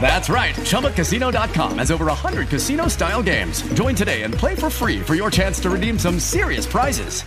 [0.00, 0.54] That's right.
[0.54, 3.62] ChumbaCasino.com has over 100 casino style games.
[3.74, 7.22] Join today and play for free for your chance to redeem some serious prizes.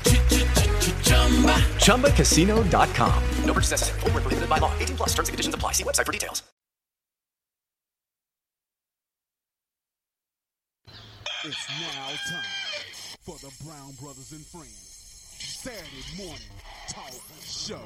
[1.83, 3.23] ChumbaCasino.com.
[3.43, 3.99] No purchase necessary.
[3.99, 4.71] Void were prohibited by law.
[4.79, 5.09] 18 plus.
[5.09, 5.73] Terms and conditions apply.
[5.73, 6.43] See website for details.
[11.45, 12.43] It's now time
[13.21, 14.89] for the Brown Brothers and Friends
[15.39, 16.41] Saturday morning
[16.89, 17.79] talk show.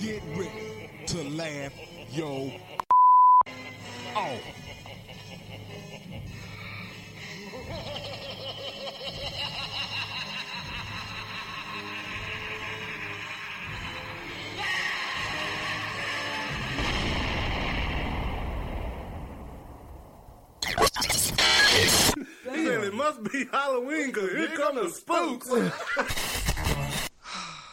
[0.00, 1.72] Get ready to laugh
[2.10, 2.52] yo
[4.14, 4.40] off.
[22.44, 25.48] Man, it must be Halloween because here come the spooks.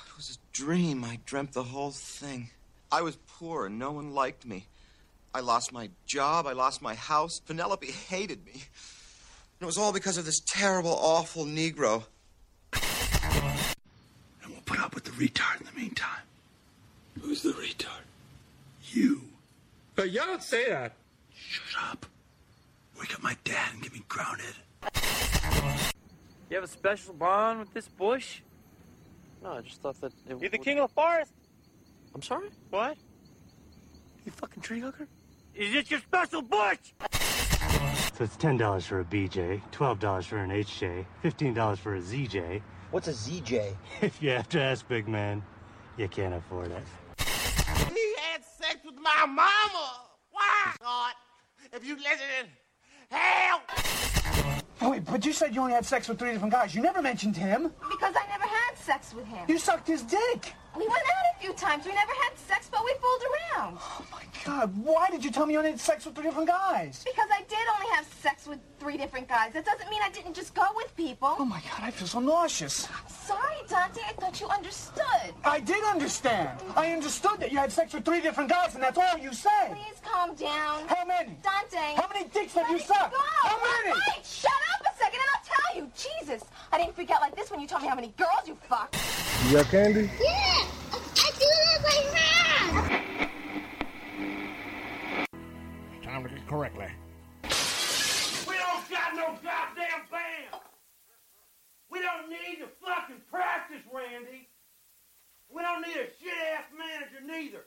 [0.08, 1.04] It was a dream.
[1.04, 2.50] I dreamt the whole thing.
[2.92, 4.69] I was poor and no one liked me.
[5.34, 6.48] I lost my job.
[6.48, 7.40] I lost my house.
[7.40, 8.54] Penelope hated me.
[8.54, 12.04] And it was all because of this terrible, awful Negro.
[12.74, 16.22] And we'll put up with the retard in the meantime.
[17.22, 18.04] Who's the retard?
[18.92, 19.22] You.
[19.96, 20.94] But y'all don't say that.
[21.36, 22.06] Shut up.
[23.00, 24.46] Wake up my dad and get me grounded.
[26.50, 28.40] You have a special bond with this bush?
[29.44, 31.32] No, I just thought that it You're the would- king of the forest?
[32.16, 32.50] I'm sorry?
[32.72, 32.98] What?
[34.26, 35.08] You fucking tree hugger?
[35.60, 36.78] Is this your special bush?
[38.14, 41.96] So it's ten dollars for a BJ, twelve dollars for an HJ, fifteen dollars for
[41.96, 42.62] a ZJ.
[42.92, 43.76] What's a ZJ?
[44.02, 45.44] If you have to ask, big man,
[45.98, 46.84] you can't afford it.
[47.94, 50.00] He had sex with my mama.
[50.32, 51.16] Why not?
[51.74, 52.48] If you listen,
[53.12, 53.62] in hell.
[54.82, 56.74] Wait, but you said you only had sex with three different guys.
[56.74, 57.74] You never mentioned him.
[57.92, 59.46] Because I never had sex with him.
[59.50, 60.54] You sucked his dick.
[60.76, 61.86] We went out a few times.
[61.86, 63.78] We never had sex, but we fooled around.
[63.82, 66.48] Oh my God, why did you tell me you only had sex with three different
[66.48, 67.04] guys?
[67.04, 69.54] Because I did only have sex with three different guys.
[69.54, 71.36] That doesn't mean I didn't just go with people.
[71.40, 72.88] Oh my God, I feel so nauseous.
[73.08, 74.02] Sorry, Dante.
[74.08, 75.34] I thought you understood.
[75.44, 76.60] I did understand.
[76.76, 79.70] I understood that you had sex with three different guys, and that's all you said.
[79.72, 80.88] Please calm down.
[80.88, 81.38] How many?
[81.44, 81.96] Dante.
[81.96, 83.14] How many dicks have you sucked?
[83.14, 83.20] Go.
[83.20, 83.94] How many?
[83.94, 85.92] Wait, shut up a second and I'll tell you.
[85.96, 88.56] Jesus, I didn't freak out like this when you told me how many girls you
[88.68, 88.96] fucked.
[89.48, 90.10] You got candy?
[90.20, 93.30] Yeah, I do that like that.
[96.04, 96.88] Time to get correctly.
[98.48, 100.62] We don't got no goddamn band.
[101.90, 104.48] We don't need to fucking practice, Randy.
[105.50, 107.66] We don't need a shit ass manager neither.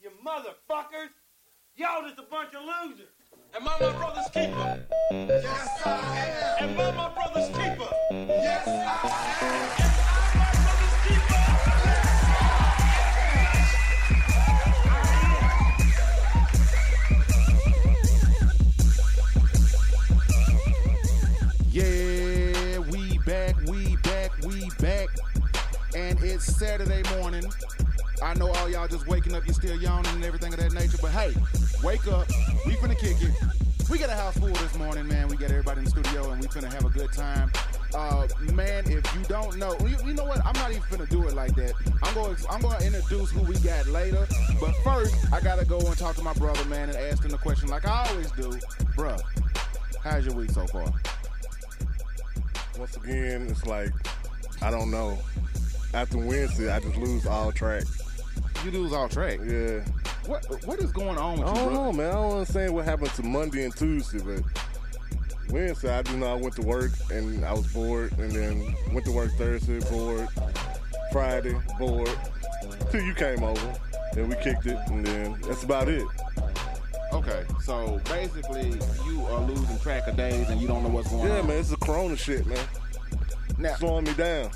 [0.00, 1.10] You motherfuckers.
[1.76, 3.17] Y'all just a bunch of losers.
[3.54, 4.86] Am I my brother's keeper?
[5.10, 6.70] Yes, I am.
[6.70, 7.90] Am I my brother's keeper?
[8.10, 9.58] Yes, I am.
[26.58, 27.44] Saturday morning.
[28.22, 30.98] I know all y'all just waking up, you're still yawning and everything of that nature,
[31.00, 31.34] but hey,
[31.82, 32.28] wake up.
[32.66, 33.34] We finna kick it.
[33.90, 35.28] We got a house full this morning, man.
[35.28, 37.50] We got everybody in the studio and we finna have a good time.
[37.94, 40.44] Uh, man, if you don't know, you, you know what?
[40.44, 41.72] I'm not even finna do it like that.
[42.02, 44.26] I'm going, I'm going to introduce who we got later.
[44.60, 47.38] But first, I gotta go and talk to my brother, man, and ask him the
[47.38, 48.50] question like I always do.
[48.96, 49.20] Bruh,
[50.02, 50.92] how's your week so far?
[52.78, 53.90] Once again, it's like,
[54.60, 55.18] I don't know.
[55.94, 57.84] After Wednesday, I just lose all track.
[58.64, 59.38] You lose all track?
[59.44, 59.80] Yeah.
[60.26, 61.84] What What is going on with I you, don't bro?
[61.84, 62.08] know, man.
[62.08, 64.42] I don't understand what happened to Monday and Tuesday, but
[65.50, 69.06] Wednesday, I do know I went to work and I was bored, and then went
[69.06, 70.28] to work Thursday, bored.
[71.12, 72.10] Friday, bored.
[72.90, 73.74] Till you came over,
[74.16, 76.06] and we kicked it, and then that's about it.
[77.12, 81.22] Okay, so basically, you are losing track of days and you don't know what's going
[81.22, 81.28] on.
[81.28, 81.46] Yeah, on.
[81.46, 82.58] man, it's the corona shit, man.
[83.56, 84.50] Now, slowing me down.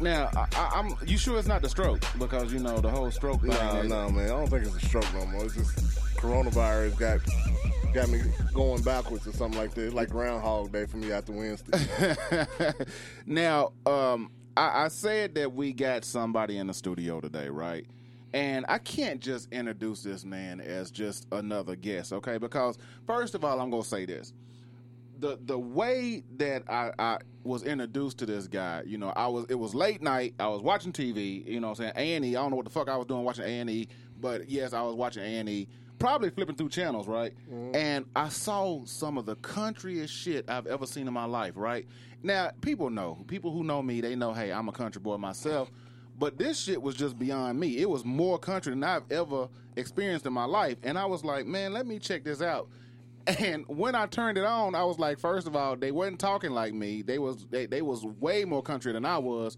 [0.00, 0.96] Now, I, I'm.
[1.06, 2.04] You sure it's not the stroke?
[2.18, 3.42] Because you know the whole stroke.
[3.42, 4.24] No, is- no, man.
[4.24, 5.44] I don't think it's a stroke no more.
[5.44, 5.76] It's just
[6.16, 7.20] coronavirus got
[7.94, 8.20] got me
[8.52, 9.86] going backwards or something like that.
[9.86, 11.78] It's like Groundhog Day for me after Wednesday.
[13.26, 17.86] now, um, I, I said that we got somebody in the studio today, right?
[18.32, 22.36] And I can't just introduce this man as just another guest, okay?
[22.36, 24.32] Because first of all, I'm gonna say this:
[25.18, 29.46] the the way that I, I was introduced to this guy, you know, I was
[29.48, 30.34] it was late night.
[30.38, 32.36] I was watching TV, you know, what I'm saying A and E.
[32.36, 33.88] I don't know what the fuck I was doing watching A and E,
[34.20, 35.68] but yes, I was watching A and E.
[35.98, 37.32] Probably flipping through channels, right?
[37.50, 37.76] Mm-hmm.
[37.76, 41.86] And I saw some of the countryest shit I've ever seen in my life, right?
[42.22, 45.70] Now, people know, people who know me, they know, hey, I'm a country boy myself.
[46.18, 47.78] But this shit was just beyond me.
[47.78, 50.78] It was more country than I've ever experienced in my life.
[50.82, 52.68] And I was like, man, let me check this out.
[53.26, 56.50] And when I turned it on, I was like, first of all, they wasn't talking
[56.50, 57.02] like me.
[57.02, 59.56] They was they, they was way more country than I was.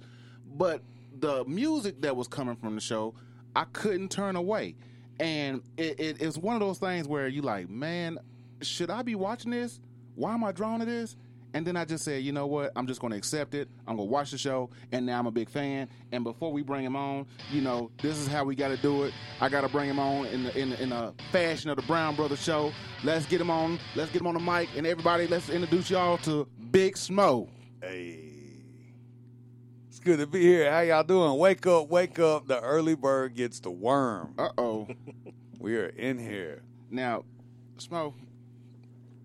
[0.54, 0.82] But
[1.18, 3.14] the music that was coming from the show,
[3.54, 4.76] I couldn't turn away.
[5.18, 8.18] And it, it, it's one of those things where you like, man,
[8.60, 9.80] should I be watching this?
[10.14, 11.16] Why am I drawn to this?
[11.56, 12.70] And then I just said, you know what?
[12.76, 13.70] I'm just going to accept it.
[13.88, 15.88] I'm going to watch the show, and now I'm a big fan.
[16.12, 19.04] And before we bring him on, you know, this is how we got to do
[19.04, 19.14] it.
[19.40, 21.82] I got to bring him on in the, in the, in a fashion of the
[21.84, 22.74] Brown Brothers show.
[23.02, 23.78] Let's get him on.
[23.94, 27.48] Let's get him on the mic, and everybody, let's introduce y'all to Big Smo.
[27.80, 28.34] Hey.
[29.88, 30.70] It's good to be here.
[30.70, 31.38] How y'all doing?
[31.38, 32.48] Wake up, wake up.
[32.48, 34.34] The early bird gets the worm.
[34.36, 34.88] Uh oh.
[35.58, 36.64] we are in here.
[36.90, 37.24] Now,
[37.78, 38.12] Smo,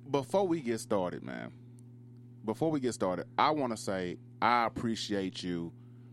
[0.10, 1.52] before we get started, man,
[2.46, 5.72] before we get started, I want to say I appreciate you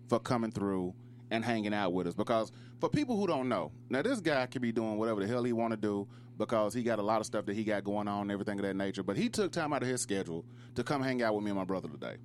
[0.09, 0.95] for coming through
[1.31, 4.63] and hanging out with us because for people who don't know, now this guy could
[4.63, 6.07] be doing whatever the hell he want to do
[6.39, 8.65] because he got a lot of stuff that he got going on and everything of
[8.65, 10.45] that nature, but he took time out of his schedule
[10.75, 12.17] to come hang out with me and my brother today.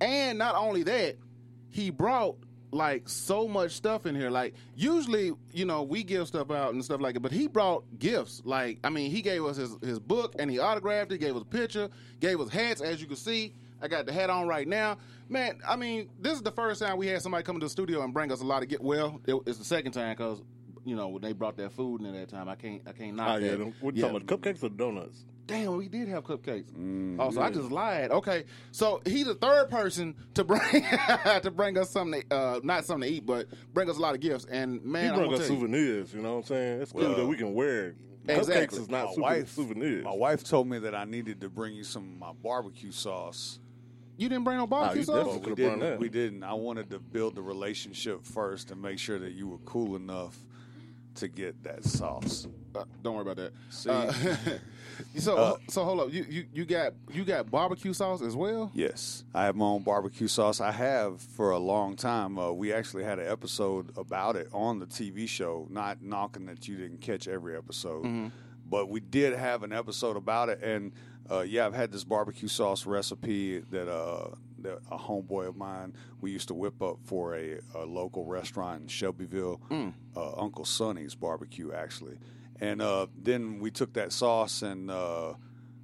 [0.00, 1.16] And not only that,
[1.70, 2.36] he brought
[2.74, 4.30] like so much stuff in here.
[4.30, 7.84] Like usually, you know, we give stuff out and stuff like that, but he brought
[7.98, 8.42] gifts.
[8.44, 11.42] Like I mean, he gave us his, his book and he autographed it, gave us
[11.42, 11.88] a picture,
[12.20, 13.54] gave us hats, as you can see.
[13.80, 14.98] I got the hat on right now.
[15.28, 18.02] Man, I mean, this is the first time we had somebody come to the studio
[18.02, 20.42] and bring us a lot of get well, it, it's the second time because
[20.86, 23.16] you know, when they brought that food in at that time, I can't I can't
[23.16, 23.72] knock Oh, yeah, that.
[23.80, 25.24] what you talking about, cupcakes or donuts?
[25.46, 26.72] Damn, we did have cupcakes.
[26.72, 28.10] Mm, Oh, so I just lied.
[28.10, 30.60] Okay, so he's the third person to bring
[31.42, 34.14] to bring us something, to, uh, not something to eat, but bring us a lot
[34.14, 34.46] of gifts.
[34.46, 36.14] And man, he brought us tell you, souvenirs.
[36.14, 36.82] You know what I'm saying?
[36.82, 37.94] It's cool Well, that we can wear.
[38.26, 38.78] Exactly.
[38.78, 40.04] Cupcakes is not my super wife, souvenirs.
[40.04, 43.58] My wife told me that I needed to bring you some of my barbecue sauce.
[44.16, 45.40] You didn't bring no barbecue you sauce.
[45.44, 45.98] we didn't.
[46.00, 46.42] We didn't.
[46.42, 50.38] I wanted to build the relationship first and make sure that you were cool enough
[51.16, 52.46] to get that sauce.
[52.74, 53.52] Uh, don't worry about that.
[53.70, 53.90] See?
[53.90, 54.12] Uh,
[55.18, 56.12] so Uh, so hold up.
[56.12, 58.70] You, you you got you got barbecue sauce as well.
[58.74, 60.60] Yes, I have my own barbecue sauce.
[60.60, 62.38] I have for a long time.
[62.38, 65.66] Uh, we actually had an episode about it on the TV show.
[65.70, 68.28] Not knocking that you didn't catch every episode, Mm-hmm.
[68.68, 70.62] but we did have an episode about it.
[70.62, 70.92] And
[71.30, 75.94] uh, yeah, I've had this barbecue sauce recipe that, uh, that a homeboy of mine
[76.20, 79.94] we used to whip up for a, a local restaurant in Shelbyville, Mm.
[80.16, 82.18] uh, Uncle Sonny's Barbecue, actually.
[82.60, 85.34] And uh, then we took that sauce and uh,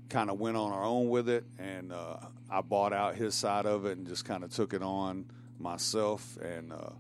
[0.09, 2.17] kind of went on our own with it, and uh,
[2.51, 5.27] I bought out his side of it and just kind of took it on
[5.59, 6.37] myself.
[6.39, 6.91] And uh,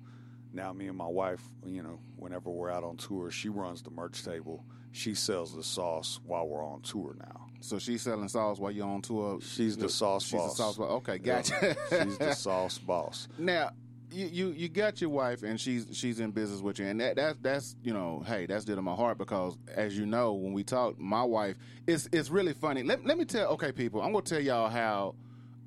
[0.52, 3.90] now me and my wife, you know, whenever we're out on tour, she runs the
[3.90, 4.64] merch table.
[4.92, 7.46] She sells the sauce while we're on tour now.
[7.60, 9.38] So she's selling sauce while you're on tour.
[9.40, 10.56] She's the sauce She's boss.
[10.56, 10.90] the sauce boss.
[10.90, 11.42] Okay, Yeah.
[11.42, 11.76] gotcha.
[11.90, 13.28] She's the sauce boss.
[13.38, 13.70] Now,
[14.12, 17.16] you, you you got your wife and she's she's in business with you, and that
[17.16, 20.52] that's that's you know, hey, that's dear to my heart because as you know, when
[20.52, 22.82] we talk, my wife, it's it's really funny.
[22.82, 25.14] Let let me tell, okay, people, I'm gonna tell y'all how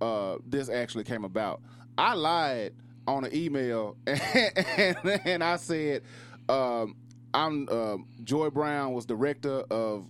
[0.02, 1.62] uh, this actually came about.
[1.98, 2.74] I lied
[3.08, 4.22] on an email and,
[4.78, 6.04] and, and I said
[6.50, 6.96] um,
[7.34, 10.06] I'm um Joy Brown was director of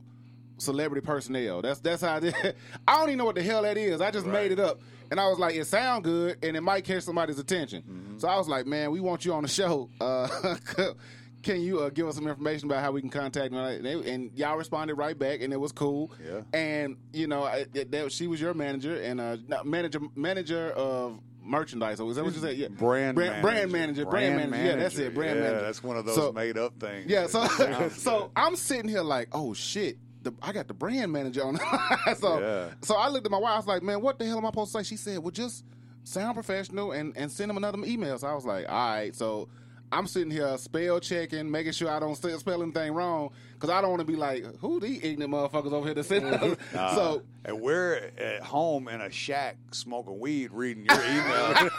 [0.58, 1.62] celebrity personnel.
[1.62, 2.36] That's that's how I did.
[2.88, 4.02] I don't even know what the hell that is.
[4.02, 4.82] I just made it up,
[5.14, 8.16] and I was like, it sound good, and it might catch somebody's attention.
[8.18, 9.88] So I was like, man, we want you on the show.
[10.02, 10.28] Uh,
[11.44, 13.60] can you uh, give us some information about how we can contact me?
[13.60, 16.12] And, they- and y'all responded right back, and it was cool.
[16.20, 16.42] Yeah.
[16.52, 21.20] And you know, I, that, that- she was your manager and uh, manager manager of
[21.44, 22.00] merchandise.
[22.00, 22.58] Or is that what you said?
[22.58, 22.70] Yeah.
[22.70, 24.06] Brand brand, brand manager.
[24.06, 24.10] manager.
[24.10, 24.66] Brand, manager.
[24.66, 25.14] Yeah, that's it.
[25.14, 25.62] Brand yeah, manager.
[25.62, 27.06] That's one of those So- made up things.
[27.08, 27.46] yeah, so
[27.90, 29.98] so I'm sitting here like, oh shit.
[30.24, 31.58] The, I got the brand manager on.
[32.18, 32.70] so Yeah.
[32.82, 33.54] so I looked at my wife.
[33.54, 34.84] I was like, man, what the hell am I supposed to say?
[34.84, 35.64] She said, well, just
[36.06, 38.18] sound professional and and send him another email.
[38.18, 39.16] So I was like, all right.
[39.16, 39.48] So
[39.92, 43.80] I'm sitting here spell checking, making sure I don't spell spell anything wrong, because I
[43.80, 46.24] don't want to be like, who these ignorant motherfuckers over here to sit.
[46.24, 51.70] Uh, so and we're at home in a shack smoking weed, reading your email.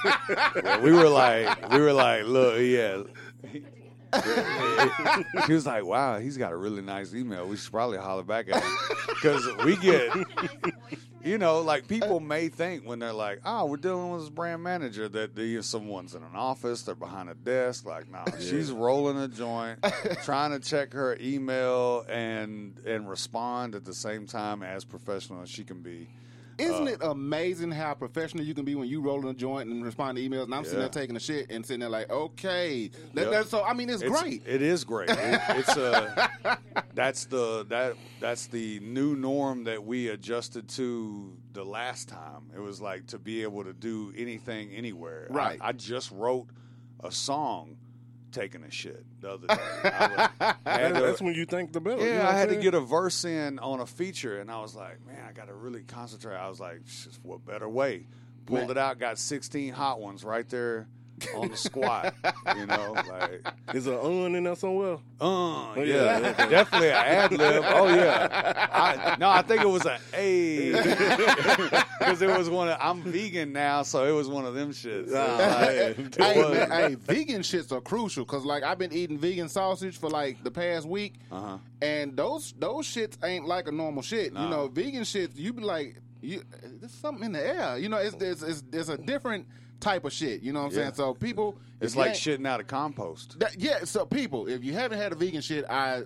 [0.83, 3.03] We were like, we were like, look, yeah.
[5.47, 7.47] He was like, "Wow, he's got a really nice email.
[7.47, 8.77] We should probably holler back at him
[9.09, 10.11] because we get,
[11.25, 14.63] you know, like people may think when they're like, oh, we're dealing with this brand
[14.63, 17.87] manager that they, someone's in an office, they're behind a desk.
[17.87, 19.79] Like, nah, she's rolling a joint,
[20.25, 25.49] trying to check her email and and respond at the same time as professional as
[25.51, 26.09] she can be.
[26.59, 29.85] Isn't Uh, it amazing how professional you can be when you rolling a joint and
[29.85, 30.45] respond to emails?
[30.45, 33.47] And I'm sitting there taking a shit and sitting there like, okay, that, Yep.
[33.47, 34.43] so I mean, it's, great.
[34.47, 35.11] It is great.
[35.11, 36.59] It- it's a
[36.95, 42.51] that's the that that's the new norm that we adjusted to the last time.
[42.55, 45.29] It was like to be able to do anything anywhere.
[45.31, 45.59] I- Right.
[45.61, 46.47] I, just wrote
[47.03, 47.77] a song
[48.35, 49.55] taking a shit the other day.
[49.85, 52.05] I was- I to- That's when you think the better.
[52.05, 54.51] yeah, you know I had I'm to get a verse in on a feature, and
[54.51, 56.37] I was like, man, I got to really concentrate.
[56.37, 56.81] I was like,
[57.23, 58.07] what better way?
[58.47, 58.71] Pulled Man.
[58.73, 60.87] it out, got 16 hot ones right there
[61.37, 62.15] on the squat.
[62.57, 64.95] you know, like Is an un in there somewhere?
[65.21, 66.47] uh, Oh, yeah, yeah.
[66.49, 67.63] definitely an ad lib.
[67.67, 70.73] Oh yeah, I, no, I think it was an A
[71.99, 72.69] because it was one.
[72.69, 75.11] Of, I'm vegan now, so it was one of them shits.
[75.11, 78.93] So, like, it hey, was- man, hey, vegan shits are crucial because like I've been
[78.93, 81.59] eating vegan sausage for like the past week, Uh-huh.
[81.83, 84.33] and those those shits ain't like a normal shit.
[84.33, 86.43] You know, vegan shits, you be like, you
[86.81, 87.79] there's something in the air.
[87.79, 89.47] You know, it's it's it's, it's a different
[89.85, 90.41] type of shit.
[90.43, 90.85] You know what I'm Yeah.
[90.85, 90.95] saying?
[90.95, 93.39] So people, it's like shitting out of compost.
[93.39, 96.05] That, yeah, so people, if you haven't had a vegan shit, I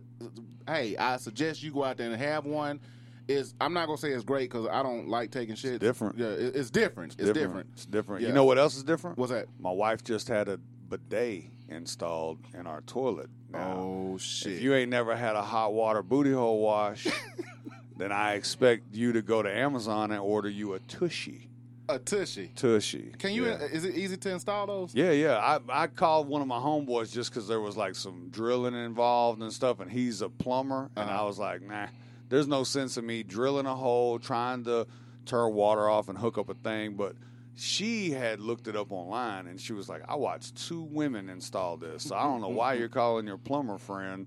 [0.67, 2.81] hey, I suggest you go out there and have one.
[3.29, 5.81] Is I'm not gonna say it's great because I don't like taking shit.
[5.81, 6.19] different.
[6.19, 7.15] Yeah, it- it's different.
[7.19, 7.69] It's different.
[7.75, 8.23] It's different.
[8.23, 8.29] Yeah.
[8.29, 9.19] You know what else is different?
[9.19, 9.47] What's that?
[9.61, 10.59] My wife just had a
[10.89, 13.29] bidet installed in our toilet.
[13.51, 14.55] Now, Oh shit!
[14.55, 17.07] if you ain't never had a hot water booty hole wash,
[17.99, 21.48] then I expect you to go to Amazon and order you a Tushy.
[21.91, 22.51] A tushy.
[22.55, 23.13] Tushy.
[23.19, 23.47] Can you?
[23.47, 23.59] Yeah.
[23.63, 24.95] Is it easy to install those?
[24.95, 25.37] Yeah, yeah.
[25.39, 29.41] I, I called one of my homeboys just because there was like some drilling involved
[29.43, 31.23] and stuff, and he's a plumber, and Uh-huh.
[31.23, 31.87] I was like, nah,
[32.29, 34.87] there's no sense in me drilling a hole, trying to
[35.25, 36.95] turn water off and hook up a thing.
[36.95, 37.17] But
[37.55, 41.79] she had looked it up online, and she was like, I watched two women install
[41.79, 44.27] this, so I don't know why you're calling your plumber friend,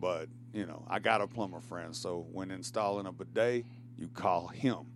[0.00, 3.64] but you know, I got a plumber friend, so when installing a bidet,
[3.96, 4.86] you call him.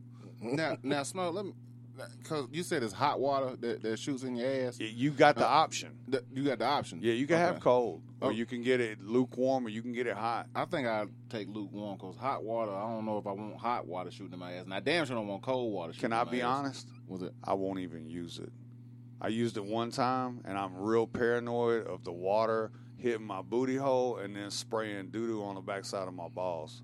[0.42, 1.32] Now, now, Smo.
[1.32, 1.52] Let me.
[2.22, 4.78] Because you said it's hot water that, that shoots in your ass.
[4.80, 5.98] Y- You got the Uh, option.
[6.10, 7.00] Th- you got the option.
[7.02, 8.30] Yeah, you can have cold, or Oh.
[8.30, 10.48] you can get it lukewarm, or you can get it hot.
[10.54, 12.72] I think I'd take lukewarm because hot water.
[12.72, 14.64] I don't know if I want hot water shooting in my ass.
[14.64, 15.92] And I damn sure don't want cold water.
[15.92, 16.58] shooting Can in I my be ass.
[16.58, 16.88] honest?
[17.08, 17.32] Was it?
[17.44, 18.52] I won't even use it.
[19.20, 23.76] I used it one time, and I'm real paranoid of the water hitting my booty
[23.76, 26.82] hole and then spraying doo doo on the backside of my balls.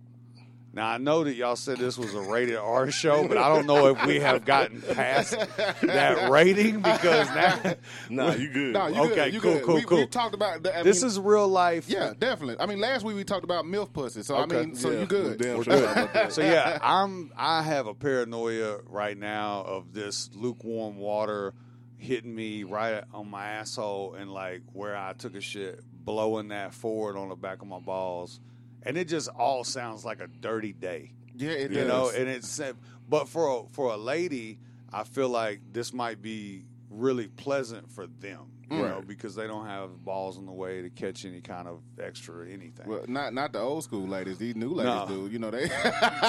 [0.77, 3.65] Now I know that y'all said this was a rated R show, but I don't
[3.65, 7.77] know if we have gotten past that rating because now.
[8.11, 8.75] Nah, you good.
[8.75, 9.33] No, you Okay, good.
[9.33, 9.63] You cool, good.
[9.65, 9.99] cool, we, cool.
[10.01, 10.65] We talked about.
[10.65, 11.89] The, I this mean, is real life.
[11.89, 12.57] Yeah, definitely.
[12.61, 14.23] I mean, last week we talked about milf pussy.
[14.23, 15.41] So I mean, so Yeah, you good.
[15.41, 16.33] We're sure about good.
[16.33, 21.55] So yeah, I'm I have a paranoia right now of this lukewarm water
[21.97, 26.75] hitting me right on my asshole and like where I took a shit, blowing that
[26.75, 28.41] forward on the back of my balls,
[28.87, 31.13] and it just all sounds like a dirty day.
[31.37, 31.89] Yeah, it you does.
[31.89, 32.61] know, and it's
[33.09, 34.59] but for a, for a lady,
[34.93, 38.53] I feel like this might be really pleasant for them.
[38.69, 41.83] You know, because they don't have balls in the way to catch any kind of
[42.03, 42.89] extra anything.
[42.89, 44.39] Well, not not the old school ladies.
[44.39, 45.07] These new ladies No.
[45.07, 45.29] do.
[45.29, 45.67] You know they.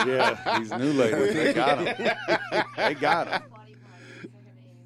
[0.06, 2.16] yeah, these new ladies, they got them.
[2.78, 3.42] They got them.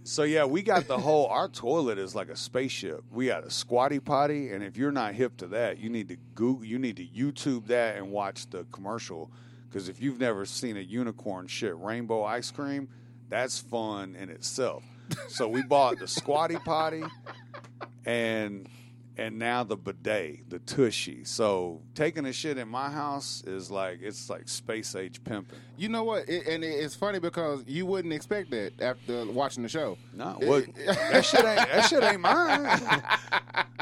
[0.03, 1.27] So yeah, we got the whole.
[1.27, 3.03] Our toilet is like a spaceship.
[3.11, 6.17] We got a squatty potty, and if you're not hip to that, you need to
[6.33, 9.31] Google, you need to YouTube that and watch the commercial.
[9.69, 12.89] Because if you've never seen a unicorn shit rainbow ice cream,
[13.29, 14.83] that's fun in itself.
[15.29, 17.03] So we bought the squatty potty,
[18.05, 18.67] and
[19.21, 21.23] and now the bidet, the tushy.
[21.23, 25.59] So taking a shit in my house is like it's like space age pimping.
[25.77, 26.27] You know what?
[26.27, 29.97] It, and it's funny because you wouldn't expect that after watching the show.
[30.13, 30.65] No, what?
[30.85, 32.63] that shit ain't that shit ain't mine.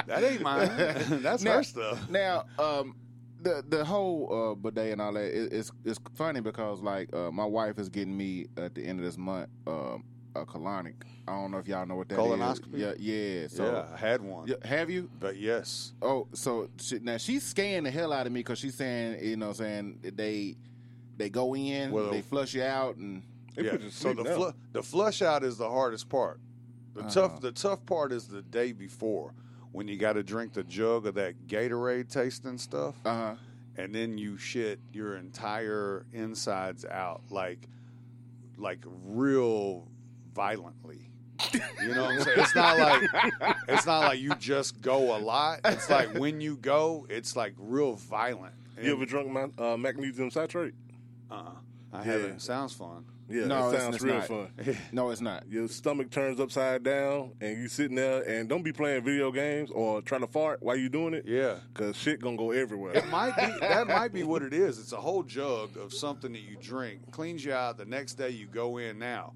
[0.07, 0.67] that ain't mine.
[1.21, 2.09] That's now, her stuff.
[2.09, 2.95] Now, um,
[3.41, 7.31] the the whole uh, bidet and all that, it, it's it's funny because like uh,
[7.31, 10.03] my wife is getting me at the end of this month um,
[10.35, 10.93] a colonic.
[11.27, 12.25] I don't know if y'all know what that is.
[12.25, 12.77] Colonoscopy?
[12.77, 13.47] Yeah, yeah.
[13.47, 14.47] So, yeah, I had one.
[14.47, 15.09] Yeah, have you?
[15.19, 15.93] But yes.
[16.01, 19.35] Oh, so she, now she's scaring the hell out of me because she's saying, you
[19.37, 20.55] know, saying they
[21.17, 23.23] they go in, Well- they flush you out, and
[23.57, 23.77] yeah.
[23.89, 26.39] So the flu- the flush out is the hardest part.
[26.95, 27.09] The Uh-huh.
[27.09, 29.33] tough the tough part is the day before
[29.71, 33.35] when you got to drink the jug of that Gatorade tasting stuff, uh-huh.
[33.77, 37.67] and then you shit your entire insides out like
[38.57, 39.87] like real
[40.39, 41.09] violently.
[41.81, 42.39] You know what I'm saying?
[42.39, 43.03] It's not like
[43.67, 45.59] it's not like you just go a lot.
[45.65, 48.53] It's like when you go, it's like real violent.
[48.81, 50.73] You ever drunk my, uh, magnesium citrate?
[51.29, 51.51] Uh-uh.
[51.91, 52.41] I haven't.
[52.41, 53.03] Sounds fun.
[53.29, 54.27] Yeah, No, it it's- sounds it's real not.
[54.27, 54.77] fun.
[54.93, 55.47] No, it's not.
[55.49, 59.69] Your stomach turns upside down, and you sitting there, and don't be playing video games
[59.71, 61.25] or trying to fart while you doing it.
[61.27, 62.93] Yeah, because shit gonna go everywhere.
[62.95, 64.79] It might be that might be what it is.
[64.79, 67.77] It's a whole jug of something that you drink, cleans you out.
[67.77, 68.97] The next day you go in.
[68.97, 69.33] Now,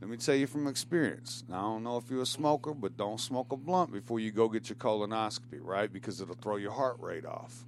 [0.00, 1.44] let me tell you from experience.
[1.48, 4.30] Now, I don't know if you're a smoker, but don't smoke a blunt before you
[4.30, 5.92] go get your colonoscopy, right?
[5.92, 7.66] Because it'll throw your heart rate off.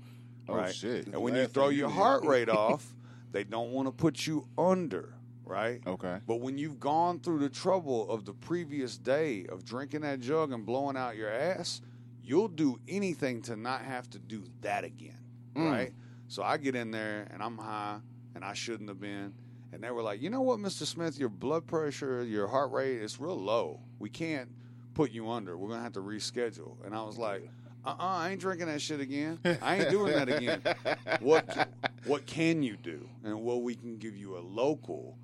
[0.48, 0.74] Oh, right?
[0.74, 1.06] shit.
[1.08, 2.94] And when you throw your you heart rate off,
[3.32, 5.14] they don't want to put you under.
[5.44, 5.82] Right.
[5.86, 6.18] Okay.
[6.26, 10.52] But when you've gone through the trouble of the previous day of drinking that jug
[10.52, 11.82] and blowing out your ass,
[12.22, 15.18] you'll do anything to not have to do that again.
[15.54, 15.70] Mm.
[15.70, 15.92] Right?
[16.28, 17.98] So I get in there and I'm high
[18.34, 19.34] and I shouldn't have been.
[19.72, 20.84] And they were like, you know what, Mr.
[20.84, 23.80] Smith, your blood pressure, your heart rate is real low.
[23.98, 24.50] We can't
[24.94, 25.56] put you under.
[25.56, 26.76] We're going to have to reschedule.
[26.84, 27.48] And I was like,
[27.84, 29.38] uh uh I ain't drinking that shit again.
[29.62, 30.62] I ain't doing that again.
[31.20, 31.68] What,
[32.04, 33.08] what can you do?
[33.24, 35.16] And well, we can give you a local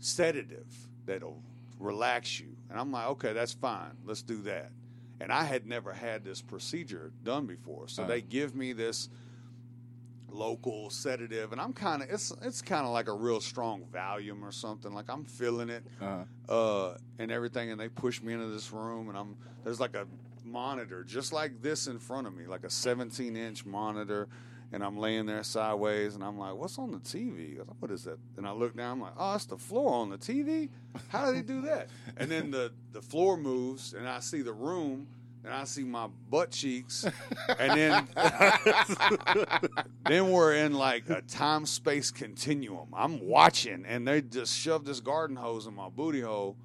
[0.00, 0.66] sedative
[1.06, 1.42] that'll
[1.78, 2.48] relax you.
[2.70, 3.92] And I'm like, okay, that's fine.
[4.04, 4.70] Let's do that.
[5.20, 7.88] And I had never had this procedure done before.
[7.88, 8.06] So Uh.
[8.06, 9.08] they give me this
[10.44, 14.42] local sedative and I'm kind of it's it's kind of like a real strong Valium
[14.42, 14.90] or something.
[14.92, 16.24] Like I'm feeling it Uh-huh.
[16.52, 20.06] uh and everything and they push me into this room and I'm there's like a
[20.44, 24.28] monitor just like this in front of me like a 17 inch monitor
[24.72, 28.18] and I'm laying there sideways and I'm like what's on the TV what is that?
[28.38, 30.70] And I look down I'm like oh it's the floor on the TV
[31.10, 31.90] how do they do that?
[32.16, 35.06] And then the the floor moves and I see the room
[35.44, 37.04] and I see my butt cheeks,
[37.58, 38.08] and then
[40.06, 42.88] then we're in like a time space continuum.
[42.94, 46.56] I'm watching, and they just shove this garden hose in my booty hole,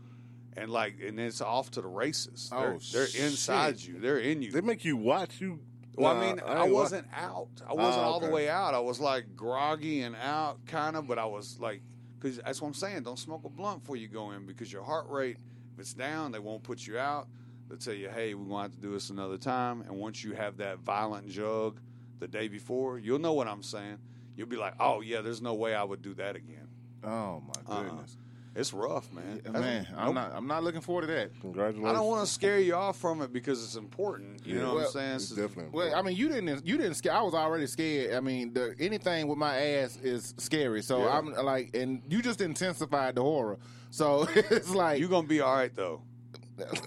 [0.57, 2.49] and like, and it's off to the races.
[2.53, 3.89] Oh, they're, they're inside shit.
[3.89, 3.99] you.
[3.99, 4.51] They're in you.
[4.51, 5.59] They make you watch you.
[5.97, 7.47] Well, Nah, I mean, I I, wasn't out.
[7.67, 8.73] I wasn't Ah, all the way out.
[8.73, 11.81] I was like groggy and out, kind of, but I was like,
[12.19, 13.03] because that's what I'm saying.
[13.03, 15.37] Don't smoke a blunt before you go in because your heart rate,
[15.73, 17.27] if it's down, they won't put you out.
[17.67, 19.81] They'll tell you, hey, we're going to have to do this another time.
[19.81, 21.79] And once you have that violent jug
[22.19, 23.97] the day before, you'll know what I'm saying.
[24.35, 26.67] You'll be like, oh, yeah, there's no way I would do that again.
[27.03, 27.83] Oh my Uh-uh.
[27.83, 28.17] goodness,
[28.55, 29.41] It's rough, man.
[29.45, 29.87] Yeah, man!
[29.95, 30.15] I'm nope.
[30.15, 30.31] not.
[30.33, 31.29] I'm not looking forward to that.
[31.41, 31.87] Congratulations.
[31.87, 34.45] I don't want to scare you off from it because it's important.
[34.45, 35.15] You know what I'm saying?
[35.17, 35.69] It's definitely.
[35.71, 36.65] Well, I mean, you didn't.
[36.65, 37.13] You didn't scare.
[37.13, 38.13] I was already scared.
[38.15, 40.81] I mean, the, anything with my ass is scary.
[40.81, 41.17] So Yeah.
[41.17, 43.59] I'm like, and you just intensified the horror.
[43.91, 46.01] So it's like You're going to be all right, though.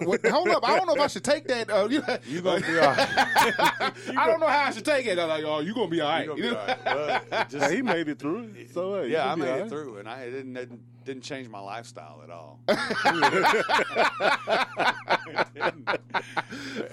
[0.03, 1.69] What, hold up, I don't know if I should take that.
[1.69, 2.97] Uh, you You're going to be all right.
[4.17, 5.19] I don't know how I should take it.
[5.19, 6.25] I'm like, oh, you gonna be all right.
[6.25, 7.29] You're gonna be all right.
[7.31, 8.51] Well, just- Hey, he made it through.
[8.73, 9.69] So hey, you yeah, I made all it right.
[9.69, 12.59] through, and I didn't didn't, didn't change my lifestyle at all.
[12.67, 12.79] and,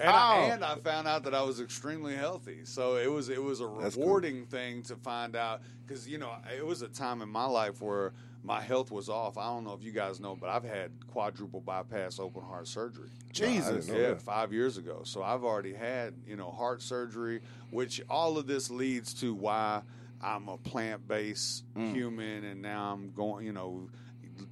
[0.09, 3.61] I, and I found out that I was extremely healthy, so it was it was
[3.61, 4.03] a That's cool.
[4.05, 7.81] rewarding thing to find out because you know it was a time in my life
[7.81, 9.37] where my health was off.
[9.37, 13.09] I don't know if you guys know, but I've had quadruple bypass open heart surgery.
[13.31, 13.87] Jesus.
[13.87, 14.21] yeah, that.
[14.21, 15.01] five years ago.
[15.03, 19.81] So I've already had you know heart surgery, which all of this leads to why
[20.21, 21.93] I'm a plant based Mm.
[21.93, 23.89] human, and now I'm going you know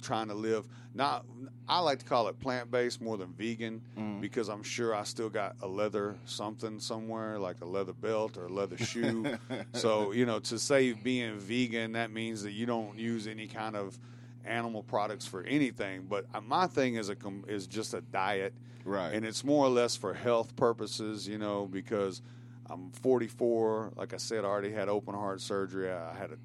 [0.02, 1.24] trying to live not
[1.68, 4.20] I like to call it plant based more than vegan Mm.
[4.20, 8.46] because I'm sure I still got a leather something somewhere like a leather belt or
[8.46, 9.36] a leather shoe.
[9.74, 13.76] so you know to say being vegan that means that you don't use any kind
[13.76, 13.98] of
[14.44, 16.06] animal products for anything.
[16.08, 17.16] But uh, my thing is a
[17.48, 19.12] is just a diet, Right.
[19.12, 22.22] And it's more or less for health purposes, you know, because
[22.70, 23.92] I'm 44.
[23.96, 25.90] Like I said, I already had open heart surgery.
[25.90, 26.36] I had a,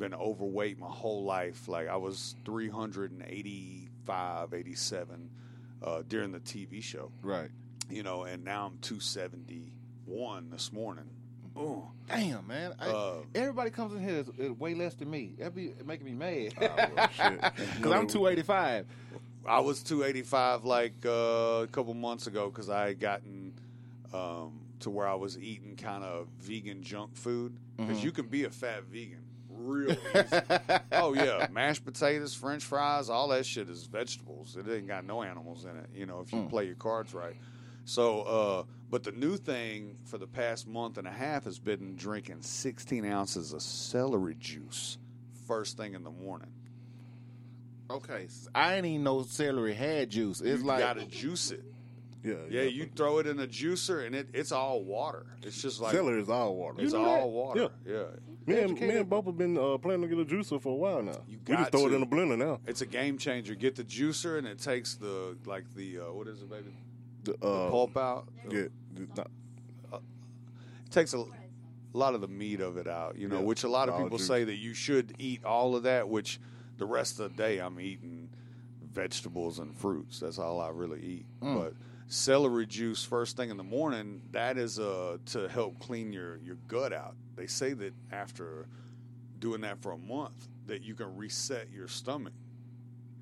[0.00, 1.68] been overweight my whole life.
[1.68, 5.30] Like I was 385, 87
[5.82, 7.50] uh, during the TV show, Right.
[7.88, 11.04] you know, and now I'm 271 this morning.
[11.56, 12.74] Oh, Damn, man.
[12.80, 15.34] I, Uh, everybody comes in here is, is way less than me.
[15.38, 16.54] That be making me mad.
[16.58, 17.40] well, shit.
[17.76, 18.86] Because I'm 285.
[19.46, 23.54] I was 285 like uh, a couple months ago because I had gotten
[24.12, 28.04] um, to where I was eating kind of vegan junk food because Mhm.
[28.04, 29.24] you can be a fat vegan
[29.60, 30.40] real easy.
[30.92, 34.56] oh yeah, mashed potatoes, French fries, all that shit is vegetables.
[34.56, 35.90] It ain't got no animals in it.
[35.94, 36.50] You know, if you Mm.
[36.50, 37.36] play your cards right.
[37.84, 41.96] So, uh, but the new thing for the past month and a half has been
[41.96, 44.98] drinking 16 ounces of celery juice
[45.46, 46.50] first thing in the morning.
[47.90, 50.40] Okay, I ain't even know celery had juice.
[50.40, 51.64] It's like you like gotta juice it.
[52.22, 55.26] Yeah, Yeah, you throw it in a juicer and it, it's all water.
[55.42, 56.80] It's just like Celery is all water.
[56.80, 57.26] It's all that?
[57.26, 57.70] water.
[57.84, 57.92] Yeah.
[57.92, 58.29] Yeah.
[58.46, 60.74] Me and, me and Bubba have been uh, planning to get a juicer for a
[60.74, 61.18] while now.
[61.28, 61.92] You got just throw to.
[61.94, 62.58] it in a blender now.
[62.66, 63.54] It's a game changer.
[63.54, 66.74] Get the juicer and it takes the like the uh, what is it, baby?
[67.24, 68.28] The, The uh, pulp out.
[68.48, 69.26] Yeah, the-
[69.92, 71.26] It takes a, a
[71.92, 73.16] lot of the meat of it out.
[73.18, 74.26] You know, Yeah, which a lot of all people juice.
[74.26, 76.08] say that you should eat all of that.
[76.08, 76.40] Which
[76.78, 78.30] the rest of the day I'm eating
[78.92, 80.18] vegetables and fruits.
[80.20, 81.26] That's all I really eat.
[81.42, 81.56] Mm.
[81.62, 81.74] But
[82.10, 86.56] celery juice first thing in the morning that is uh, to help clean your your
[86.68, 87.14] gut out.
[87.36, 88.66] They say that after
[89.38, 92.32] doing that for a month that you can reset your stomach.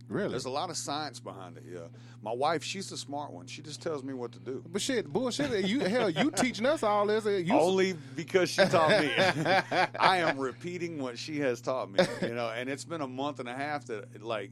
[0.09, 0.31] Really?
[0.31, 1.65] There's a lot of science behind it.
[1.71, 1.81] Yeah,
[2.23, 3.47] my wife, she's the smart one.
[3.47, 4.65] She just tells me what to do.
[4.67, 5.67] But shit, bullshit.
[5.67, 7.27] You hell, you teaching us all this.
[7.27, 9.11] uh, You, Only because she taught me.
[10.01, 12.01] I am repeating what she has taught me.
[12.23, 14.51] You know, and it's been a month and a half that like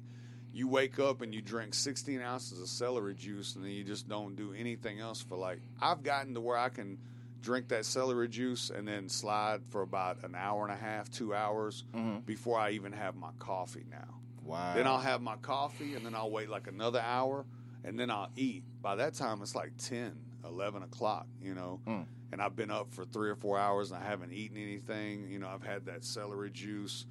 [0.56, 4.08] you wake up and you drink 16 ounces of celery juice and then you just
[4.08, 6.96] don't do anything else for like I've gotten to where I can
[7.42, 11.34] drink that celery juice and then slide for about an hour and a half, two
[11.34, 12.20] hours mm-hmm.
[12.20, 14.14] before I even have my coffee now.
[14.44, 14.72] Wow.
[14.74, 17.44] Then I'll have my coffee and then I'll wait like another hour
[17.84, 18.64] and then I'll eat.
[18.80, 21.80] By that time, it's like 10, 11 o'clock, you know.
[21.86, 22.06] Mm.
[22.32, 25.28] And I've been up for three or four hours and I haven't eaten anything.
[25.28, 27.04] You know, I've had that celery juice.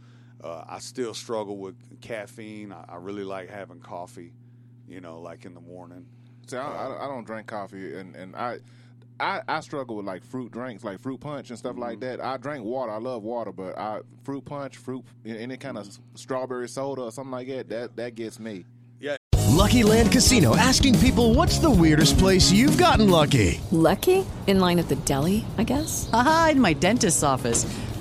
[0.43, 2.71] Uh, I still struggle with caffeine.
[2.71, 4.33] I, I really like having coffee,
[4.87, 6.05] you know, like in the morning.
[6.47, 8.59] See, I, I, I don't drink coffee, and and I.
[9.17, 12.17] I, I struggle with like fruit drinks, like fruit punch and stuff like Mm-hmm.
[12.17, 12.21] that.
[12.21, 12.91] I drink water.
[12.91, 16.03] I love water, but I fruit punch, fruit, any kind of Mm-hmm.
[16.15, 17.69] strawberry soda or something like that.
[17.69, 18.65] That that gets me.
[18.99, 19.15] Yeah.
[19.53, 23.61] Lucky Land Casino asking people what's the weirdest place you've gotten lucky?
[23.71, 24.25] Lucky?
[24.47, 26.09] In line at the deli, I guess?
[26.11, 27.65] Aha, in my dentist's office.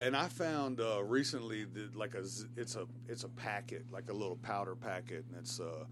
[0.00, 2.24] And I found uh, recently that like a
[2.56, 5.84] it's a it's a packet like a little powder packet and it's uh,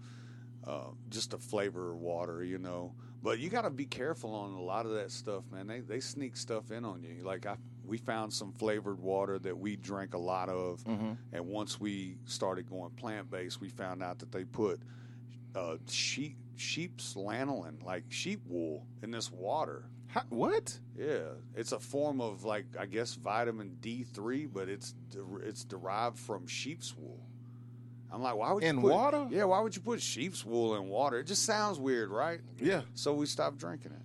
[0.65, 2.93] uh, just a flavor of water, you know.
[3.21, 5.67] But you got to be careful on a lot of that stuff, man.
[5.67, 7.23] They they sneak stuff in on you.
[7.23, 10.83] Like I we found some flavored water that we drank a lot of,
[11.33, 14.81] and once we started going plant based, we found out that they put
[15.53, 19.89] uh, sheep sheep's lanolin, like sheep wool, in this water.
[20.29, 20.77] What?
[20.97, 25.63] Yeah, it's a form of like I guess vitamin D three, but it's de- it's
[25.63, 27.19] derived from sheep's wool.
[28.11, 29.27] I'm like, why would you In put, water?
[29.29, 31.19] Yeah, why would you put sheep's wool in water?
[31.19, 32.39] It just sounds weird, right?
[32.57, 32.81] Yeah.
[32.93, 34.01] So we stopped drinking it.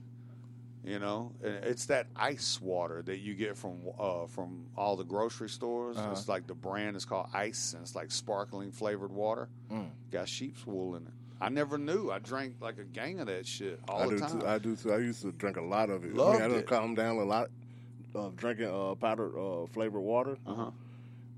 [0.85, 5.05] You know, and it's that ice water that you get from uh, from all the
[5.05, 5.97] grocery stores.
[5.97, 6.09] Uh-huh.
[6.11, 9.49] It's like the brand is called Ice, and it's like sparkling flavored water.
[9.71, 9.91] Mm.
[10.11, 11.13] Got sheep's wool in it.
[11.43, 12.11] I never knew.
[12.11, 14.41] I drank like a gang of that shit all I the do time.
[14.41, 14.47] too.
[14.47, 14.93] I do too.
[14.93, 16.13] I used to drink a lot of it.
[16.13, 16.67] I, Loved mean, I done it.
[16.67, 17.49] calmed down a lot
[18.15, 20.37] of drinking uh, powdered uh, flavored water.
[20.47, 20.71] Uh-huh.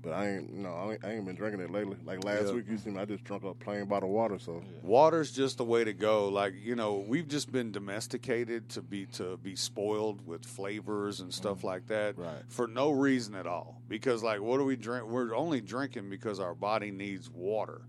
[0.03, 1.97] But I ain't no, I ain't, I ain't been drinking it lately.
[2.05, 2.53] Like last Yeah.
[2.53, 4.37] week, you see me, I just drunk a plain bottle of water.
[4.37, 6.27] So Water's just the way to go.
[6.29, 11.33] Like you know, we've just been domesticated to be to be spoiled with flavors and
[11.33, 12.43] stuff like that Right.
[12.47, 13.81] for no reason at all.
[13.89, 15.07] Because like, what do we drink?
[15.07, 17.81] We're only drinking because our body needs water.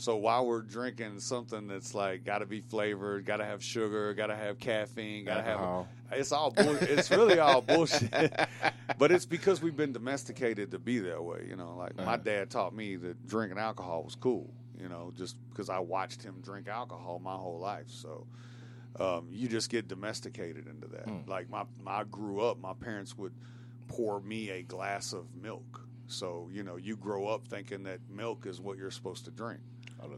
[0.00, 4.14] So while we're drinking something that's like got to be flavored, got to have sugar,
[4.14, 8.10] got to have caffeine, got to have it's all bull- it's really all bullshit.
[8.98, 11.44] but it's because we've been domesticated to be that way.
[11.48, 12.16] You know, like my Uh-huh.
[12.16, 14.52] dad taught me that drinking alcohol was cool.
[14.80, 17.90] You know, just because I watched him drink alcohol my whole life.
[17.90, 18.26] So
[18.98, 21.04] um, you just get domesticated into that.
[21.04, 21.28] Hmm.
[21.30, 23.34] Like my, I grew up, my parents would
[23.88, 25.86] pour me a glass of milk.
[26.06, 29.60] So you know, you grow up thinking that milk is what you're supposed to drink.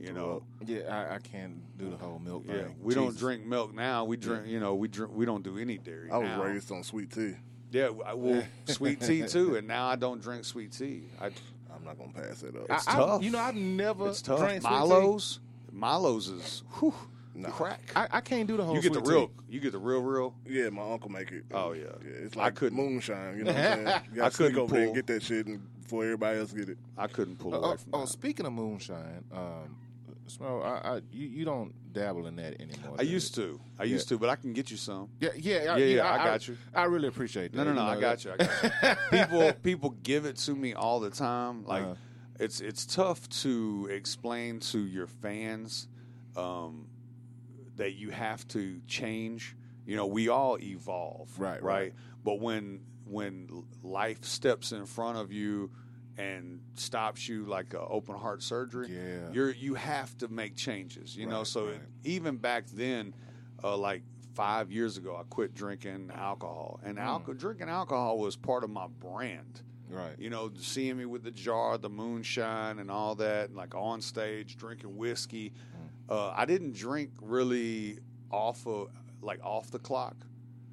[0.01, 2.77] You know, Yeah, I, I can't do the whole milk yeah, thing.
[2.83, 4.05] we don't drink milk now.
[4.05, 6.11] We drink, you know, we drink, we don't do any dairy.
[6.11, 6.43] I was now.
[6.43, 7.35] raised on sweet tea.
[7.71, 11.05] Yeah, I- well, sweet tea too, and now I don't drink sweet tea.
[11.21, 12.67] I, I'm not gonna pass it up.
[12.69, 13.23] it's I- I- tough.
[13.23, 14.41] you know, I've never it's tough.
[14.41, 14.75] drank sweet tea.
[14.77, 15.41] Milo's,
[15.73, 16.95] Milo's is whew,
[17.45, 17.81] crack.
[17.97, 18.75] I, I can't do the whole.
[18.75, 19.33] You get the real, tea.
[19.51, 20.35] you get the real, real.
[20.47, 21.45] Yeah, my uncle make it.
[21.53, 23.39] Oh yeah, Yeah, it's I like couldn't- moonshine.
[23.39, 24.01] You know what I'm saying?
[24.15, 26.39] You I got to sneak couldn't over there and get that shit and before everybody
[26.39, 26.79] else get it.
[26.97, 28.07] I couldn't pull Oh, away oh, from oh, that.
[28.09, 29.77] speaking of moonshine, um,
[30.27, 32.95] Smo, I, I, you, you don't dabble in that anymore.
[32.99, 33.13] I do you?
[33.15, 33.61] used to.
[33.79, 34.17] I used Yeah.
[34.17, 35.09] to, but I can get you some.
[35.21, 35.87] Yeah, yeah, yeah, I- yeah.
[35.97, 36.57] yeah, I, I- got you.
[36.75, 37.83] I really appreciate No, that, no, no.
[37.83, 38.33] you I know, got you.
[38.33, 39.19] I got you.
[39.19, 41.65] people, people give it to me all the time.
[41.67, 41.95] Like Uh-huh.
[42.41, 45.89] it's it's tough to explain to your fans
[46.37, 46.87] um,
[47.77, 49.55] that you have to change.
[49.85, 51.75] You know, we all evolve, Right, right?
[51.81, 51.95] right.
[52.25, 55.71] But when when life steps in front of you
[56.19, 59.31] and stops you like a open heart surgery, Yeah.
[59.33, 61.17] you're you have to make changes.
[61.17, 61.81] You know, so right.
[62.05, 63.15] even back then,
[63.65, 64.03] uh, like
[64.35, 67.03] five years ago, I quit drinking alcohol, and Mm.
[67.03, 69.63] alcohol drinking alcohol was part of my brand.
[69.89, 70.19] Right.
[70.19, 74.01] You know, seeing me with the jar, the moonshine, and all that, and like on
[74.01, 75.51] stage drinking whiskey.
[75.51, 76.13] Mm.
[76.15, 77.99] Uh, I didn't drink really
[78.31, 78.89] off of
[79.21, 80.17] like off the clock.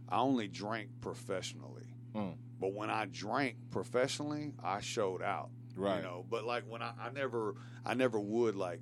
[0.08, 1.94] I only drank professionally.
[2.16, 2.36] Mm.
[2.60, 5.50] But when I drank professionally, I showed out.
[5.76, 5.98] Right.
[5.98, 8.82] You know, but like when I, I never, I never would like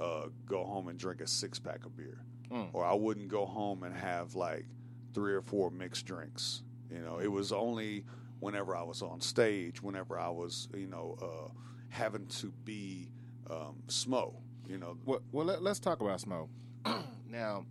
[0.00, 2.18] uh, go home and drink a six pack of beer,
[2.50, 2.68] Mm.
[2.72, 4.66] or I wouldn't go home and have like
[5.14, 6.62] three or four mixed drinks.
[6.90, 8.04] You know, it was only
[8.40, 11.52] whenever I was on stage, whenever I was, you know, uh,
[11.88, 13.10] having to be
[13.50, 14.34] um, smo.
[14.68, 16.48] You know, Well, well let, us talk about Smo.
[17.28, 17.64] now,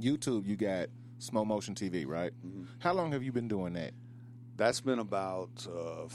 [0.00, 2.32] YouTube, you got Smo Motion TV, right?
[2.46, 2.64] Mm-hmm.
[2.78, 3.92] How long have you been doing that?
[4.62, 6.06] That's been about uh,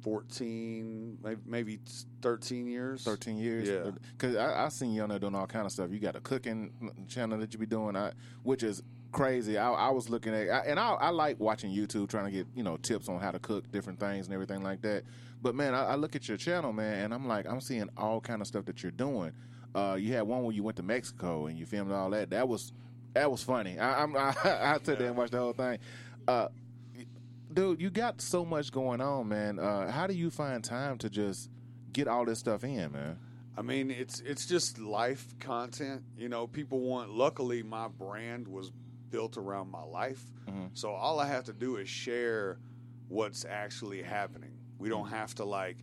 [0.00, 1.78] 14, maybe, maybe
[2.22, 3.04] 13 years.
[3.04, 3.68] 13 years?
[3.68, 3.90] Yeah.
[4.12, 5.90] Because I, I seen you on there doing all kind of stuff.
[5.90, 6.72] You got a cooking
[7.06, 8.12] channel that you be doing, I,
[8.44, 9.58] which is crazy.
[9.58, 12.46] I, I was looking at, I, and I, I like watching YouTube, trying to get,
[12.56, 15.04] you know, tips on how to cook different things and everything like that.
[15.42, 18.22] But, man, I, I look at your channel, man, and I'm like, I'm seeing all
[18.22, 19.32] kind of stuff that you're doing.
[19.74, 22.30] Uh, you had one where you went to Mexico and you filmed all that.
[22.30, 22.72] That was
[23.12, 23.78] that was funny.
[23.78, 25.78] I, I'm, I, I sit there and watch the whole thing.
[26.26, 26.48] Uh,
[27.54, 29.58] dude, you got so much going on, man.
[29.58, 31.50] Uh, how do you find time to just
[31.92, 33.18] get all this stuff in, man?
[33.56, 36.02] I mean, it's it's just life content.
[36.16, 37.10] You know, people want.
[37.10, 38.70] Luckily, my brand was
[39.10, 40.66] built around my life, Mm-hmm.
[40.74, 42.58] so all I have to do is share
[43.08, 44.52] what's actually happening.
[44.78, 45.14] We don't Mm-hmm.
[45.14, 45.76] have to like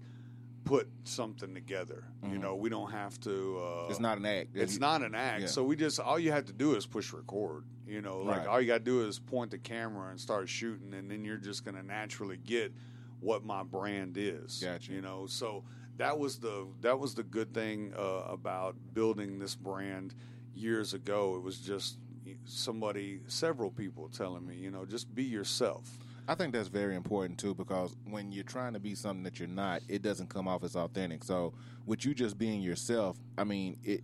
[0.69, 2.03] put something together.
[2.29, 3.58] You know, we don't have to.
[3.60, 4.49] Uh, It's not an act.
[4.53, 5.41] It's You- not an act.
[5.41, 5.47] Yeah.
[5.47, 7.63] So we just all you have to do is push record.
[7.88, 8.47] You know, like Right.
[8.47, 11.38] all you got to do is point the camera and start shooting, and then you're
[11.38, 12.71] just going to naturally get
[13.19, 14.60] what my brand is.
[14.63, 14.93] Gotcha.
[14.93, 15.63] You know, so
[15.97, 20.13] that was the that was the good thing uh, about building this brand
[20.53, 21.36] years ago.
[21.36, 21.97] It was just
[22.45, 25.97] somebody, several people telling me, you know, just be yourself.
[26.30, 29.48] I think that's very important too because when you're trying to be something that you're
[29.48, 31.24] not, it doesn't come off as authentic.
[31.24, 31.56] So
[31.88, 34.04] with you just being yourself, I mean, it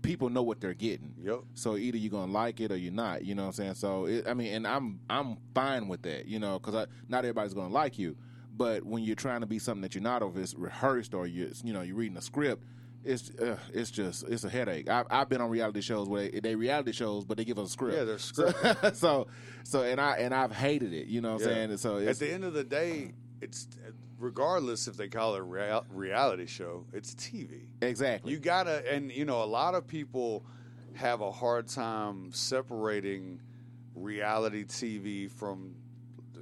[0.00, 1.12] people know what they're getting.
[1.22, 1.40] Yep.
[1.52, 3.22] So either you're gonna like it or you're not.
[3.22, 3.74] You know what I'm saying?
[3.74, 6.24] So it, I mean, and I'm I'm fine with that.
[6.24, 8.16] You know, because not everybody's gonna like you.
[8.56, 11.26] But when you're trying to be something that you're not, or if it's rehearsed, or
[11.26, 12.64] you you know you're reading a script,
[13.04, 14.88] it's uh, it's just it's a headache.
[14.88, 17.68] I've, I've been on reality shows where they, they reality shows, but they give us
[17.68, 17.96] a script.
[17.96, 18.50] Yeah, they're So,
[18.92, 19.26] so
[19.64, 21.06] so and I and I've hated it.
[21.06, 21.54] You know what I'm Yeah.
[21.54, 21.76] saying?
[21.78, 23.68] So at the end of the day, it's
[24.18, 27.68] regardless if they call it a rea- reality show, it's TV.
[27.80, 28.32] Exactly.
[28.32, 30.44] You gotta, and you know, a lot of people
[30.94, 33.40] have a hard time separating
[33.94, 35.76] reality TV from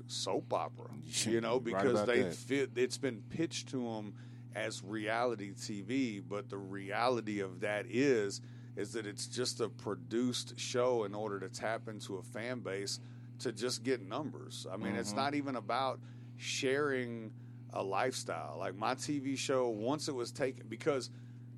[0.07, 0.87] soap opera.
[1.25, 2.35] You know, because about they that.
[2.35, 2.71] fit.
[2.77, 4.15] It's been pitched to them
[4.57, 8.41] as reality TV, but the reality of that is
[8.77, 13.01] is that it's just a produced show in order to tap into a fan base
[13.39, 14.67] to just get numbers.
[14.71, 15.17] I mean, it's Mhm.
[15.17, 15.99] not even about
[16.37, 17.33] sharing
[17.73, 18.57] a lifestyle.
[18.59, 21.11] Like my TV show, once it was taken, because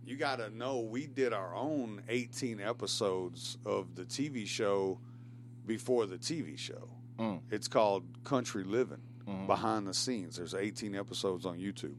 [0.04, 5.00] you got to know we did our own 18 episodes of the TV show
[5.66, 6.88] before the TV show.
[7.18, 7.40] Mm.
[7.50, 9.46] It's called Country Living Mhm.
[9.48, 10.36] Behind the Scenes.
[10.36, 11.96] There's 18 episodes on YouTube.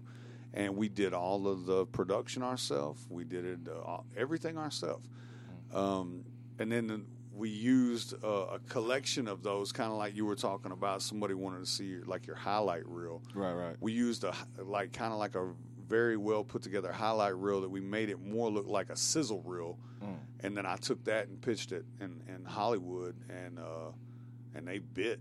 [0.53, 3.05] And we did all of the production ourselves.
[3.09, 5.07] We did it uh, everything ourselves.
[5.73, 6.23] Um,
[6.57, 7.01] and then the,
[7.33, 11.01] we used uh, a collection of those, kind of like you were talking about.
[11.01, 13.21] Somebody wanted to see your, like your highlight reel.
[13.33, 13.75] Right, right.
[13.79, 15.53] We used a like kind of like a
[15.87, 19.41] very well put together highlight reel that we made it more look like a sizzle
[19.43, 19.77] reel.
[20.03, 20.17] Mm.
[20.41, 23.91] And then I took that and pitched it in, in Hollywood, and uh,
[24.55, 25.19] and they bit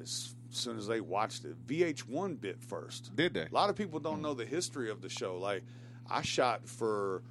[0.00, 1.56] as soon as they watched it.
[1.66, 3.14] VH1 bit first.
[3.16, 3.46] Did they?
[3.46, 5.38] A lot of people don't know the history of the show.
[5.38, 5.62] Like
[6.10, 7.22] I shot for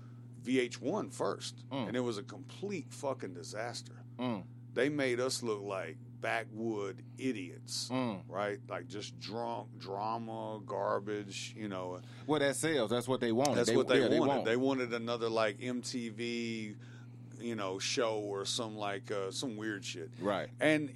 [0.44, 3.94] VH1 first, and it was a complete fucking disaster.
[4.20, 4.44] Mm.
[4.74, 8.22] They made us look like backwood idiots, Mm.
[8.28, 8.60] right?
[8.70, 11.54] Like just drunk drama, garbage.
[11.58, 12.90] You know, well, that sells.
[12.90, 13.56] That's what they wanted.
[13.56, 14.28] that's what they yeah, wanted.
[14.28, 14.46] want.
[14.46, 16.76] They wanted another like MTV,
[17.42, 20.10] you know, show or some like uh, some weird shit.
[20.22, 20.50] Right.
[20.60, 20.92] And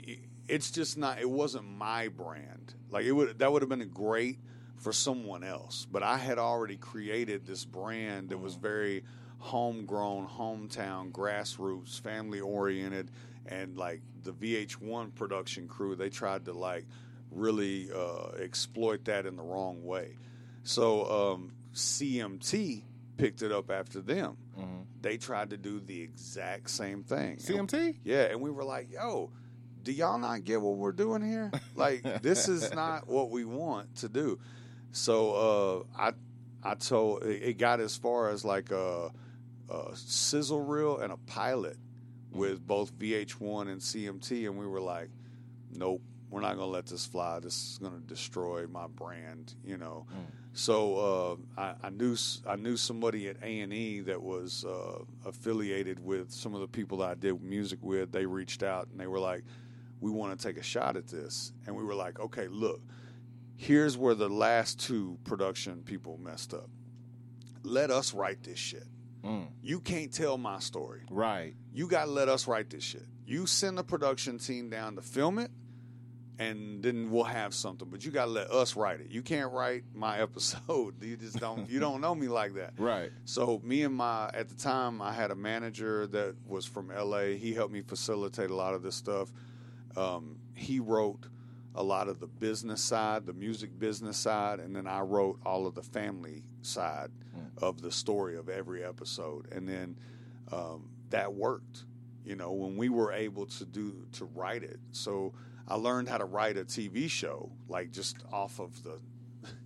[0.53, 1.19] it's just not.
[1.19, 2.73] It wasn't my brand.
[2.89, 3.39] Like it would.
[3.39, 4.37] That would have been great,
[4.77, 5.87] for someone else.
[5.89, 9.03] But I had already created this brand that was very
[9.39, 13.09] homegrown, hometown, grassroots, family oriented,
[13.45, 16.85] and like the VH1 production crew, they tried to like
[17.31, 20.17] really uh, exploit that in the wrong way.
[20.63, 22.83] So um, CMT
[23.17, 24.37] picked it up after them.
[25.01, 27.37] They tried to do the exact same thing.
[27.37, 27.97] CMT?
[28.05, 29.31] Yeah, and we were like, yo,
[29.83, 31.51] do y'all not get what we're doing here?
[31.75, 34.39] Like, this is not what we want to do.
[34.91, 36.11] So uh, I
[36.63, 39.11] I told it it got as far as like a,
[39.69, 41.77] a sizzle reel and a pilot
[42.31, 45.09] with both VH1 and CMT, and we were like,
[45.71, 47.39] nope, we're not gonna let this fly.
[47.39, 50.05] This is gonna destroy my brand, you know.
[50.53, 52.15] So uh, I, I knew
[52.47, 56.67] I knew somebody at A and E that was uh, affiliated with some of the
[56.67, 58.11] people that I did music with.
[58.11, 59.43] They reached out and they were like,
[60.03, 62.81] "We want to take a shot at this," and we were like, "Okay, look,
[63.55, 66.69] here's where the last two production people messed up.
[67.63, 68.87] Let us write this shit.
[69.23, 69.47] Mm.
[69.61, 71.03] You can't tell my story.
[71.09, 71.55] Right.
[71.73, 73.05] You got to let us write this shit.
[73.25, 75.49] You send the production team down to film it,
[76.39, 77.87] and then we'll have something.
[77.89, 79.11] But you got to let us write it.
[79.11, 81.01] You can't write my episode.
[81.01, 81.69] You just don't.
[81.69, 82.73] you don't know me like that.
[82.77, 83.11] Right.
[83.23, 87.37] So me and my at the time I had a manager that was from LA.
[87.37, 89.31] He helped me facilitate a lot of this stuff.
[89.95, 91.27] Um, he wrote
[91.75, 95.65] a lot of the business side, the music business side, and then I wrote all
[95.65, 97.09] of the family side
[97.57, 99.51] of the story of every episode.
[99.51, 99.97] And then
[100.51, 101.85] um, that worked.
[102.25, 104.79] You know, when we were able to do to write it.
[104.91, 105.33] So
[105.67, 108.99] I learned how to write a TV show, like just off of the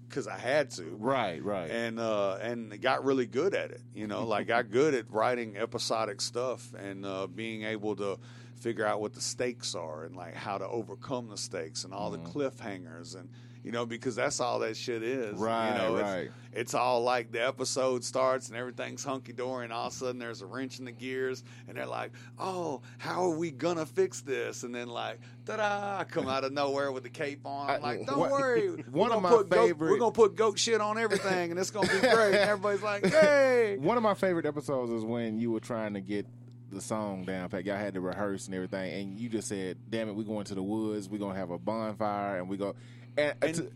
[0.07, 0.83] because I had to.
[0.97, 1.69] Right, right.
[1.69, 3.81] And uh, and got really good at it.
[3.93, 8.17] You know, like got good at writing episodic stuff and uh, being able to
[8.55, 12.11] figure out what the stakes are and like how to overcome the stakes and all
[12.11, 12.23] Mm-hmm.
[12.23, 13.29] the cliffhangers and
[13.67, 15.37] you know because that's all that shit is.
[15.37, 16.31] Right, you know, it's- right.
[16.53, 20.17] It's, all like the episode starts and everything's hunky dory and all of a sudden
[20.17, 24.21] there's a wrench in the gears and they're like, oh, how are we gonna fix
[24.21, 24.63] this?
[24.63, 25.99] And then like, ta-da!
[25.99, 27.69] I come out of nowhere with the cape on.
[27.69, 28.69] I'm like, don't worry.
[28.91, 31.69] one of my put goat- favorite- we're gonna put goat shit on everything and it's
[31.69, 32.33] gonna be great.
[32.33, 33.77] and everybody's like, hey.
[33.79, 36.25] One of my favorite episodes is when you were trying to get
[36.71, 40.09] the song down Fact, Y'all had to rehearse and everything, and you just said, "Damn
[40.09, 41.07] it, we're going to the woods.
[41.07, 42.75] We're gonna have a bonfire, and we go."
[43.17, 43.71] And and,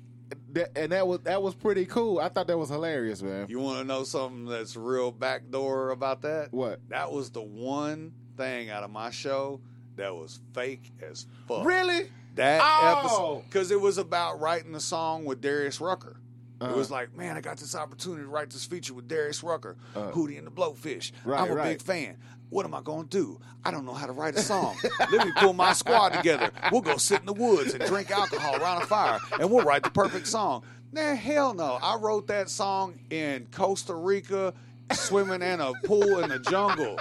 [0.53, 2.19] that, and that was that was pretty cool.
[2.19, 3.47] I thought that was hilarious, man.
[3.49, 6.49] You want to know something that's real backdoor about that?
[6.51, 6.79] What?
[6.89, 9.61] That was the one thing out of my show
[9.97, 11.65] that was fake as fuck.
[11.65, 12.09] Really?
[12.35, 12.97] That Oh!
[12.99, 16.17] episode, because it was about writing a song with Darius Rucker.
[16.61, 16.71] Uh-huh.
[16.71, 19.75] It was like, man, I got this opportunity to write this feature with Darius Rucker,
[19.95, 20.11] Uh.
[20.11, 21.11] Hootie and the Blowfish.
[21.25, 21.77] Right, I'm a right.
[21.77, 22.17] big fan.
[22.51, 23.39] What am I going to do?
[23.63, 24.75] I don't know how to write a song.
[24.99, 26.51] Let me pull my squad together.
[26.69, 29.83] We'll go sit in the woods and drink alcohol around a fire, and we'll write
[29.83, 30.63] the perfect song.
[30.91, 31.79] Nah, hell no.
[31.81, 34.53] I wrote that song in Costa Rica,
[34.93, 36.97] swimming in a pool in the jungle,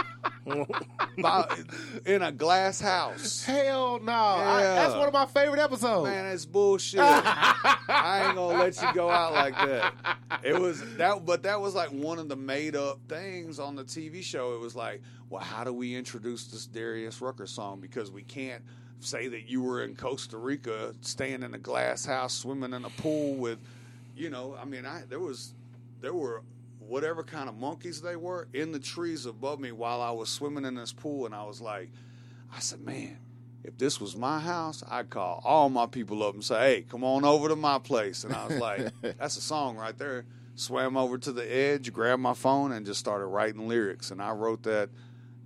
[1.18, 1.46] By-
[2.07, 3.44] in a glass house.
[3.44, 4.12] Hell no!
[4.12, 6.09] I- that's one of my favorite episodes.
[6.11, 7.00] Man, that's bullshit.
[7.03, 9.94] I ain't gonna let you go out like that.
[10.42, 13.85] It was that, but that was like one of the made up things on the
[13.85, 14.55] TV show.
[14.55, 17.81] It was like, well, how do we introduce this Darius Rucker song?
[17.81, 18.62] Because we can't
[19.00, 22.90] say that you were in Costa Rica, staying in a glass house, swimming in a
[22.90, 23.59] pool with,
[24.16, 25.55] you know, I mean, I there was,
[26.00, 26.42] there were
[26.90, 30.64] whatever kind of monkeys they were in the trees above me while I was swimming
[30.64, 31.88] in this pool, and I was like,
[32.53, 33.16] I said, man,
[33.62, 37.05] if this was my house, I'd call all my people up and say, hey, come
[37.05, 38.24] on over to my place.
[38.24, 40.24] And I was like, that's a song right there.
[40.57, 44.11] Swam over to the edge, grabbed my phone, and just started writing lyrics.
[44.11, 44.90] And I wrote that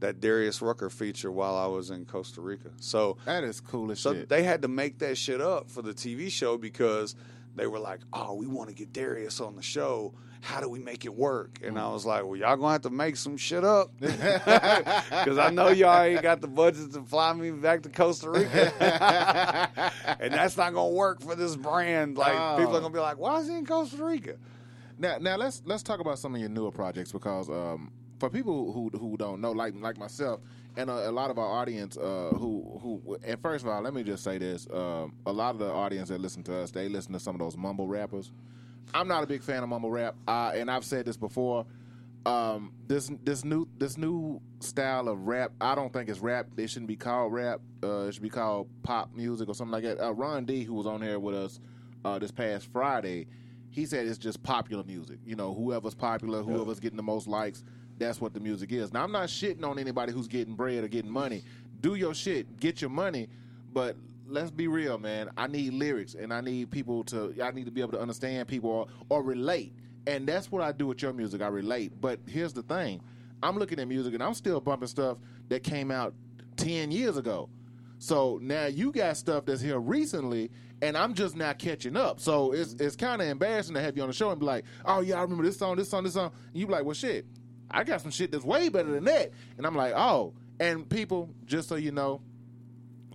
[0.01, 2.71] that Darius Rucker feature while I was in Costa Rica.
[2.81, 4.29] So that is cool as so shit.
[4.29, 7.15] they had to make that shit up for the TV show because
[7.55, 10.15] they were like, "Oh, we want to get Darius on the show.
[10.45, 12.91] How do we make it work?" And I was like, "Well, y'all gonna have to
[12.91, 17.51] make some shit up because I know y'all ain't got the budget to fly me
[17.51, 19.71] back to Costa Rica,
[20.21, 22.17] and that's not gonna work for this brand.
[22.19, 22.57] Like Oh.
[22.59, 24.37] people are gonna be like, "Why is he in Costa Rica?"
[24.99, 28.73] Now, now let's let's talk about some of your newer projects because um, for people
[28.73, 30.41] who who don't know, like like myself,
[30.77, 33.95] and a, a lot of our audience uh, who who and first of all, let
[33.95, 36.89] me just say this: um, a lot of the audience that listen to us, they
[36.89, 38.31] listen to some of those mumble rappers.
[38.93, 41.67] I'm not a big fan of mumble rap, uh, and I've said this before.
[42.27, 46.47] Um, this this new this new style of rap, I don't think it's rap.
[46.57, 47.61] It shouldn't be called rap.
[47.83, 50.03] Uh, it should be called pop music or something like that.
[50.03, 51.61] Uh, Ron D, who was on here with us
[52.05, 53.27] uh, this past Friday,
[53.71, 55.19] he said it's just popular music.
[55.27, 57.63] You know, whoever's popular, whoever's getting the most likes,
[57.99, 58.93] that's what the music is.
[58.93, 61.43] Now, I'm not shitting on anybody who's getting bread or getting money.
[61.81, 63.29] Do your shit, get your money,
[63.73, 63.97] but
[64.27, 65.31] let's be real, man.
[65.37, 67.35] I need lyrics, and I need people to.
[67.43, 69.75] I need to be able to understand people or, or relate,
[70.07, 71.43] and that's what I do with your music.
[71.43, 71.93] I relate.
[72.01, 73.01] But here's the thing:
[73.43, 75.19] I'm looking at music, and I'm still bumping stuff
[75.49, 76.15] that came out
[76.57, 77.49] ten years ago.
[77.99, 80.51] So now you got stuff that's here recently,
[80.83, 82.21] and I'm just now catching up.
[82.21, 84.65] So it's it's kind of embarrassing to have you on the show and be like,
[84.85, 86.95] "Oh yeah, I remember this song, this song, this song." And you be like, "Well,
[86.95, 87.27] shit,
[87.71, 91.31] I got some shit that's way better than that." And I'm like, "Oh." And people,
[91.47, 92.21] just so you know,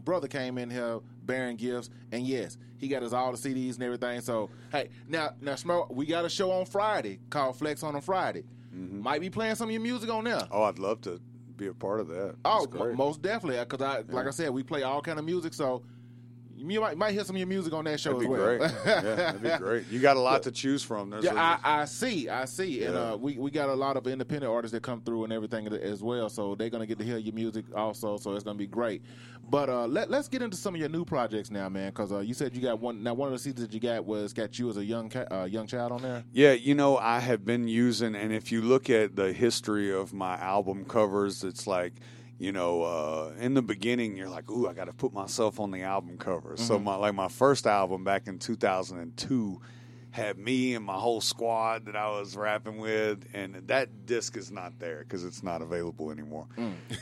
[0.10, 3.84] brother came in here bearing gifts, and yes, he got us all the CDs and
[3.84, 4.20] everything.
[4.22, 8.02] So hey, now now Smo, we got a show on Friday called Flex on a
[8.02, 8.44] Friday.
[8.76, 9.04] Mm-hmm.
[9.04, 10.48] Might be playing some of your music on there.
[10.50, 11.22] Oh, I'd love to
[11.58, 12.36] be a part of that.
[12.44, 12.92] Oh, That's great.
[12.92, 13.60] m- most definitely.
[13.60, 15.84] Because I, like I said, we play all kind of music, so
[16.60, 18.58] you might might hear some of your music on that show That'd be as well.
[18.58, 18.72] great.
[18.86, 19.88] yeah, that'd be great.
[19.90, 21.10] You got a lot to choose from.
[21.10, 23.98] There's Yeah, a- I, I see, I see, and uh, we we got a lot
[23.98, 26.30] of independent artists that come through and everything as well.
[26.30, 28.18] So they're gonna get to hear your music also.
[28.18, 29.02] So it's gonna be great.
[29.50, 31.90] But uh, let let's get into some of your new projects now, man.
[31.90, 33.02] Because uh, you said you got one.
[33.02, 35.26] Now one of the CDs that you got was got you as a young ca-
[35.32, 36.24] uh, young child on there.
[36.34, 40.14] Yeah, you know, I have been using, and if you look at the history of
[40.14, 41.94] my album covers, it's like,
[42.40, 45.72] you know, uh, in the beginning, you're like, ooh, I got to put myself on
[45.72, 46.56] the album cover.
[46.58, 46.84] So, Mhm.
[46.84, 49.62] my like my first album back in 2002
[50.12, 54.52] had me and my whole squad that I was rapping with, and that disc is
[54.52, 56.48] not there because it's not available anymore.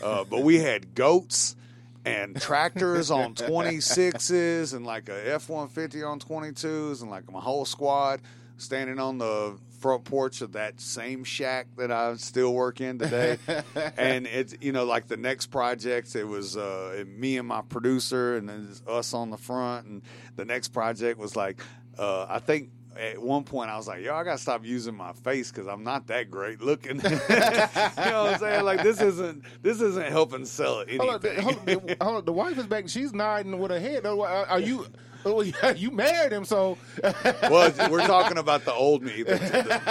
[0.02, 1.56] Uh, but we had goats
[2.04, 8.22] and tractors on 26s and like a F-150 on 22s and like my whole squad
[8.58, 13.38] standing on the front porch of that same shack that I still work in today.
[13.98, 18.36] and it's, you know, like the next project, it was uh, me and my producer
[18.36, 19.88] and then us on the front.
[19.88, 20.02] And
[20.36, 21.62] the next project was like,
[21.98, 22.70] uh, I think
[23.00, 25.84] at one point I was like, yo, I gotta stop using my face because I'm
[25.84, 26.96] not that great looking.
[27.04, 28.66] you know what I'm saying?
[28.66, 31.00] Like this isn't this isn't helping sell anything.
[31.00, 32.90] Hold on, the, hold on, the, hold on, the wife is back.
[32.90, 34.06] She's nodding with her head.
[34.06, 34.88] Are you?
[35.26, 36.78] oh, yeah, You married him, so
[37.44, 39.24] well, we're talking about the old me.
[39.24, 39.36] The,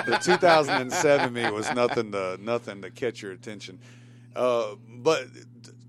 [0.04, 3.78] the, the 2007 me was nothing to nothing to catch your attention.
[4.34, 5.26] Uh, but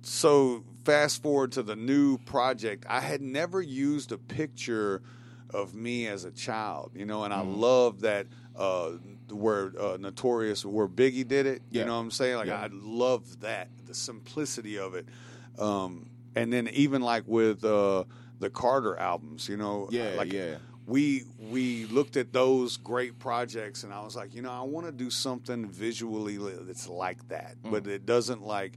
[0.02, 2.86] so fast forward to the new project.
[2.90, 5.02] I had never used a picture
[5.54, 8.92] of me as a child, you know, and I love that uh,
[9.30, 11.62] where uh, Notorious, where Biggie did it.
[11.70, 11.86] You Yeah.
[11.88, 12.38] know what I'm saying?
[12.38, 12.60] Like Yeah.
[12.62, 15.08] I love that the simplicity of it.
[15.60, 18.04] Um, and then even like with uh,
[18.40, 20.58] the Carter albums, you know, Yeah, like yeah.
[20.86, 24.86] we we looked at those great projects and I was like, you know, I want
[24.86, 27.72] to do something visually that's like that, Mm.
[27.72, 28.74] but it doesn't like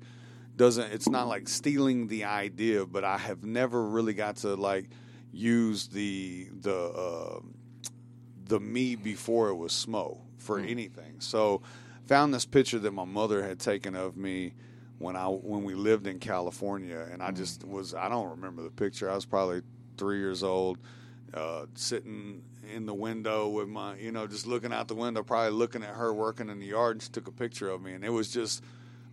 [0.57, 4.91] doesn't it's not like stealing the idea, but I have never really got to like
[5.33, 7.41] use the the uh,
[8.47, 11.21] the me before it was Smo for anything.
[11.21, 11.63] So
[12.07, 14.55] found this picture that my mother had taken of me
[15.01, 18.71] when I when we lived in California, and I just was I don't remember the
[18.71, 19.11] picture.
[19.11, 19.63] I was probably
[19.97, 20.79] three years old,
[21.33, 22.43] uh, sitting
[22.73, 25.95] in the window with my you know just looking out the window, probably looking at
[25.95, 28.31] her working in the yard, and she took a picture of me, and it was
[28.31, 28.63] just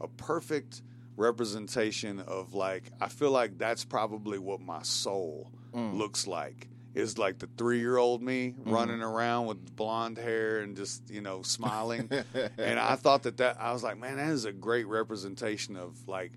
[0.01, 0.81] a perfect
[1.15, 5.49] representation of like I feel like that's probably what my soul
[5.97, 6.67] looks like.
[6.97, 11.21] Is like the three year old me running around with blonde hair and just you
[11.21, 12.09] know smiling,
[12.57, 15.95] and I thought that that I was like, man, that is a great representation of
[16.07, 16.31] like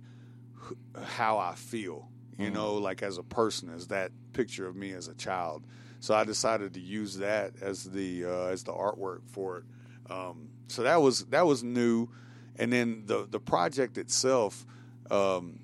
[1.03, 2.09] how I feel,
[2.39, 2.55] you Mhm.
[2.55, 5.67] know, like as a person, as that picture of me as a child.
[6.01, 9.65] So I decided to use that as the uh, as the artwork for it.
[10.11, 12.09] Um, so that was that was new,
[12.57, 14.67] and then the the project itself.
[15.11, 15.61] Um,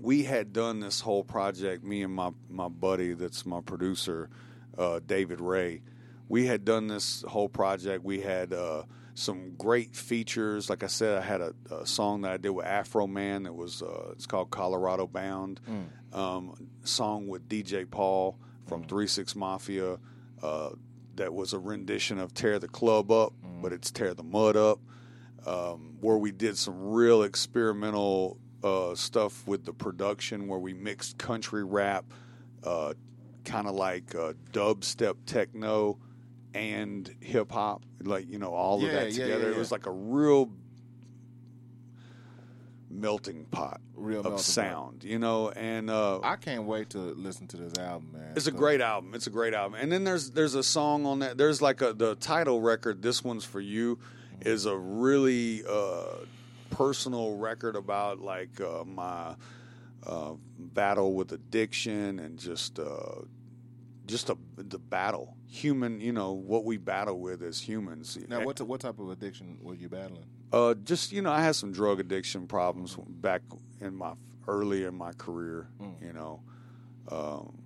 [0.00, 4.30] we had done this whole project, me and my, my buddy that's my producer,
[4.76, 5.82] uh, David Ray.
[6.28, 8.04] We had done this whole project.
[8.04, 8.82] We had uh,
[9.14, 10.68] some great features.
[10.68, 13.82] Like I said, I had a, a song that I did with Afroman that was
[13.82, 15.60] uh, it's called Colorado Bound.
[16.12, 19.98] Um, song with DJ Paul from Three Six Mafia.
[20.42, 20.70] Uh,
[21.16, 24.78] that was a rendition of Tear the Club Up, but it's Tear the Mud Up.
[25.46, 31.18] Um, where we did some real experimental uh, stuff with the production, where we mixed
[31.18, 32.04] country rap,
[32.64, 32.94] uh,
[33.44, 35.98] kind of like uh, dubstep techno
[36.54, 39.50] and hip hop, like you know all Yeah, of that yeah, together.
[39.50, 40.50] yeah, It was like a real
[42.90, 44.44] melting pot Real of melting pot.
[44.44, 45.50] sound, you know.
[45.50, 48.32] And uh, I can't wait to listen to this album, man.
[48.36, 49.14] it's a great album.
[49.14, 49.78] It's a great album.
[49.80, 51.36] And then there's there's a song on that.
[51.36, 53.02] There's like a the title record.
[53.02, 53.98] This one's for you.
[54.40, 56.04] Is a really uh,
[56.70, 59.34] personal record about like uh, my
[60.06, 63.22] uh, battle with addiction and just uh,
[64.06, 66.00] just a, the battle, human.
[66.00, 68.16] You know what we battle with as humans.
[68.28, 70.24] Now, what what type of addiction were you battling?
[70.52, 73.42] Uh, just you know, I had some drug addiction problems back
[73.80, 74.12] in my
[74.46, 75.68] early in my career.
[76.00, 76.40] You know,
[77.10, 77.58] Um,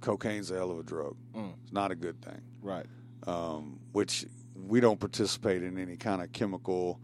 [0.00, 1.16] cocaine's a hell of a drug.
[1.34, 1.52] Mm.
[1.62, 2.40] It's not a good thing.
[2.62, 2.86] Right.
[3.26, 7.00] Um, which we don't participate in any kind of chemical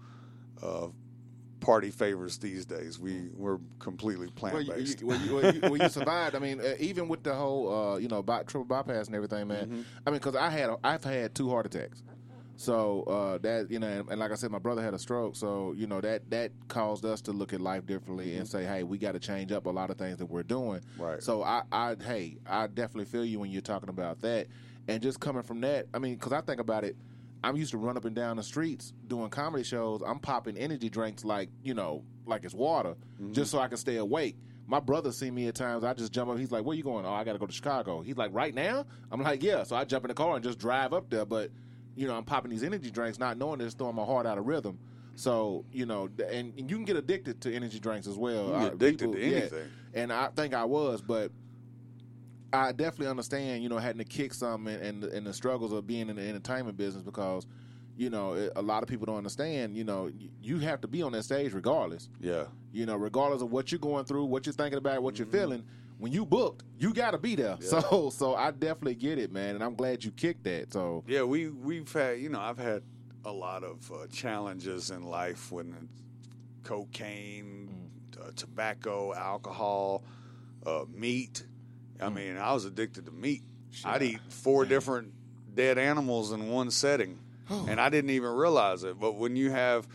[0.63, 0.89] uh,
[1.61, 2.99] party favors these days.
[2.99, 5.01] We we're completely plant you, based.
[5.01, 6.35] you, well, you, well, you, well, you survived.
[6.35, 9.49] I mean, uh, even with the whole, uh, you know, by, triple bypass and everything,
[9.49, 9.67] man.
[9.67, 9.81] Mm-hmm.
[10.07, 12.03] I mean, because I had, a, I've had two heart attacks.
[12.57, 15.37] So uh, that you know, and, and like I said, my brother had a stroke.
[15.37, 18.83] So you know that that caused us to look at life differently and say, hey,
[18.83, 20.81] we got to change up a lot of things that we're doing.
[20.99, 21.23] Right.
[21.23, 24.47] So I, I, hey, I definitely feel you when you're talking about that,
[24.89, 25.87] and just coming from that.
[25.93, 26.97] I mean, because I think about it,
[27.47, 30.03] I'm used to run up and down the streets doing comedy shows.
[30.07, 32.95] I'm popping energy drinks like you know, like it's water,
[33.33, 34.37] just so I can stay awake.
[34.67, 35.85] My brother see me at times.
[35.85, 36.39] I just jump up.
[36.39, 38.01] He's like, "Where you going?" Oh, I got to go to Chicago.
[38.03, 40.59] He's like, "Right now?" I'm like, "Yeah." So I jump in the car and just
[40.59, 41.25] drive up there.
[41.25, 41.51] But
[41.95, 44.47] you know, I'm popping these energy drinks, not knowing it's throwing my heart out of
[44.47, 44.79] rhythm.
[45.15, 48.47] So you know, and, and you can get addicted to energy drinks as well.
[48.47, 49.37] You can get Uh, addicted to yeah.
[49.39, 49.69] anything.
[49.95, 51.31] and I think I was, but
[52.57, 55.87] I definitely understand, you know, having to kick some and, and, and the struggles of
[55.87, 57.47] being in the entertainment business because,
[57.97, 60.11] you know, it, a lot of people don't understand, you know,
[60.43, 62.09] you have to be on that stage regardless.
[62.21, 62.45] Yeah.
[62.73, 65.65] You know, regardless of what you're going through, what you're thinking about, what you're feeling,
[65.99, 67.57] when you booked, you got to be there.
[67.63, 70.73] So, so I definitely get it, man, and I'm glad you kicked that.
[70.73, 72.83] So, Yeah, we we've had you know I've had
[73.25, 75.89] a lot of uh, challenges in life when
[76.63, 77.91] cocaine,
[78.21, 80.05] uh, tobacco, alcohol,
[80.67, 81.47] uh, meat.
[82.01, 83.43] I mean, I was addicted to meat.
[83.85, 85.13] I'd eat four different
[85.55, 87.19] dead animals in one setting,
[87.49, 88.99] and I didn't even realize it.
[88.99, 89.87] But when you have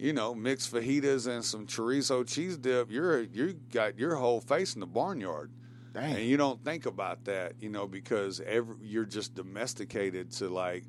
[0.00, 4.74] you know, mixed fajitas and some chorizo cheese dip, you're you got your whole face
[4.74, 5.50] in the barnyard.
[5.92, 6.14] Dang.
[6.14, 10.84] And you don't think about that, you know, because every you're just domesticated to like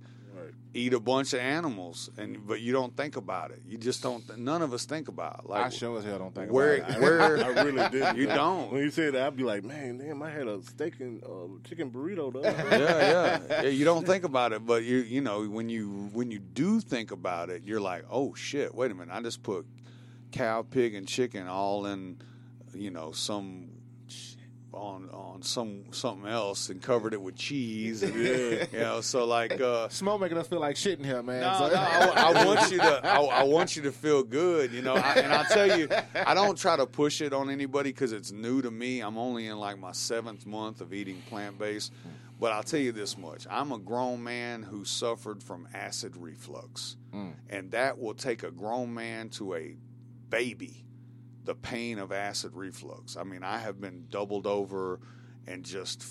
[0.74, 3.62] eat a bunch of animals, and but you don't think about it.
[3.68, 4.38] You just don't.
[4.38, 5.50] None of us think about it.
[5.50, 7.02] like I sure as hell don't think where about it.
[7.02, 8.18] where I really didn't.
[8.18, 8.72] You don't.
[8.72, 11.68] When you said that, I'd be like, man, damn, I had a steak and uh,
[11.68, 12.42] chicken burrito though.
[12.42, 13.70] yeah, yeah, yeah.
[13.70, 17.12] You don't think about it, but you you know when you when you do think
[17.12, 19.66] about it, you're like, oh shit, wait a minute, I just put
[20.32, 22.18] cow, pig, and chicken all in,
[22.74, 23.70] you know, some
[24.74, 28.04] on on some something else and covered it with cheese.
[28.04, 28.66] And, Yeah.
[28.72, 29.54] you know, so like.
[29.54, 31.42] uh Smo making us feel like shit in here, man.
[31.42, 33.06] no, So- no, I, I want you to.
[33.06, 34.96] I, I want you to feel good, you know.
[34.96, 38.32] I, and I'll tell you, I don't try to push it on anybody because it's
[38.32, 39.02] new to me.
[39.02, 41.92] I'm only in like my seventh month of eating plant based,
[42.40, 46.96] but I'll tell you this much: I'm a grown man who suffered from acid reflux,
[47.50, 49.76] and that will take a grown man to a
[50.30, 50.86] baby.
[51.44, 53.18] The pain of acid reflux.
[53.18, 55.00] I mean, I have been doubled over
[55.48, 56.06] and just,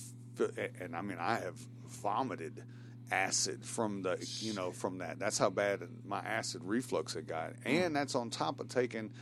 [0.80, 1.56] and I mean, I have
[1.86, 2.62] vomited
[3.10, 5.18] acid from the you know from that.
[5.18, 7.54] That's how bad my acid reflux had got.
[7.64, 7.68] Hmm.
[7.68, 9.12] And that's on top of taking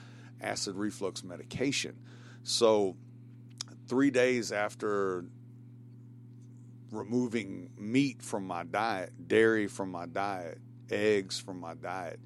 [0.41, 1.97] acid reflux medication.
[2.43, 2.97] So
[3.89, 5.25] three days after
[6.91, 10.59] removing meat from my diet dairy from my diet
[10.91, 12.19] eggs from my diet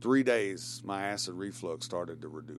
[0.00, 2.58] three days my acid reflux started to reduce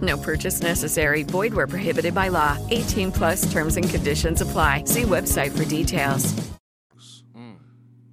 [0.00, 1.22] No purchase necessary.
[1.24, 2.56] Void where prohibited by law.
[2.70, 4.84] 18 plus terms and conditions apply.
[4.84, 6.32] See website for details.
[7.36, 7.56] Mm.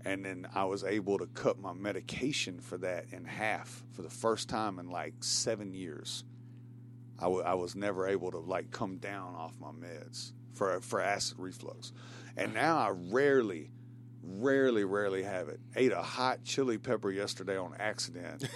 [0.05, 4.09] and then I was able to cut my medication for that in half for the
[4.09, 6.23] first time in like seven years.
[7.19, 11.01] I, w- I was never able to like come down off my meds for for
[11.01, 11.91] acid reflux,
[12.38, 13.71] and now I rarely,
[14.28, 15.59] rarely, rarely have it.
[15.75, 18.47] Ate a hot chili pepper yesterday on accident,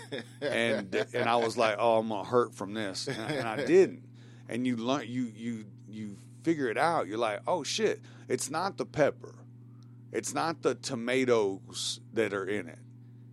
[0.42, 3.66] and and I was like, oh, I'm gonna hurt from this, and, I- and I
[3.66, 4.04] didn't.
[4.50, 7.08] And you learn, you you you figure it out.
[7.08, 9.36] You're like, oh shit, it's not the pepper.
[10.12, 12.80] It's not the tomatoes that are in it.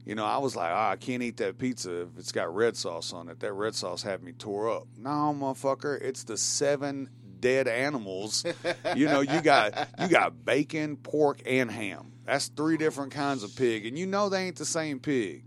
[0.04, 2.76] You know, I was like, oh, I can't eat that pizza if it's got red
[2.76, 3.40] sauce on it.
[3.40, 4.86] That red sauce had me tore up.
[4.96, 7.10] No, motherfucker, it's the seven
[7.40, 8.44] dead animals.
[8.96, 12.12] you know, you got you got bacon, pork, and ham.
[12.24, 15.44] That's three different kinds of pig, and you know they ain't the same pig.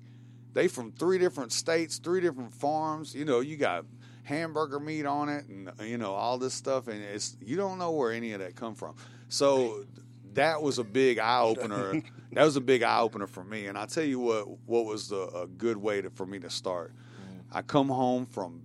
[0.53, 3.15] They from three different states, three different farms.
[3.15, 3.85] You know, you got
[4.23, 7.91] hamburger meat on it, and you know all this stuff, and it's you don't know
[7.91, 8.95] where any of that come from.
[9.29, 9.85] So
[10.33, 12.01] that was a big eye opener.
[12.31, 13.67] that was a big eye opener for me.
[13.67, 16.49] And I tell you what, what was the, a good way to, for me to
[16.49, 16.93] start?
[16.93, 17.43] Mm.
[17.51, 18.63] I come home from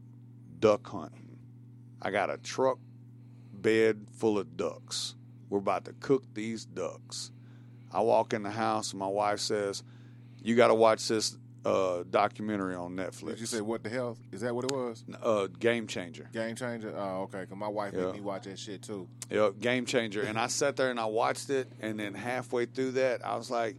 [0.59, 1.39] duck hunting.
[2.01, 2.79] I got a truck
[3.67, 5.17] bed full of ducks.
[5.51, 7.33] We're about to cook these ducks.
[7.93, 9.83] I walk in the house, and my wife says,
[10.41, 13.31] "You got to watch this uh, documentary on Netflix.
[13.31, 14.17] Did you say what the hell?
[14.31, 15.05] Is that what it was?
[15.21, 16.29] Uh, Game Changer.
[16.33, 16.95] Game changer.
[16.97, 17.45] Oh, okay.
[17.45, 18.05] Cause my wife Yeah.
[18.07, 19.09] made me watch that shit too.
[19.31, 20.23] Yeah, Game Changer.
[20.23, 23.51] And I sat there and I watched it, and then halfway through that, I was
[23.51, 23.77] like,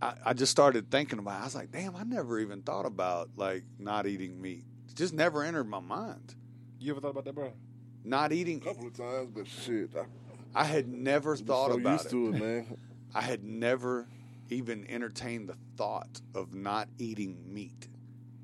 [0.00, 1.38] I, I just started thinking about.
[1.38, 1.42] it.
[1.42, 4.64] I was like, damn, I never even thought about like not eating meat.
[4.88, 6.36] It just never entered my mind.
[6.78, 7.52] You ever thought about that, bro?
[8.04, 8.58] Not eating.
[8.58, 9.90] A couple of times, but shit.
[9.96, 12.10] I, I had never thought so about used it.
[12.10, 12.78] to it, man.
[13.14, 14.08] I had never
[14.48, 17.88] even entertained the thought of not eating meat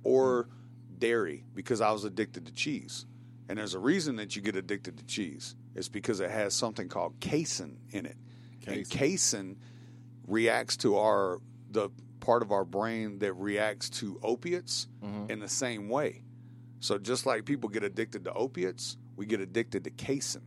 [0.03, 0.49] or
[0.99, 3.07] dairy because I was addicted to cheese.
[3.49, 5.55] And there's a reason that you get addicted to cheese.
[5.75, 8.17] It's because it has something called casein in it.
[8.67, 9.59] And casein
[10.27, 11.41] reacts to our
[11.71, 15.31] the part of our brain that reacts to opiates mm-hmm.
[15.31, 16.23] in the same way.
[16.81, 20.43] So just like people get addicted to opiates, we get addicted to casein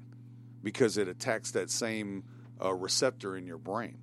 [0.64, 2.24] because it attacks that same
[2.64, 3.98] uh, receptor in your brain.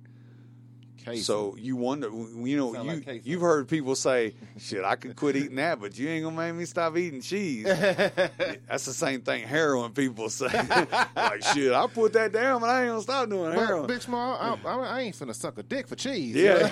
[1.15, 5.15] So you wonder, you know, Sound you like you've heard people say, "Shit, I could
[5.15, 9.21] quit eating that, but you ain't gonna make me stop eating cheese." That's the same
[9.21, 10.47] thing heroin people say.
[11.15, 13.87] like, shit, I put that down, but I ain't gonna stop doing But heroin.
[13.87, 16.35] Big Smo, I, I, I ain't finna suck a dick for cheese.
[16.35, 16.63] Yeah.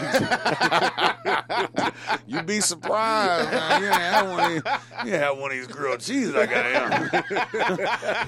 [2.27, 3.51] You'd be surprised.
[3.51, 3.81] Man.
[3.81, 4.63] You ain't have one of these,
[5.05, 6.65] you have one of these grilled cheeses I got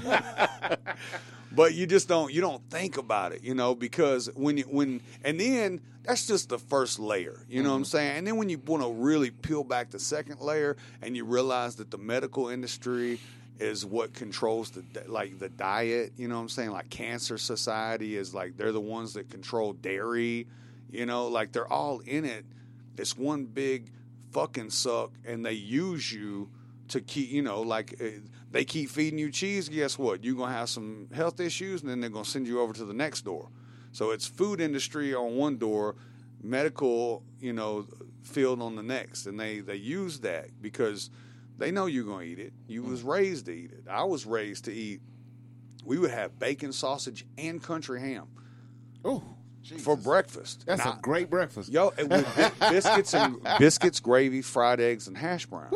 [0.03, 0.77] here.
[1.58, 5.01] But you just don't you don't think about it, you know, because when you when
[5.24, 8.20] and then that's just the first layer, you know what I'm saying?
[8.20, 11.78] And then when you want to really peel back the second layer and you realize
[11.78, 13.20] that the medical industry
[13.60, 16.70] is what controls the like the diet, you know what I'm saying?
[16.70, 20.45] Like Cancer Society is like they're the ones that control dairy,
[20.91, 22.45] you know, like they're all in it.
[22.99, 23.91] It's one big
[24.32, 26.51] fucking suck and they use you
[26.89, 28.05] to keep, you know, like uh,
[28.58, 29.70] they keep feeding you cheese.
[29.70, 30.24] Guess what?
[30.24, 32.93] You're gonna have some health issues, and then they're gonna send you over to the
[32.93, 33.49] next door.
[33.91, 35.95] So it's food industry on one door,
[36.41, 37.86] medical, you know,
[38.24, 41.12] field on the next, and they they use that because
[41.60, 42.53] they know you're gonna eat it.
[42.68, 42.89] You mm.
[42.89, 43.84] was raised to eat it.
[43.88, 45.01] I was raised to eat.
[45.86, 48.26] We would have bacon, sausage, and country ham.
[49.05, 49.24] Oh.
[49.80, 50.64] For breakfast.
[50.66, 51.70] That's And a I- great breakfast.
[51.70, 51.91] Yo,
[52.72, 55.74] biscuits and biscuits, gravy, fried eggs, and hash browns.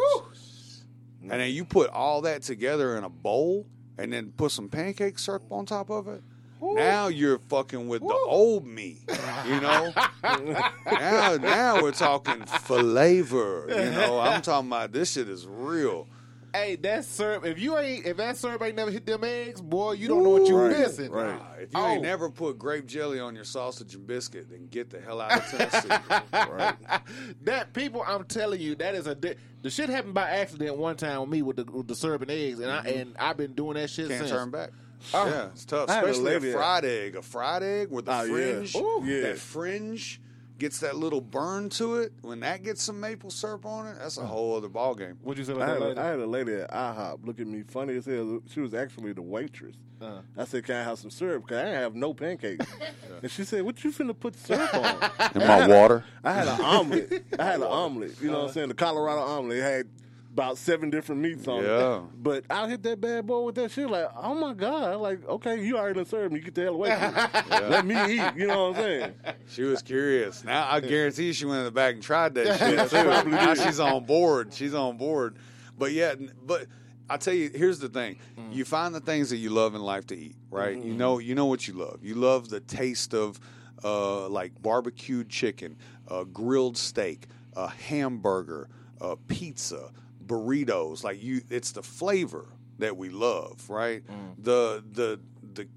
[1.22, 3.68] And then you put all that together in a bowl,
[3.98, 6.22] and then put some pancake syrup on top of it.
[6.62, 9.00] Now you're fucking with the old me,
[9.48, 9.94] you know.
[10.24, 13.66] now, now we're talking flavor.
[13.68, 16.08] You know, I'm talking about this shit is real.
[16.54, 17.46] Hey, that syrup.
[17.46, 20.32] If you ain't, if that syrup ain't never hit them eggs, boy, you don't know
[20.32, 21.12] what you're Right, missing.
[21.12, 21.88] Nah, if you Oh.
[21.88, 25.38] ain't never put grape jelly on your sausage and biscuit, then get the hell out
[25.38, 25.90] of Tennessee.
[26.34, 26.76] right.
[27.44, 30.98] that people, I'm telling you, that is a di- the shit happened by accident one
[30.98, 33.54] time with me with the, with the syrup and eggs, and I and I've been
[33.54, 34.14] doing that shit Mm-hmm.
[34.18, 34.32] Can't since.
[34.32, 34.70] turn back.
[35.16, 35.26] Oh.
[35.28, 35.90] yeah, it's tough.
[35.90, 37.16] I had a Especially a, lady- fried egg.
[37.16, 38.34] A fried egg with the Oh, yeah.
[38.54, 38.76] fringe.
[38.76, 39.02] Ooh.
[39.04, 39.22] Yeah.
[39.22, 40.21] That fringe
[40.62, 42.14] gets that little burn to it.
[42.22, 45.18] When that gets some maple syrup on it, that's a whole other ball game.
[45.24, 47.64] What'd you say I had, a, I had a lady at IHOP look at me
[47.68, 48.42] funny as hell.
[48.48, 49.76] She was actually the waitress.
[50.00, 50.22] Uh-huh.
[50.38, 51.44] I said, "Can I have some syrup?
[51.44, 52.66] Because I didn't have no pancakes."
[53.24, 54.82] And she said, "What you finna put syrup on?"
[55.36, 56.04] In my I had a- water?
[56.24, 57.24] I had an omelet.
[57.38, 58.20] I had an omelet.
[58.22, 58.68] You know what I'm saying?
[58.70, 59.88] The Colorado omelet it had
[60.34, 61.98] about seven different meats on Yeah.
[61.98, 62.04] it.
[62.24, 63.90] But I hit that bad boy with that shit.
[63.90, 64.98] Like, oh my god!
[65.02, 66.40] Like, okay, you already done served me.
[66.40, 67.20] Get the hell away from me.
[67.70, 68.24] Let me eat.
[68.38, 69.14] You know what I'm saying?
[69.50, 70.44] She was curious.
[70.44, 73.30] Now I guarantee she went in the back and tried that shit too.
[73.32, 74.54] Now she's on board.
[74.54, 75.36] She's on board.
[75.78, 76.14] But yeah,
[76.46, 76.68] but
[77.10, 78.54] I tell you, here's the thing: Mm.
[78.56, 80.78] you find the things that you love in life to eat, right?
[80.78, 80.88] Mm-hmm.
[80.88, 82.00] You know, you know what you love.
[82.04, 83.40] You love the taste of
[83.84, 85.76] uh, like barbecued chicken,
[86.08, 87.26] uh, grilled steak,
[87.58, 88.70] a hamburger,
[89.02, 89.92] uh, pizza,
[90.32, 91.04] burritos.
[91.04, 92.48] Like you, it's the flavor
[92.80, 94.06] that we love, right?
[94.08, 94.36] Mm.
[94.38, 95.20] The the
[95.54, 95.68] the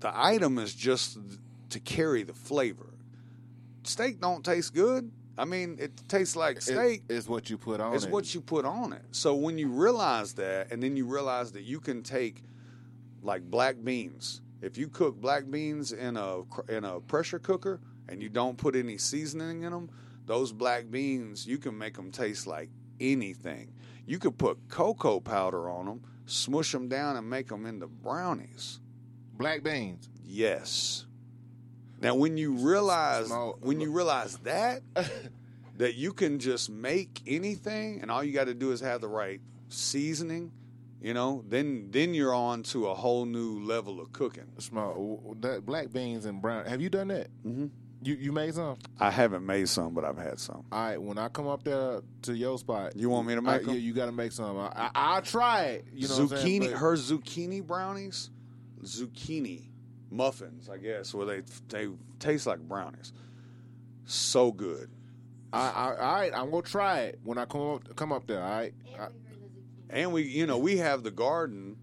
[0.00, 1.18] the item is just
[1.70, 2.94] to carry the flavor.
[3.84, 5.10] Steak don't taste good.
[5.36, 7.02] I mean, it tastes like steak.
[7.08, 8.10] It's what you put on It's it.
[8.10, 9.02] what you put on it.
[9.12, 12.42] So when you realize that, and then you realize that you can take
[13.22, 14.40] like black beans.
[14.60, 18.74] If you cook black beans in a in a pressure cooker and you don't put
[18.74, 19.90] any seasoning in them,
[20.26, 23.72] those black beans you can make them taste like anything.
[24.06, 28.80] You could put cocoa powder on them, smush them down, and make them into brownies.
[29.36, 30.08] Black beans.
[30.24, 31.06] Yes.
[32.00, 34.82] Now, when you realize Smo- when you realize that
[35.76, 39.08] that you can just make anything, and all you got to do is have the
[39.08, 40.52] right seasoning,
[41.00, 44.46] you know, then then you're on to a whole new level of cooking.
[44.58, 45.40] Smo.
[45.40, 46.64] That black beans and brown.
[46.66, 47.28] Have you done that?
[47.44, 47.66] Mm-hmm.
[48.02, 48.76] You you made some?
[49.00, 50.64] I haven't made some, but I've had some.
[50.70, 51.00] All right.
[51.02, 53.70] When I come up there to your spot, You want me to make I, 'em?
[53.70, 54.56] You, you got to make some.
[54.56, 55.86] I, I, I'll try it.
[55.92, 56.62] You know, what I'm saying?
[56.62, 58.30] zucchini, her zucchini brownies,
[58.84, 59.64] zucchini
[60.10, 61.88] muffins, I guess, where they they
[62.20, 63.12] taste like brownies.
[64.04, 64.88] So good,
[65.52, 68.42] I, I, all right, I'm gonna try it when I come up, come up there.
[68.42, 68.74] All right.
[68.98, 69.08] I-
[69.90, 71.76] And we, you know, we have the garden.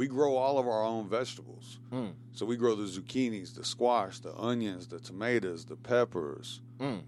[0.00, 1.78] We grow all of our own vegetables.
[1.92, 2.14] Mm.
[2.32, 6.62] So we grow the zucchinis, the squash, the onions, the tomatoes, the peppers.
[6.78, 7.02] Mm.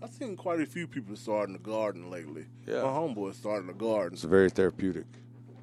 [0.00, 2.44] I've seen quite a few people starting a garden lately.
[2.64, 2.82] Yeah.
[2.82, 4.12] My homeboy starting a garden.
[4.12, 5.06] It's very therapeutic.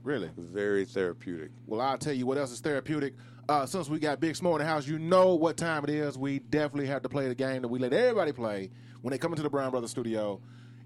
[0.03, 0.29] Really?
[0.35, 1.51] Very therapeutic.
[1.67, 3.13] Well, I'll tell you what else is therapeutic.
[3.47, 6.17] Uh, since we got Big Smo in the house, you know what time it is.
[6.17, 8.71] We definitely have to play the game that we let everybody play
[9.01, 10.41] when they come into the Brown Brothers studio.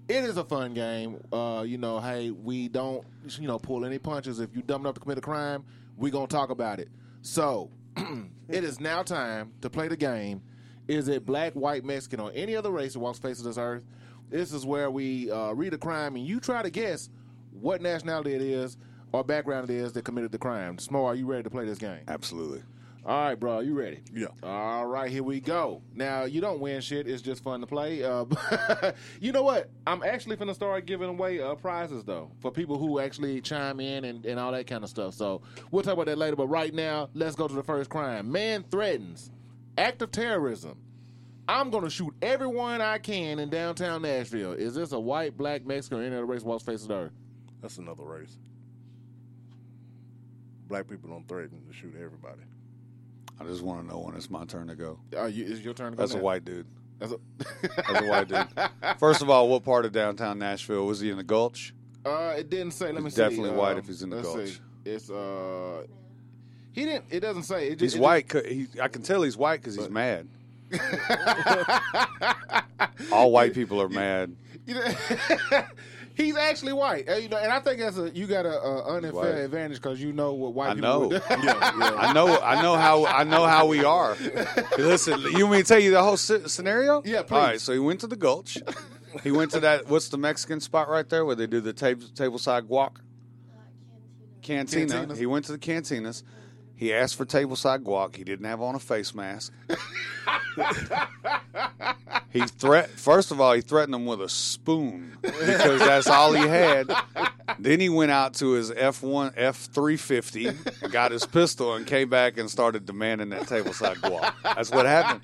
[0.06, 1.20] It is a fun game.
[1.32, 3.04] Uh, you know, hey, we don't,
[3.38, 4.38] you know, pull any punches.
[4.38, 5.64] If you dumb enough to commit a crime,
[5.98, 6.88] we gonna talk about it.
[7.22, 7.70] So,
[8.48, 10.42] it is now time to play the game.
[10.86, 13.58] Is it black, white, Mexican, or any other race that walks the face of this
[13.58, 13.84] earth?
[14.30, 17.10] This is where we uh, read a crime and you try to guess
[17.52, 18.76] what nationality it is
[19.12, 20.76] or background it is that committed the crime.
[20.76, 22.00] Smo, are you ready to play this game?
[22.08, 22.62] Absolutely.
[23.08, 24.00] All right, bro, you ready?
[24.12, 24.26] Yeah.
[24.42, 25.80] All right, here we go.
[25.94, 27.08] Now, you don't win shit.
[27.08, 28.04] It's just fun to play.
[28.04, 28.26] Uh,
[29.20, 29.70] you know what?
[29.86, 34.04] I'm actually to start giving away uh, prizes, though, for people who actually chime in
[34.04, 35.14] and, and all that kind of stuff.
[35.14, 35.40] So
[35.70, 36.36] we'll talk about that later.
[36.36, 38.30] But right now, let's go to the first crime.
[38.30, 39.30] Man threatens
[39.78, 40.76] act of terrorism.
[41.48, 44.52] I'm going to shoot everyone I can in downtown Nashville.
[44.52, 47.12] Is this a white, black, Mexican, or any other race walks face of the earth?
[47.62, 48.36] That's another race.
[50.66, 52.42] Black people don't threaten to shoot everybody.
[53.40, 54.98] I just want to know when it's my turn to go.
[55.16, 56.22] Uh, you, it's your turn to go That's a now.
[56.22, 56.66] white dude.
[56.98, 57.18] That's a,
[57.76, 58.46] That's a white dude.
[58.98, 61.72] First of all, what part of downtown Nashville was he in the Gulch?
[62.04, 62.86] Uh, it didn't say.
[62.86, 63.16] Let It's me see.
[63.22, 64.48] definitely white Um, if he's in the let's gulch.
[64.48, 64.58] see.
[64.84, 65.84] It's uh,
[66.72, 67.04] he didn't.
[67.10, 67.68] It doesn't say.
[67.68, 68.28] It just, He's it white.
[68.28, 70.26] 'cause He, I can tell he's white because he's mad.
[73.12, 74.34] All white people are mad.
[76.18, 77.08] You know, he's actually white.
[77.08, 79.28] Uh, you know, and I think that's a you got a, a unfair white.
[79.28, 81.08] advantage because you know what white I people know.
[81.08, 81.20] would do.
[81.30, 82.38] I know.
[82.40, 83.06] I know how.
[83.06, 84.16] I know how we are.
[84.78, 87.02] Listen, you want me to tell you the whole sce- scenario?
[87.04, 87.60] Yeah, All right.
[87.60, 88.58] So he went to the Gulch.
[89.22, 89.88] He went to that.
[89.88, 92.96] What's the Mexican spot right there where they do the table tableside guac?
[94.42, 95.06] Cantina.
[95.06, 95.16] Cantinas.
[95.16, 96.22] He went to the cantinas.
[96.78, 98.14] He asked for tableside guac.
[98.14, 99.52] He didn't have on a face mask.
[102.30, 102.88] he threat.
[102.90, 106.88] First of all, he threatened him with a spoon because that's all he had.
[107.58, 110.52] Then he went out to his F one F three fifty,
[110.92, 114.32] got his pistol, and came back and started demanding that tableside guac.
[114.44, 115.22] That's what happened.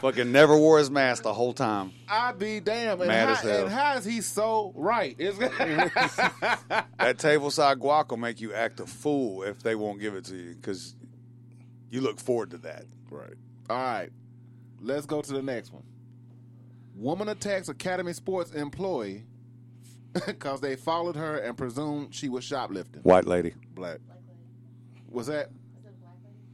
[0.00, 1.92] Fucking never wore his mask the whole time.
[2.08, 3.00] I'd be damn.
[3.00, 3.64] And, Mad how, as hell.
[3.64, 5.16] and how is he so right?
[7.00, 10.36] That tableside guac will make you act a fool if they won't give it to
[10.36, 10.94] you because
[11.90, 12.84] you look forward to that.
[13.10, 13.34] Right.
[13.68, 14.10] All right,
[14.80, 15.84] let's go to the next one.
[16.94, 19.24] Woman attacks Academy Sports employee
[20.26, 23.02] because they followed her and presumed she was shoplifting.
[23.02, 23.54] White lady.
[23.74, 23.98] Black.
[25.08, 25.50] Was that?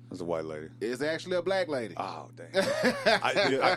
[0.08, 0.68] That's a white lady.
[0.80, 1.94] It's actually a black lady.
[1.96, 2.48] Oh damn!
[3.06, 3.76] I,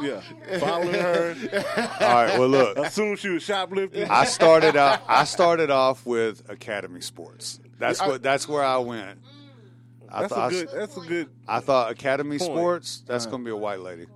[0.00, 0.20] Yeah.
[0.58, 1.34] Following her.
[2.00, 2.38] All right.
[2.38, 2.78] Well, look.
[2.78, 4.08] Assume she was shoplifting.
[4.08, 5.02] I started out.
[5.08, 7.58] I started off with Academy Sports.
[7.80, 8.22] That's I- what.
[8.22, 9.18] That's where I went.
[10.12, 10.50] I That's a thought.
[10.50, 10.68] good.
[10.74, 11.28] That's a good.
[11.48, 12.50] I thought Academy point.
[12.50, 13.02] Sports.
[13.06, 13.30] That's Uh.
[13.30, 14.06] going to be a white lady.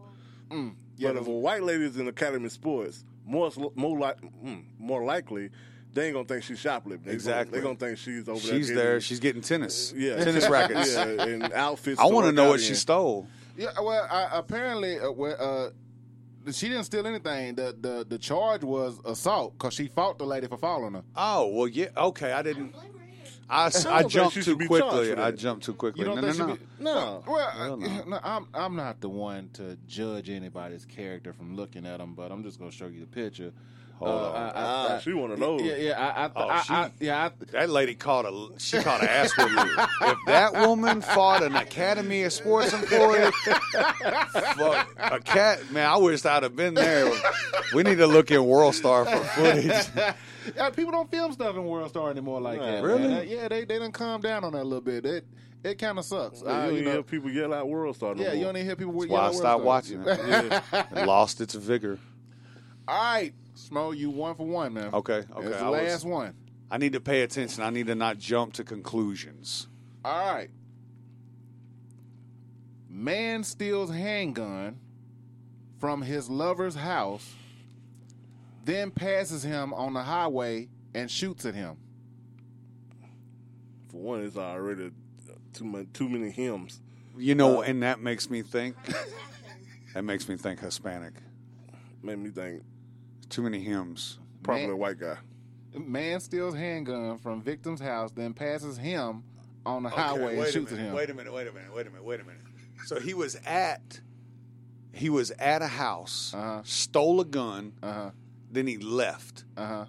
[0.97, 5.05] Yeah, but if a white lady is in academy sports, more more like mm, more
[5.05, 5.51] likely,
[5.93, 7.07] they ain't gonna think she's shoplifting.
[7.09, 7.61] They Exactly.
[7.61, 8.57] Gonna, they gonna think she's over there.
[8.59, 9.01] She's there.
[9.01, 9.93] She's getting tennis.
[9.97, 10.23] Yeah.
[10.23, 10.95] Tennis rackets.
[10.95, 12.01] Yeah, and outfits.
[12.01, 13.27] I want to know out what she stole.
[13.57, 15.37] Yeah, well, I, apparently, uh, well,
[16.47, 17.55] uh, she didn't steal anything.
[17.57, 21.03] The the the charge was assault because she fought the lady for following her.
[21.17, 21.89] Oh well, yeah.
[21.97, 22.75] Okay, I didn't.
[22.77, 22.85] I,
[23.49, 25.15] don't I think jumped too should be charged quickly.
[25.23, 26.05] I jumped too quickly.
[26.05, 26.47] No, no, no.
[26.55, 27.25] be- no?
[27.27, 27.87] Well, no.
[27.87, 32.15] I, no, I'm I'm not the one to judge anybody's character from looking at them,
[32.15, 33.53] but I'm just gonna show you the picture.
[33.99, 34.35] Hold Uh, on.
[34.35, 35.63] I- I- Ah, I- she one of those.
[35.63, 35.93] Yeah, yeah.
[36.17, 37.25] I, I, Oh, I, she- I, yeah.
[37.27, 39.63] I, That lady caught a she caught an ass with me.
[40.03, 43.31] If that woman fought an Academy of Sports employee,
[44.33, 47.11] fuck a cat man, I wish I'd have been there.
[47.73, 49.87] We need to look in World Star for footage.
[50.57, 52.83] yeah, people don't film stuff in World Star anymore like that.
[52.83, 53.09] Really?
[53.09, 53.29] man.
[53.29, 55.05] Yeah, they they done calm down on that a little bit.
[55.07, 55.27] It
[55.63, 56.43] it kind of sucks.
[56.45, 58.15] Yeah, Uh, you you don't know, hear people yell out World Star.
[58.15, 58.37] No yeah, more.
[58.37, 58.93] you only hear people.
[59.01, 60.11] That's yell why I at World stopped Star.
[60.11, 60.53] watching
[60.93, 60.97] it.
[61.03, 61.99] It lost its vigor.
[62.87, 64.93] All right, Smo, you one for one, man.
[64.93, 65.47] Okay, okay.
[65.47, 66.35] It's the I was- last one.
[66.71, 67.63] I need to pay attention.
[67.63, 69.69] I need to not jump to conclusions.
[70.05, 70.51] All right.
[72.89, 74.79] Man steals handgun
[75.79, 77.35] from his lover's house,
[78.65, 81.77] then passes him on the highway and shoots at him.
[83.91, 84.91] For one, it's already
[85.53, 86.81] too many too many hymns.
[87.17, 88.77] You know, Uh, and that makes me think.
[89.95, 91.15] That makes me think Hispanic.
[92.03, 92.63] Made me think
[93.29, 94.19] Too many hymns.
[94.43, 95.17] probably Man- a white guy.
[95.79, 99.23] Man steals handgun from victim's house, then passes him
[99.67, 100.95] on the Okay, highway and shoots minute, at him.
[100.95, 102.41] Wait a minute, wait a minute, wait a minute, wait a minute.
[102.87, 104.01] So he was at
[104.93, 106.63] He was at a house, Uh-huh.
[106.65, 108.11] stole a gun, Uh-huh.
[108.55, 109.45] Then he left.
[109.57, 109.87] Uh-huh.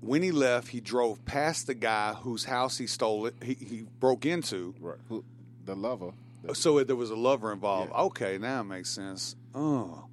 [0.00, 3.34] When he left, he drove past the guy whose house he stole it.
[3.42, 4.74] He, he broke into.
[4.80, 4.96] Right.
[5.08, 5.24] Who,
[5.66, 6.12] the lover.
[6.54, 7.92] So there was a lover involved.
[7.92, 9.36] Okay, now it makes sense.
[9.54, 10.06] Oh,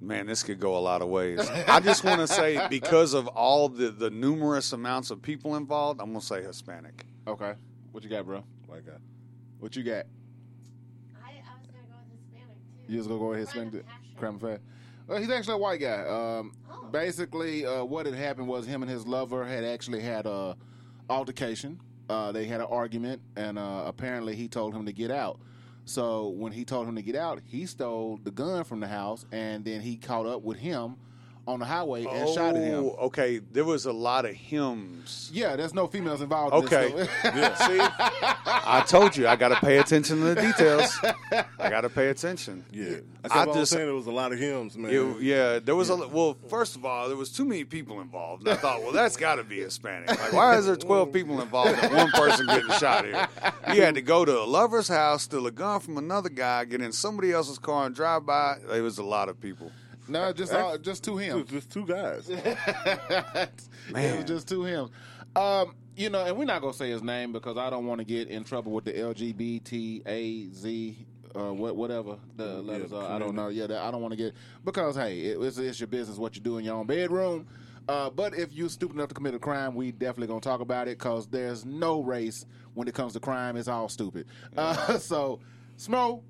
[0.00, 1.48] man, this could go a lot of ways.
[1.68, 6.00] I just want to say because of all the the numerous amounts of people involved,
[6.00, 7.06] I'm gonna say Hispanic.
[7.26, 7.54] Okay.
[7.92, 8.42] What you got, bro?
[8.66, 8.92] White guy.
[9.60, 10.06] What you got?
[11.24, 12.92] I I was gonna go in Hispanic too.
[12.92, 13.86] You just gonna go ahead and spend it.
[14.18, 14.60] Crime fat.
[15.08, 16.02] Well, he's actually a white guy.
[16.06, 16.52] Um,
[16.92, 20.56] Basically, uh, what had happened was him and his lover had actually had a
[21.10, 21.80] altercation.
[22.08, 25.38] Uh, they had an argument, and uh, apparently he told him to get out.
[25.84, 29.26] So when he told him to get out, he stole the gun from the house,
[29.32, 30.96] and then he caught up with him
[31.48, 32.84] on the highway and shot at him.
[32.84, 35.30] Oh, Okay, there was a lot of hymns.
[35.32, 36.52] Yeah, there's no females involved.
[36.54, 37.78] Okay, In this, Yeah, see,
[38.46, 40.96] I told you I got to pay attention to the details.
[41.58, 42.64] I got to pay attention.
[42.70, 42.96] Yeah.
[43.22, 43.86] That's I what I was just- saying.
[43.86, 44.92] There was a lot of hymns, man.
[44.92, 46.36] You- yeah, there was a well.
[46.48, 48.42] First of all, there was too many people involved.
[48.46, 50.08] And I thought, well, that's got to be Hispanic.
[50.10, 53.26] Like, why is there twelve people involved and one person getting shot here?
[53.74, 56.80] You had to go to a lover's house, steal a gun from another guy, get
[56.82, 58.56] in somebody else's car and drive by.
[58.74, 59.72] It was a lot of people.
[60.08, 61.50] No, just all, just two hymns.
[61.50, 62.28] Just two guys.
[62.30, 63.50] it
[63.94, 64.90] was just two hymns.
[65.36, 68.04] Um, you know, and we're not gonna say his name because I don't want to
[68.04, 70.06] get in trouble with the LGBTAZ.
[71.34, 73.48] Uh, what, whatever the letters are, I don't know.
[73.48, 74.32] Yeah, that, I don't want to get
[74.64, 77.46] because hey, it, it's, it's your business what you do in your own bedroom.
[77.88, 80.88] Uh, but if you're stupid enough to commit a crime, we definitely gonna talk about
[80.88, 83.56] it because there's no race when it comes to crime.
[83.56, 84.26] It's all stupid.
[84.56, 85.40] Uh, so,
[85.76, 86.22] Smo,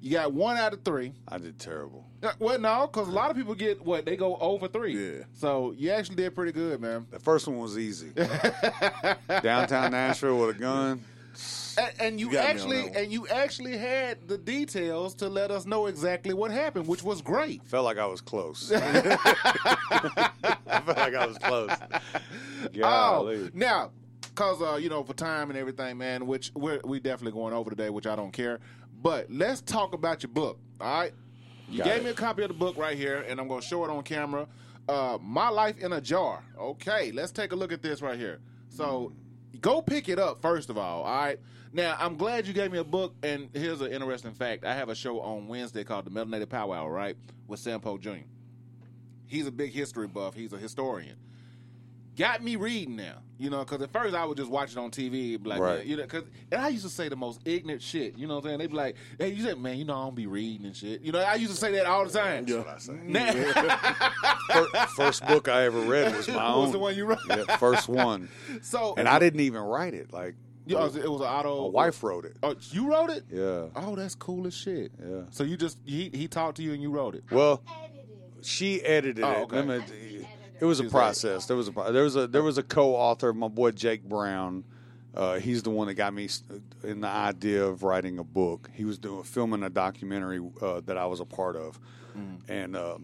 [0.00, 1.12] you got one out of three.
[1.28, 2.05] I did terrible.
[2.22, 4.94] Uh, Well, no, because a lot of people get what they go over three.
[5.18, 5.24] Yeah.
[5.34, 7.06] So you actually did pretty good, man.
[7.10, 8.10] The first one was easy.
[9.42, 11.04] Downtown Nashville with a gun.
[11.78, 15.66] And, and you, You on actually and you actually had the details to let us
[15.66, 17.62] know exactly what happened, which was great.
[17.66, 18.72] Felt like I was close.
[18.72, 18.80] I
[20.40, 21.70] felt like I was close.
[22.82, 23.90] Oh, now,
[24.34, 27.68] cause uh, you know, for time and everything, man, which we're we definitely going over
[27.68, 28.60] today, which I don't care.
[29.02, 30.58] But let's talk about your book.
[30.80, 31.12] All right,
[31.70, 32.04] you Got gave it.
[32.04, 34.46] me a copy of the book right here, and I'm gonna show it on camera.
[34.88, 36.42] Uh, My life in a jar.
[36.58, 38.40] Okay, let's take a look at this right here.
[38.68, 39.12] So,
[39.60, 41.02] go pick it up first of all.
[41.02, 41.38] All right.
[41.72, 44.64] Now, I'm glad you gave me a book, and here's an interesting fact.
[44.64, 47.16] I have a show on Wednesday called the Melanated Power Hour, right,
[47.48, 48.10] with Sam Poe Jr.
[49.26, 50.34] He's a big history buff.
[50.34, 51.16] He's a historian
[52.16, 53.18] got me reading now.
[53.38, 55.78] You know, because at first I would just watch it on TV, like, Right.
[55.80, 58.16] man, you know, cause, and I used to say the most ignorant shit.
[58.16, 58.58] You know what I'm saying?
[58.60, 61.02] They'd be like, hey, you said, man, you know, I don't be reading and shit.
[61.02, 62.46] You know, I used to say that all the time.
[62.46, 62.98] That's what I say.
[63.04, 63.32] Now-
[64.52, 66.62] Fir- First book I ever read was my own.
[66.62, 67.18] Was the one you wrote?
[67.28, 68.28] Yeah, first one.
[68.62, 70.12] So- and I didn't even write it.
[70.14, 70.34] Like,
[70.64, 71.64] You oh, know, it was an auto.
[71.64, 72.36] my wife wrote it.
[72.42, 73.24] Oh, you wrote it?
[73.30, 73.66] Yeah.
[73.76, 74.92] Oh, that's cool as shit.
[74.98, 75.22] Yeah.
[75.30, 77.24] So you just he he talked to you and you wrote it.
[77.30, 77.62] Well,
[78.42, 79.38] she edited Oh, it.
[79.42, 79.56] okay.
[79.62, 80.15] Let me-
[80.60, 81.46] it was a process.
[81.46, 84.64] There was a there was a there was a co-author, my boy Jake Brown.
[85.14, 86.28] Uh, he's the one that got me
[86.84, 88.68] in the idea of writing a book.
[88.74, 91.80] He was doing filming a documentary uh, that I was a part of,
[92.16, 92.38] Mm.
[92.48, 92.98] and uh,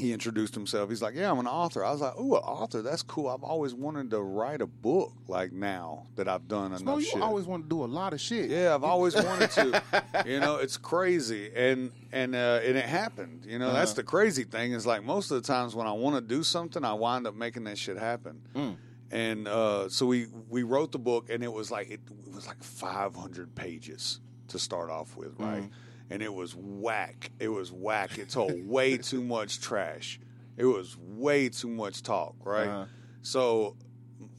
[0.00, 0.88] he introduced himself.
[0.90, 2.82] He's like, "Yeah, I'm an author." I was like, "Ooh, an author?
[2.82, 3.28] That's cool.
[3.28, 5.12] I've always wanted to write a book.
[5.28, 8.12] Like now that I've done enough Well, you shit." always want to do a lot
[8.12, 8.50] of shit.
[8.50, 9.82] Yeah, I've always wanted to.
[10.26, 13.44] You know, it's crazy, and and uh, and it happened.
[13.46, 13.96] You know, that's Uh-huh.
[13.96, 14.72] the crazy thing.
[14.72, 17.34] Is like most of the times when I want to do something, I wind up
[17.34, 18.40] making that shit happen.
[18.54, 18.76] Mm.
[19.12, 22.46] And uh, so we we wrote the book, and it was like it, it was
[22.46, 25.62] like 500 pages to start off with, right?
[25.64, 25.70] Mm.
[26.10, 27.30] And it was whack.
[27.38, 28.18] It was whack.
[28.18, 30.18] It told way too much trash.
[30.56, 32.66] It was way too much talk, right?
[32.68, 32.84] Uh-huh.
[33.22, 33.76] So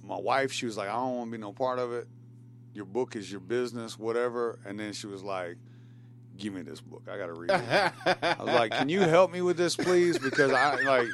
[0.03, 2.07] my wife, she was like, I don't want to be no part of it.
[2.73, 4.59] Your book is your business, whatever.
[4.65, 5.57] And then she was like,
[6.37, 7.03] Give me this book.
[7.11, 7.61] I got to read it.
[8.23, 10.17] I was like, Can you help me with this, please?
[10.17, 11.07] Because I like,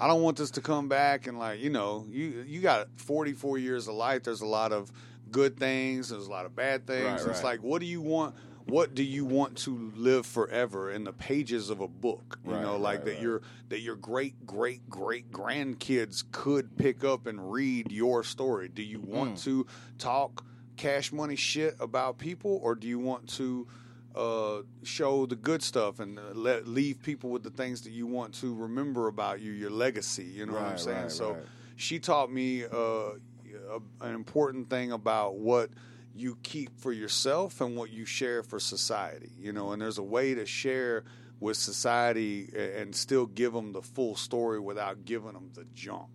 [0.00, 3.58] I don't want this to come back and like, you know, you you got 44
[3.58, 4.22] years of life.
[4.22, 4.90] There's a lot of
[5.30, 6.10] good things.
[6.10, 7.04] There's a lot of bad things.
[7.04, 7.44] Right, It's right.
[7.44, 8.36] like, what do you want?
[8.66, 12.38] What do you want to live forever in the pages of a book?
[12.44, 13.22] You Right, know, like right, that right.
[13.22, 18.68] your that your great great great grandkids could pick up and read your story.
[18.68, 19.42] Do you want Mm.
[19.44, 19.66] to
[19.98, 20.44] talk
[20.76, 23.66] cash money shit about people, or do you want to
[24.14, 28.06] uh, show the good stuff and uh, let leave people with the things that you
[28.06, 30.24] want to remember about you, your legacy?
[30.24, 31.10] You know what I'm saying?
[31.10, 31.36] so
[31.76, 35.70] she taught me uh, a, an important thing about what
[36.14, 39.32] you keep for yourself and what you share for society.
[39.38, 41.04] You know, and there's a way to share
[41.40, 46.08] with society and still give them the full story without giving them the junk.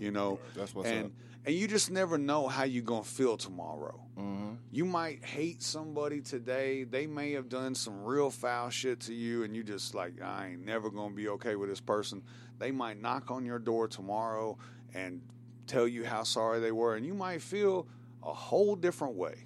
[0.00, 1.12] You know, That's what's and up.
[1.44, 4.00] and you just never know how you're gonna feel tomorrow.
[4.18, 4.54] Mm-hmm.
[4.72, 6.84] You might hate somebody today.
[6.84, 10.52] They may have done some real foul shit to you, and you just like, I
[10.52, 12.22] ain't never gonna be okay with this person.
[12.58, 14.56] They might knock on your door tomorrow
[14.94, 15.20] and
[15.66, 17.86] tell you how sorry they were, and you might feel
[18.26, 19.36] a whole different way.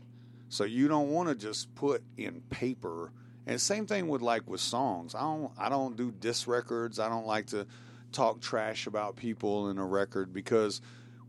[0.49, 3.13] So you don't want to just put in paper.
[3.47, 5.15] And same thing with like with songs.
[5.15, 6.99] I don't I don't do diss records.
[6.99, 7.67] I don't like to
[8.11, 10.81] talk trash about people in a record because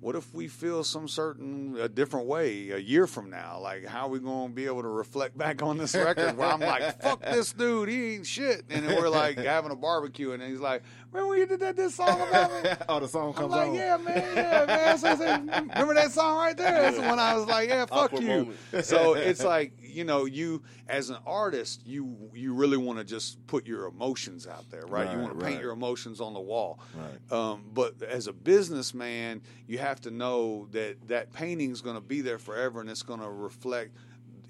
[0.02, 3.60] what if we feel some certain a different way a year from now?
[3.62, 6.50] Like how are we going to be able to reflect back on this record where
[6.50, 10.32] I'm like, fuck this dude, he ain't shit, and then we're like having a barbecue,
[10.32, 10.82] and he's like,
[11.12, 12.70] remember when you did that this song about me?
[12.90, 13.76] oh, the song I'm comes like, on.
[13.76, 14.98] yeah, man, yeah, man.
[14.98, 16.82] So I said, remember that song right there?
[16.82, 18.28] That's when I was like, yeah, fuck Awkward you.
[18.30, 18.58] moment.
[18.84, 23.46] So it's like, you know, you as an artist, you you really want to just
[23.48, 25.12] put your emotions out there, right?
[25.12, 26.80] you Right, want to paint your emotions on the wall.
[26.96, 27.32] Right.
[27.38, 32.02] Um, but as a businessman, you have to know that that painting is going to
[32.02, 33.96] be there forever, and it's going to reflect,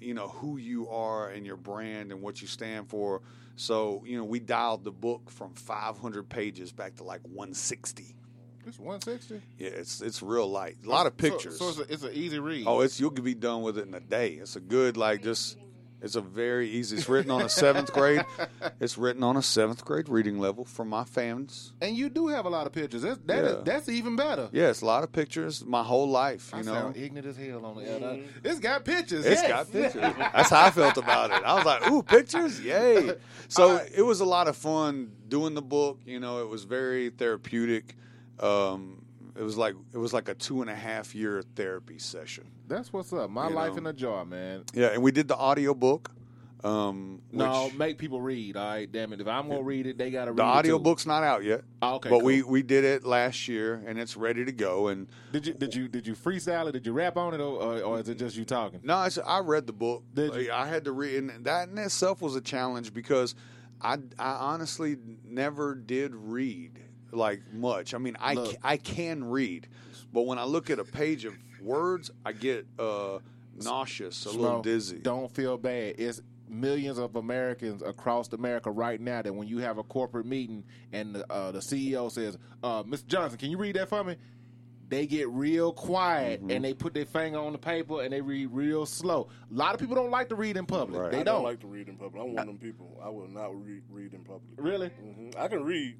[0.00, 3.20] you know, who you are and your brand and what you stand for.
[3.56, 8.16] So, you know, we dialed the book from 500 pages back to like 160.
[8.66, 9.40] It's 160.
[9.58, 10.76] Yeah, it's it's real light.
[10.84, 11.58] A oh, lot of pictures.
[11.58, 12.64] So, it's, a, it's an easy read.
[12.66, 14.34] Oh, it's you'll be done with it in a day.
[14.34, 15.58] It's a good like just.
[16.04, 16.96] It's a very easy.
[16.96, 18.24] It's written on a seventh grade.
[18.80, 21.74] It's written on a seventh grade reading level for my fans.
[21.80, 23.02] and you do have a lot of pictures.
[23.02, 23.60] That's, that is- Yeah.
[23.64, 24.48] that's even better.
[24.50, 25.64] Yeah, it's a lot of pictures.
[25.64, 26.72] My whole life, you I know.
[26.72, 28.18] sound ignorant as hell on the air.
[28.42, 29.24] It's got pictures.
[29.24, 29.48] It's yes.
[29.48, 30.02] got pictures.
[30.18, 31.40] That's how I felt about it.
[31.44, 33.14] I was like, "Ooh, pictures, yay!"
[33.48, 36.00] So it was a lot of fun doing the book.
[36.04, 37.94] You know, it was very therapeutic.
[38.42, 39.04] Um,
[39.38, 42.44] it was like it was like a two and a half year therapy session.
[42.68, 43.30] That's what's up.
[43.30, 43.78] My You life know.
[43.78, 44.64] in a jar, man.
[44.74, 46.10] Yeah, and we did the audio book.
[46.64, 48.56] Um, No, which- make people read.
[48.56, 49.20] All right, damn it.
[49.20, 51.62] If I'm gonna read it, they gotta read the it audio book's not out yet.
[51.80, 52.52] Oh, okay, but we cool.
[52.52, 54.86] we did it last year, and it's ready to go.
[54.88, 56.72] And Did you did you did you freestyle it?
[56.72, 58.78] Did you rap on it, or, or, or is it just you talking?
[58.84, 60.04] No, it's, I read the book.
[60.14, 60.52] Did you?
[60.52, 63.34] I had to read, and that in itself was a challenge because
[63.80, 66.78] I, I honestly never did read
[67.12, 67.94] like much.
[67.94, 68.50] I mean, I, Look.
[68.52, 69.68] ca- I can read,
[70.12, 73.18] but when I look at a page of words, I get uh,
[73.56, 74.98] nauseous, a little Smoke, dizzy.
[74.98, 75.96] Don't feel bad.
[75.98, 80.64] It's millions of Americans across America right now that when you have a corporate meeting
[80.92, 83.06] and the, uh, the CEO says, uh, "Mr.
[83.06, 84.16] Johnson, can you read that for me?"
[84.88, 86.50] They get real quiet Mm-hmm.
[86.50, 89.28] and they put their finger on the paper and they read real slow.
[89.50, 91.00] A lot of people don't like to read in public.
[91.00, 91.10] Right.
[91.12, 91.36] They I don't.
[91.36, 92.22] don't like to read in public.
[92.22, 93.00] I'm one of them people.
[93.02, 94.42] I will not read, read in public.
[94.58, 94.88] Really?
[94.88, 95.96] hmm I can read.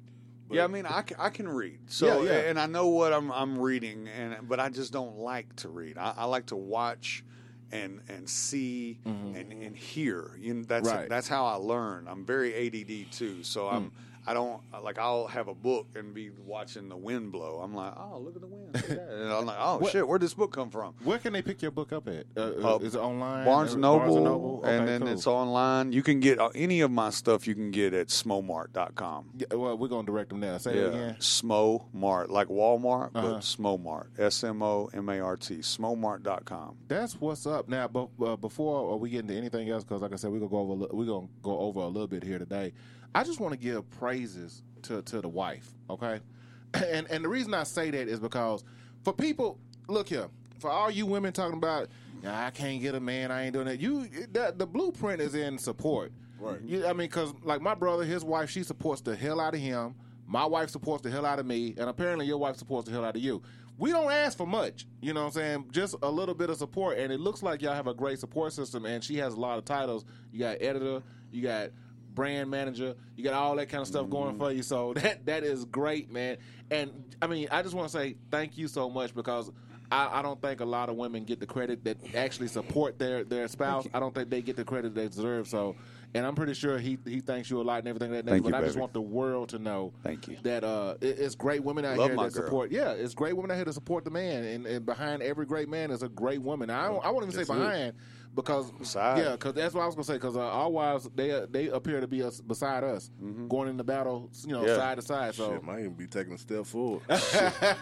[0.49, 1.79] But yeah, I mean, I, ca- I can read.
[1.87, 2.39] So, Yeah, yeah.
[2.49, 5.97] and I know what I'm I'm reading, and but I just don't like to read.
[5.97, 7.23] I, I like to watch
[7.71, 10.37] and and see and, and hear.
[10.39, 10.97] You know, that's Mm-hmm.
[10.97, 11.09] Right.
[11.09, 12.07] that's how I learn.
[12.07, 13.91] I'm very ADD too, so I'm.
[14.25, 14.97] I don't like.
[14.99, 17.59] I'll have a book and be watching the wind blow.
[17.63, 18.75] I'm like, oh, look at the wind.
[18.75, 18.89] At.
[18.89, 20.93] And I'm like, oh What- shit, where'd this book come from?
[21.03, 22.25] Where can they pick your book up at?
[22.37, 23.45] Uh, Uh, is it online?
[23.45, 24.61] Barnes and Noble, Barnes and Noble.
[24.63, 25.09] Okay, and then cool.
[25.11, 25.91] it's online.
[25.91, 27.45] You can get uh, any of my stuff.
[27.47, 29.29] You can get at smomart.com.
[29.37, 30.57] Yeah, well, we're gonna direct them there.
[30.59, 31.15] Say it Yeah, again.
[31.19, 33.33] Smo Mart, like Walmart, Uh-huh.
[33.33, 36.75] but Smo Mart, S M O M A R T, SmoMart.com.
[36.87, 37.67] That's what's up.
[37.67, 40.49] Now, but, uh, before we get into anything else, because like I said, we're gonna
[40.51, 42.73] go over we're gonna go over a little bit here today.
[43.15, 46.19] I just want to give praises to to the wife, okay?
[46.73, 48.63] And and the reason I say that is because
[49.03, 51.89] for people, look here, for all you women talking about,
[52.23, 53.79] "Nah, I can't get a man, I ain't doing that.
[53.79, 56.11] You, the, the blueprint is in support.
[56.39, 56.59] Right.
[56.61, 59.59] You, I mean, because like my brother, his wife, she supports the hell out of
[59.61, 59.93] him.
[60.25, 63.05] My wife supports the hell out of me, and apparently your wife supports the hell
[63.05, 63.41] out of you.
[63.77, 65.65] We don't ask for much, you know what I'm saying?
[65.71, 68.53] Just a little bit of support, and it looks like y'all have a great support
[68.53, 68.85] system.
[68.85, 70.05] And she has a lot of titles.
[70.31, 71.69] You got editor, you got
[72.13, 74.63] brand manager, you got all that kind of stuff going for you.
[74.63, 76.37] So that that is great, man.
[76.71, 76.91] And
[77.21, 79.51] I mean, I just want to say thank you so much because
[79.91, 83.23] I, I don't think a lot of women get the credit that actually support their
[83.23, 83.87] their spouse.
[83.93, 85.47] I don't think they get the credit they deserve.
[85.47, 85.75] So,
[86.15, 88.31] and I'm pretty sure he he thanks you a lot and everything like that.
[88.31, 90.37] Thank but you, I just want the world to know Thank you.
[90.43, 92.45] that uh, it- it's great women out Love here that girl.
[92.45, 92.71] support.
[92.71, 95.69] Yeah, it's great women out here to support the man, and, and behind every great
[95.69, 96.69] man is a great woman.
[96.71, 97.57] I don't, I won't even say Yes, it is.
[97.59, 97.93] behind
[98.35, 99.19] because Beside.
[99.19, 100.13] yeah, because that's what I was gonna say.
[100.13, 103.11] Because uh, our wives they uh, they appear to be us beside us,
[103.49, 104.67] going in the battle, you know, Mm-hmm.
[104.69, 104.75] Yeah.
[104.77, 105.35] side to side.
[105.35, 107.01] So Shit, might even be taking a step forward.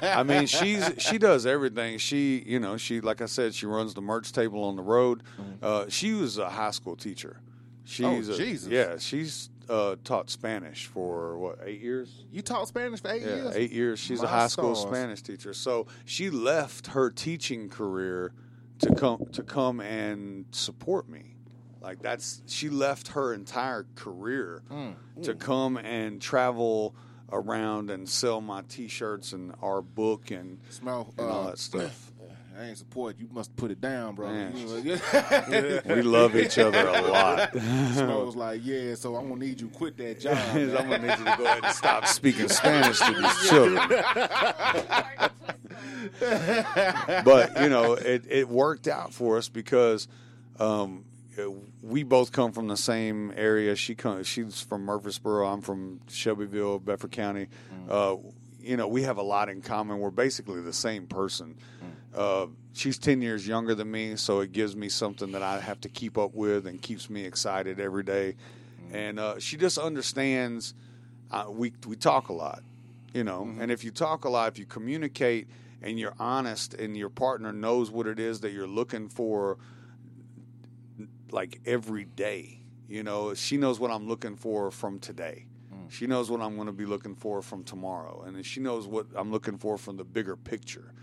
[0.01, 1.97] I mean, she's she does everything.
[1.97, 5.23] She, you know, she like I said, she runs the merch table on the road.
[5.61, 7.39] Uh, she was a high school teacher.
[7.83, 8.67] She's a- Oh, Jesus.
[8.69, 12.25] yeah, she's uh, taught Spanish for what eight years.
[12.31, 13.55] you taught Spanish for eight Yeah, years.
[13.55, 13.99] eight years.
[13.99, 14.75] She's a My high school.
[14.75, 15.53] Spanish teacher.
[15.53, 18.33] So she left her teaching career
[18.81, 21.35] to come to come and support me.
[21.81, 24.95] Like that's she left her entire career Mm.
[25.23, 26.95] to come and travel
[27.31, 32.10] around and sell my T-shirts and our book and, Smell, and all uh, that stuff.
[32.59, 33.17] I ain't support.
[33.17, 34.27] You must put it down, bro.
[34.29, 34.55] Man.
[34.55, 37.51] You know, We love each other a lot.
[37.53, 40.37] Smo was like, yeah, so I'm gonna need you to quit that job.
[40.51, 43.87] I'm gonna need you to go ahead and stop speaking Spanish to these children.
[47.23, 50.07] but you know, it, it worked out for us because
[50.59, 51.05] um,
[51.81, 53.75] we both come from the same area.
[53.75, 55.47] She comes, she's from Murfreesboro.
[55.47, 57.47] I'm from Shelbyville, Bedford County.
[57.89, 58.17] Uh,
[58.59, 59.99] you know, we have a lot in common.
[59.99, 61.57] We're basically the same person.
[62.15, 65.79] Uh, she's ten years younger than me, so it gives me something that I have
[65.81, 68.35] to keep up with and keeps me excited every day.
[68.91, 70.73] And uh, she just understands.
[71.31, 72.61] Uh, we we talk a lot,
[73.13, 75.47] you know, and if you talk a lot, if you communicate
[75.81, 79.57] and you're honest, and your partner knows what it is that you're looking for,
[81.31, 82.59] like every day,
[82.89, 85.45] you know, she knows what I'm looking for from today.
[85.89, 89.07] She knows what I'm going to be looking for from tomorrow, and she knows what
[89.13, 90.93] I'm looking for from the bigger picture.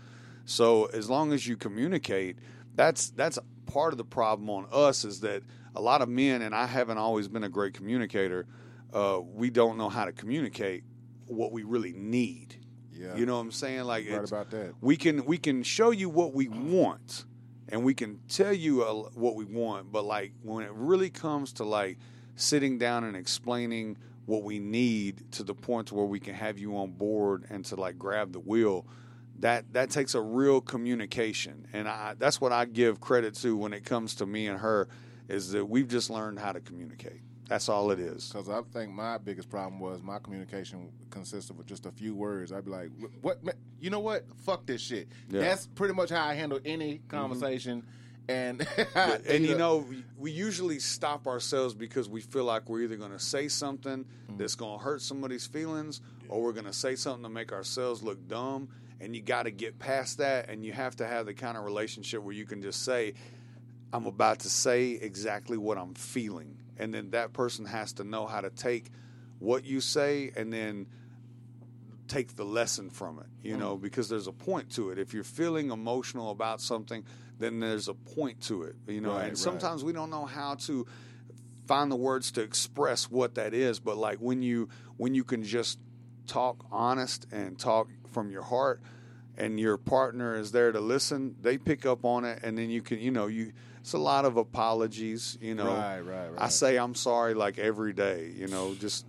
[0.49, 2.37] So as long as you communicate,
[2.73, 3.37] that's that's
[3.67, 5.43] part of the problem on us is that
[5.75, 8.47] a lot of men, and I haven't always been a great communicator.
[8.91, 10.83] Uh, we don't know how to communicate
[11.27, 12.55] what we really need.
[12.91, 13.15] Yeah.
[13.15, 13.83] You know what I'm saying?
[13.83, 14.73] Like Right about that.
[14.81, 17.25] We can we can show you what we want,
[17.67, 19.91] and we can tell you uh, what we want.
[19.91, 21.99] But like when it really comes to like
[22.37, 26.57] sitting down and explaining what we need to the point to where we can have
[26.57, 28.87] you on board and to like grab the wheel,
[29.39, 33.73] that that takes a real communication, and I that's what I give credit to when
[33.73, 34.89] it comes to me and her
[35.27, 37.21] is that we've just learned how to communicate.
[37.47, 38.29] That's all it is.
[38.29, 42.51] Because I think my biggest problem was my communication consisted of just a few words.
[42.51, 42.89] I'd be like,
[43.21, 43.39] "What?
[43.79, 44.25] You know what?
[44.45, 45.41] Fuck this shit." Yeah.
[45.41, 47.07] That's pretty much how I handle any mm-hmm.
[47.07, 47.83] conversation.
[48.27, 52.97] And and you know, we- we usually stop ourselves because we feel like we're either
[52.97, 54.37] going to say something mm-hmm.
[54.37, 58.03] that's going to hurt somebody's feelings, or we're going to say something to make ourselves
[58.03, 58.69] look dumb.
[59.01, 61.63] And you got to get past that, and you have to have the kind of
[61.63, 63.13] relationship where you can just say,
[63.93, 68.25] "I'm about to say exactly what I'm feeling," and then that person has to know
[68.25, 68.91] how to take
[69.39, 70.87] what you say and then
[72.09, 73.81] take the lesson from it, you know, mm.
[73.81, 74.97] because there's a point to it.
[74.97, 77.05] If you're feeling emotional about something,
[77.37, 79.11] then there's a point to it, you know.
[79.11, 79.37] Right, and right.
[79.37, 80.85] sometimes we don't know how to
[81.67, 85.43] find the words to express what that is, but like when you when you can
[85.43, 85.79] just
[86.27, 88.81] talk honest and talk from your heart
[89.37, 92.81] and your partner is there to listen, they pick up on it and then you
[92.81, 95.67] can, you know, you it's a lot of apologies, you know.
[95.67, 96.41] Right, right, right.
[96.41, 99.05] I say I'm sorry like every day, you know, just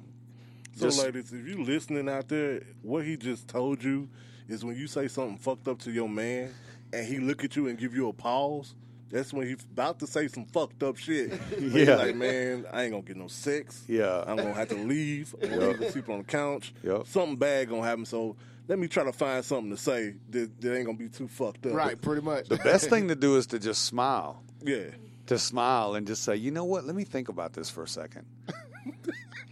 [0.76, 4.08] So, just ladies, if you listening out there, what he just told you
[4.48, 6.54] is when you say something fucked up to your man,
[6.92, 8.74] and he look at you and give you a pause.
[9.10, 11.32] That's when he's about to say some fucked up shit.
[11.60, 11.96] Yeah.
[11.96, 13.84] like, man, I ain't gonna get no sex.
[13.88, 14.22] Yeah.
[14.26, 15.34] I'm gonna have to leave.
[15.42, 15.90] I'm gonna Yep.
[15.92, 16.72] sleep on the couch.
[16.84, 17.06] Yep.
[17.08, 18.04] Something bad gonna happen.
[18.06, 18.36] So
[18.70, 21.66] let me try to find something to say that, that ain't gonna be too fucked
[21.66, 21.72] up.
[21.74, 22.48] right, pretty much.
[22.48, 24.44] the best thing to do is to just smile.
[24.62, 24.84] Yeah.
[25.26, 26.84] To smile and just say, you know what?
[26.84, 28.26] Let me think about this for a second.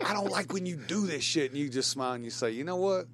[0.05, 2.53] I don't like when you do this shit and you just smile and you say,
[2.53, 3.07] you know what?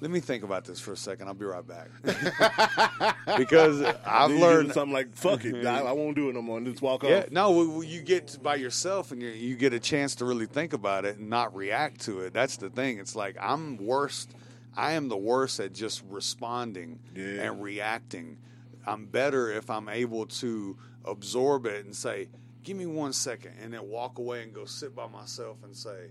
[0.00, 1.28] Let me think about this for a second.
[1.28, 1.88] I'll be right back.
[3.38, 5.54] because I've you learned something like fuck it.
[5.54, 5.66] Mm-hmm.
[5.66, 6.56] I, I won't do it no more.
[6.56, 7.30] And just walk Yeah, off.
[7.30, 10.46] no, w- w- you get by yourself and you you get a chance to really
[10.46, 12.32] think about it and not react to it.
[12.32, 12.98] That's the thing.
[12.98, 14.34] It's like I'm worst.
[14.76, 18.38] I am the worst at just responding and reacting.
[18.86, 22.28] I'm better if I'm able to absorb it and say,
[22.62, 26.10] "Give me one second, and then walk away and go sit by myself and say.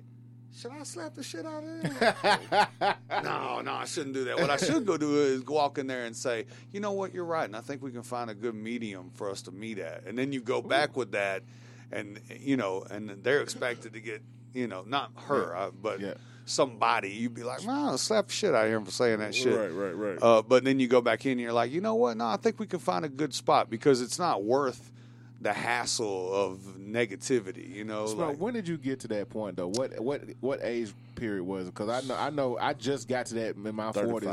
[0.57, 2.95] Should I slap the shit out of him?
[3.23, 4.39] no, no, I shouldn't do that.
[4.39, 7.25] What I should go do is walk in there and say, you know what, you're
[7.25, 10.05] right, and I think we can find a good medium for us to meet at.
[10.05, 11.43] And then you go back with that,
[11.91, 14.21] and you know, and they're expected to get,
[14.55, 15.99] you know, not her, uh, but
[16.45, 17.09] somebody.
[17.09, 19.57] You'd be like, no, slap the shit out of him for saying that shit.
[19.57, 20.17] Right, right, right.
[20.21, 22.17] Uh, but then you go back in, and you're like, you know what?
[22.17, 24.91] No, I think we can find a good spot because it's not worth
[25.41, 27.73] the hassle of negativity.
[27.75, 29.67] You know, So like- when did you get to that point though?
[29.67, 31.73] What what what age period was it?
[31.73, 34.29] Because I know I know I just got to that in my forties.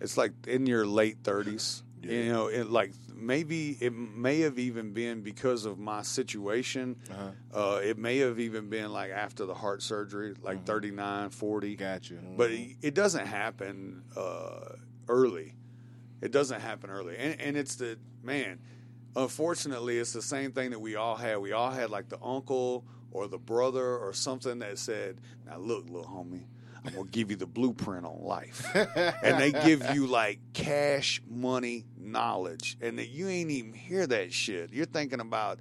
[0.00, 1.82] It's like in your late thirties.
[2.10, 6.96] You know, it like maybe it may have even been because of my situation.
[7.54, 11.76] uh it may have even been like after the heart surgery, like 39, 40.
[11.76, 12.14] Gotcha.
[12.36, 14.76] But it, it doesn't happen uh,
[15.08, 15.54] early.
[16.20, 18.60] It doesn't happen early, and, and it's the man.
[19.16, 21.38] Unfortunately, it's the same thing that we all had.
[21.38, 25.84] We all had like the uncle or the brother or something that said, "Now look,
[25.90, 26.44] little homie,
[26.84, 31.84] I'm gonna give you the blueprint on life," and they give you like cash money
[31.96, 34.72] knowledge, and that you ain't even hear that shit.
[34.72, 35.58] You're thinking about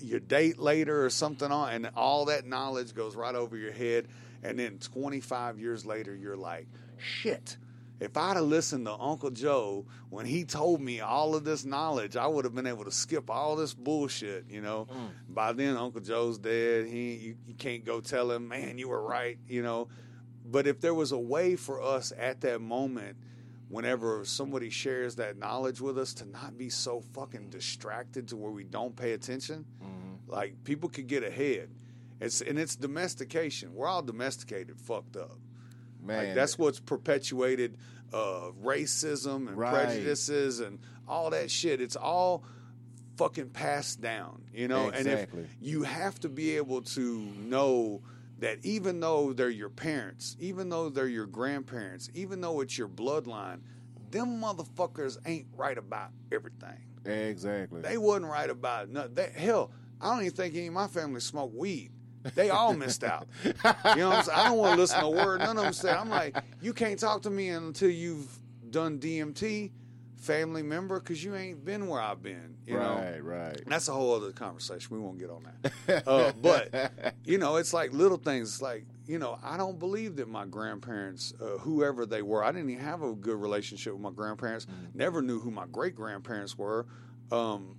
[0.00, 4.08] your date later or something on, and all that knowledge goes right over your head.
[4.42, 6.66] And then 25 years later, you're like,
[6.98, 7.56] shit.
[7.98, 12.14] If I'd have listened to Uncle Joe when he told me all of this knowledge,
[12.14, 14.44] I would have been able to skip all this bullshit.
[14.50, 15.34] You know, mm.
[15.34, 16.86] by then Uncle Joe's dead.
[16.86, 19.38] He you, you can't go tell him, man, you were right.
[19.48, 19.88] You know,
[20.50, 23.16] but if there was a way for us at that moment,
[23.68, 28.52] whenever somebody shares that knowledge with us, to not be so fucking distracted to where
[28.52, 29.64] we don't pay attention,
[30.28, 31.70] like people could get ahead.
[32.20, 33.74] It's and it's domestication.
[33.74, 35.38] We're all domesticated, fucked up.
[36.02, 36.26] Man.
[36.28, 37.76] Like that's what's perpetuated
[38.12, 39.72] uh, racism and Right.
[39.72, 40.78] prejudices and
[41.08, 41.80] all that shit.
[41.80, 42.44] It's all
[43.16, 44.88] fucking passed down, you know.
[44.90, 45.28] And if
[45.60, 48.02] you have to be able to know
[48.38, 52.88] that even though they're your parents, even though they're your grandparents, even though it's your
[52.88, 53.60] bloodline,
[54.10, 56.78] them motherfuckers ain't right about everything.
[57.04, 57.80] Exactly.
[57.80, 59.14] They wasn't right about nothing.
[59.14, 61.90] They, hell, I don't even think any of my family smoked weed.
[62.34, 63.28] They all missed out.
[63.44, 64.38] You know what I'm saying?
[64.38, 65.90] I don't want to listen to a word none of them say.
[65.90, 68.28] I'm like, you can't talk to me until you've
[68.70, 69.70] done DMT,
[70.16, 72.55] family member, because you ain't been where I've been.
[72.66, 72.96] You know?
[72.96, 73.62] right, right.
[73.66, 74.96] That's a whole other conversation.
[74.96, 76.02] We won't get on that.
[76.06, 76.92] Uh, but
[77.24, 78.60] you know, it's like little things.
[78.60, 82.70] Like you know, I don't believe that my grandparents, uh, whoever they were, I didn't
[82.70, 84.66] even have a good relationship with my grandparents.
[84.94, 86.86] Never knew who my great grandparents were.
[87.30, 87.76] Um,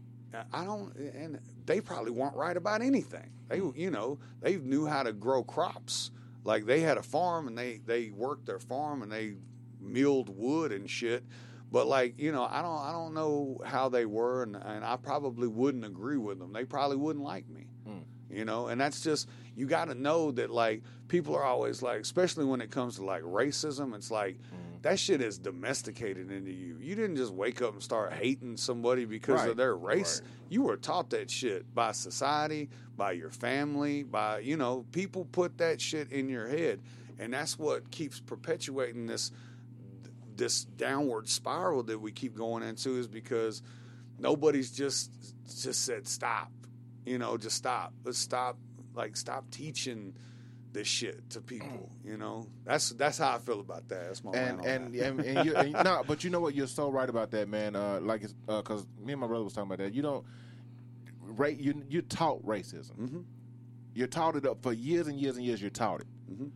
[0.53, 3.30] I don't, and they probably weren't right about anything.
[3.49, 6.11] They, you know, they knew how to grow crops.
[6.43, 9.34] Like they had a farm and they they worked their farm and they
[9.81, 11.23] milled wood and shit.
[11.72, 14.95] But like you know, I don't I don't know how they were, and, and I
[14.95, 16.53] probably wouldn't agree with them.
[16.53, 17.99] They probably wouldn't like me, hmm.
[18.30, 18.68] you know.
[18.68, 22.61] And that's just you got to know that like people are always like, especially when
[22.61, 23.95] it comes to like racism.
[23.95, 24.77] It's like hmm.
[24.84, 26.77] that shit is domesticated into you.
[26.80, 30.22] You didn't just wake up and start hating somebody because Right, of their race.
[30.49, 35.57] You were taught that shit by society, by your family, by you know people put
[35.57, 36.80] that shit in your head,
[37.19, 39.34] and that's what keeps perpetuating this
[40.38, 43.61] this downward spiral that we keep going into is because
[44.19, 45.11] nobody's just
[45.61, 46.51] just said stop
[47.05, 48.57] you know just stop let's stop
[48.93, 50.14] like stop teaching
[50.73, 54.31] this shit to people you know that's that's how i feel about that that's my
[54.31, 55.05] and and, that.
[55.05, 56.53] and and you and, no, but you know what?
[56.55, 57.76] You're so right about that, man.
[57.76, 59.93] Uh, like, it's because me and my brother was talking about that.
[59.93, 60.26] You don't,
[61.22, 62.91] ra- you you taught racism.
[62.97, 63.22] Mm-hmm.
[63.93, 65.61] You're taught it up for years and years and years.
[65.61, 66.07] You're taught it.
[66.31, 66.47] Mm-hmm.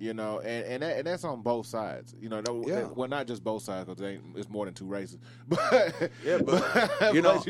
[0.00, 2.14] You know, and and, that, and that's on both sides.
[2.20, 2.84] You know, no, Yeah.
[2.94, 5.18] well, not just both sides because it's more than two races.
[5.48, 6.64] But yeah but
[7.00, 7.42] but you know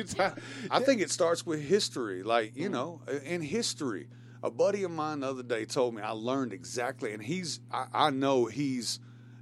[0.70, 4.08] i think it starts with history like you know in history
[4.42, 7.86] a buddy of mine the other day told me i learned exactly and he's i,
[7.92, 9.00] I know he's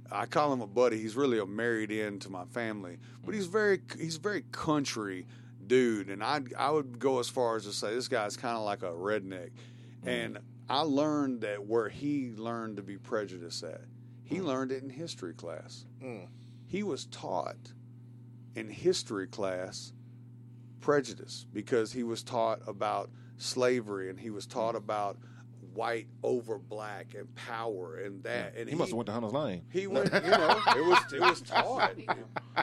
[0.09, 0.97] I call him a buddy.
[0.97, 5.25] He's really a married in to my family, but he's very he's very country
[5.67, 8.63] dude, and I I would go as far as to say this guy's kind of
[8.63, 9.49] like a redneck,
[10.05, 13.81] and I learned that where he learned to be prejudiced at,
[14.23, 15.85] he learned it in history class.
[16.65, 17.71] He was taught
[18.55, 19.93] in history class
[20.79, 25.17] prejudice because he was taught about slavery and he was taught about
[25.73, 29.63] white over black and power and that and he must have went to Hunter's Lane.
[29.71, 31.91] he went, you know, it was it was taught.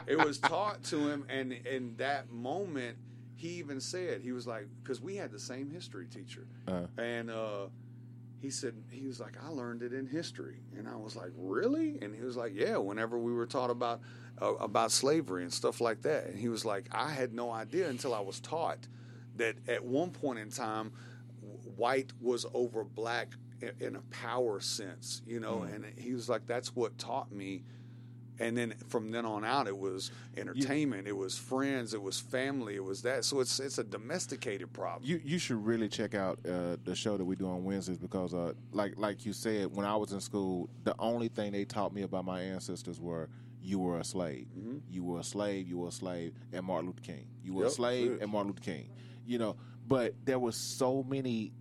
[0.05, 2.97] It was taught to him, and in that moment,
[3.35, 6.87] he even said he was like, because we had the same history teacher, Uh.
[6.97, 7.67] and uh,
[8.45, 11.97] he said he was like, I learned it in history, and I was like, really?
[12.03, 12.77] And he was like, yeah.
[12.77, 14.01] Whenever we were taught about
[14.39, 17.89] uh, about slavery and stuff like that, and he was like, I had no idea
[17.89, 18.87] until I was taught
[19.37, 20.91] that at one point in time,
[21.75, 26.45] white was over black in, in a power sense, you know, and he was like,
[26.45, 27.63] that's what taught me.
[28.39, 32.75] And then from then on out, it was entertainment, it was friends, it was family,
[32.75, 33.23] it was that.
[33.25, 35.03] So it's it's a domesticated problem.
[35.09, 38.33] You you should really check out uh, the show that we do on Wednesdays because,
[38.33, 41.93] uh, like like you said, when I was in school, the only thing they taught
[41.93, 43.29] me about my ancestors were
[43.61, 44.77] you were a slave, Mm-hmm.
[44.91, 47.27] you were a slave, you were a slave, and Martin Luther King.
[47.43, 48.89] You were a slave and Martin Luther King.
[49.25, 49.55] You know,
[49.87, 51.51] but there was so many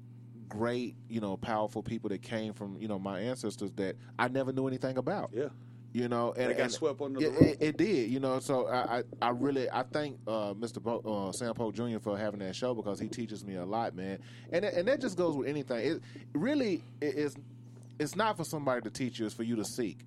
[0.48, 4.52] great, you know, powerful people that came from you know my ancestors that I never
[4.52, 5.30] knew anything about.
[5.32, 5.48] Yeah.
[5.94, 7.42] You know, and They got and swept under it, the rug.
[7.42, 8.40] It, it did, you know.
[8.40, 10.82] So I, I, I really, I thank uh, Mr.
[10.82, 10.98] Po,
[11.28, 12.00] uh, Sam Polk Jr.
[12.02, 14.18] for having that show because he teaches me a lot, man.
[14.52, 15.78] And and that just goes with anything.
[15.78, 16.02] It
[16.32, 17.36] really it is.
[18.00, 19.98] It's not for somebody to teach you; it's for you to seek.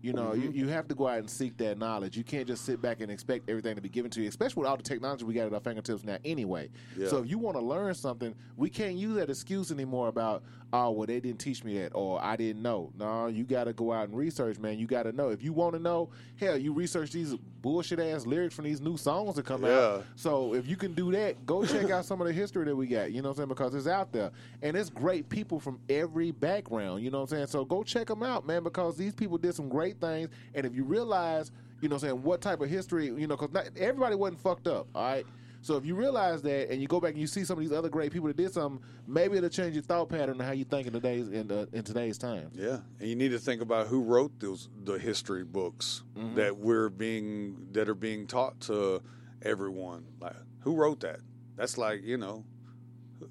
[0.00, 2.14] You know, you, you have to go out and seek that knowledge.
[2.14, 4.68] You can't just sit back and expect everything to be given to you, especially with
[4.68, 6.68] all the technology we got at our fingertips now anyway.
[6.94, 7.08] Yeah.
[7.08, 10.42] So if you want to learn something, we can't use that excuse anymore about,
[10.76, 12.90] oh, well, they didn't teach me that or I didn't know.
[12.98, 14.76] No, you got to go out and research, man.
[14.76, 15.28] You got to know.
[15.28, 18.96] If you want to know, hell, you research these bullshit ass lyrics from these new
[18.96, 19.70] songs that come Yeah.
[19.78, 20.04] out.
[20.16, 22.88] So if you can do that, go check out some of the history that we
[22.88, 23.12] got.
[23.12, 23.48] You know what I'm saying?
[23.50, 24.32] Because it's out there,
[24.62, 27.04] and it's great people from every background.
[27.04, 27.46] You know what I'm saying?
[27.46, 28.64] So go check them out, man.
[28.64, 32.08] Because these people did some great things, and if you realize, you know, what I'm
[32.08, 34.88] saying what type of history, you know, because everybody wasn't fucked up.
[34.92, 35.26] All right.
[35.64, 37.72] So if you realize that, and you go back and you see some of these
[37.72, 40.64] other great people that did something, maybe it'll change your thought pattern and how you
[40.66, 42.50] think in today's in, uh, in today's time.
[42.52, 46.34] Yeah, and you need to think about who wrote those the history books Mhm.
[46.34, 49.00] that we're being that are being taught to
[49.40, 50.04] everyone.
[50.20, 51.20] Like who wrote that?
[51.56, 52.44] That's like you know.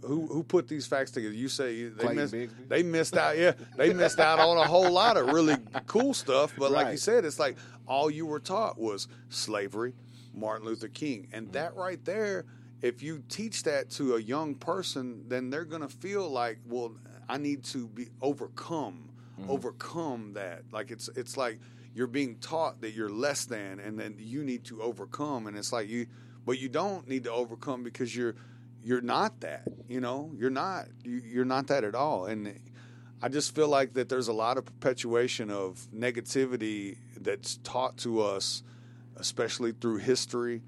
[0.01, 1.35] Who who put these facts together?
[1.35, 2.67] You say they Clayton missed, Bigsby.
[2.67, 3.37] they missed out.
[3.37, 5.55] Yeah, they missed out on a whole lot of really
[5.85, 6.51] cool stuff.
[6.57, 7.57] But like you said, it's like
[7.87, 9.93] all you were taught was slavery,
[10.33, 12.45] Martin Luther King, and that right there.
[12.81, 16.95] If you teach that to a young person, then they're gonna feel like, well,
[17.29, 19.49] I need to be overcome, mm-hmm.
[19.49, 20.63] overcome that.
[20.71, 21.59] Like it's it's like
[21.95, 25.47] you're being taught that you're less than, and then you need to overcome.
[25.47, 26.07] And it's like you,
[26.45, 28.35] but you don't need to overcome because you're
[28.83, 29.63] you're not that.
[29.87, 32.25] You know, you're not you, you're not that at all.
[32.25, 32.59] And
[33.21, 38.21] I just feel like that there's a lot of perpetuation of negativity that's taught to
[38.21, 38.63] us,
[39.17, 40.61] especially through history.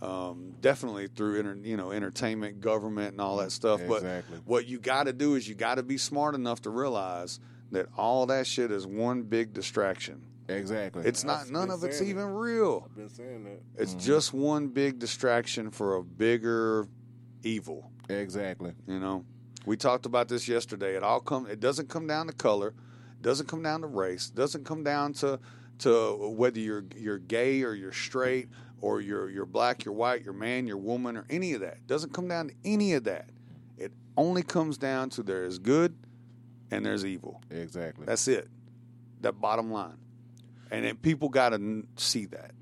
[0.00, 3.80] Um, definitely through inter, you know entertainment, government, and all that stuff.
[3.80, 4.38] Exactly.
[4.38, 7.38] But what you got to do is you got to be smart enough to realize
[7.70, 10.22] that all that shit is one big distraction.
[10.48, 11.04] Exactly.
[11.06, 11.48] It's not.
[11.50, 12.82] None of it's even real.
[12.90, 13.60] I've been saying that.
[13.80, 14.00] It's Mm-hmm.
[14.00, 16.88] just one big distraction for a bigger
[17.44, 17.90] evil.
[18.08, 18.72] Exactly.
[18.88, 19.24] You know,
[19.66, 20.96] we talked about this yesterday.
[20.96, 21.46] It all come.
[21.46, 22.74] It doesn't come down to color.
[23.20, 24.30] Doesn't come down to race.
[24.30, 25.38] Doesn't come down to
[25.82, 28.48] to whether you're you're gay or you're straight
[28.80, 31.86] or you're you're black, you're white, you're man, you're woman, or any of that.
[31.86, 33.28] Doesn't come down to any of that.
[33.78, 35.94] It only comes down to there is good
[36.70, 37.40] and there's evil.
[37.50, 38.06] Exactly.
[38.06, 38.48] That's it.
[39.20, 39.96] That bottom line.
[40.70, 42.52] And then people got to see that.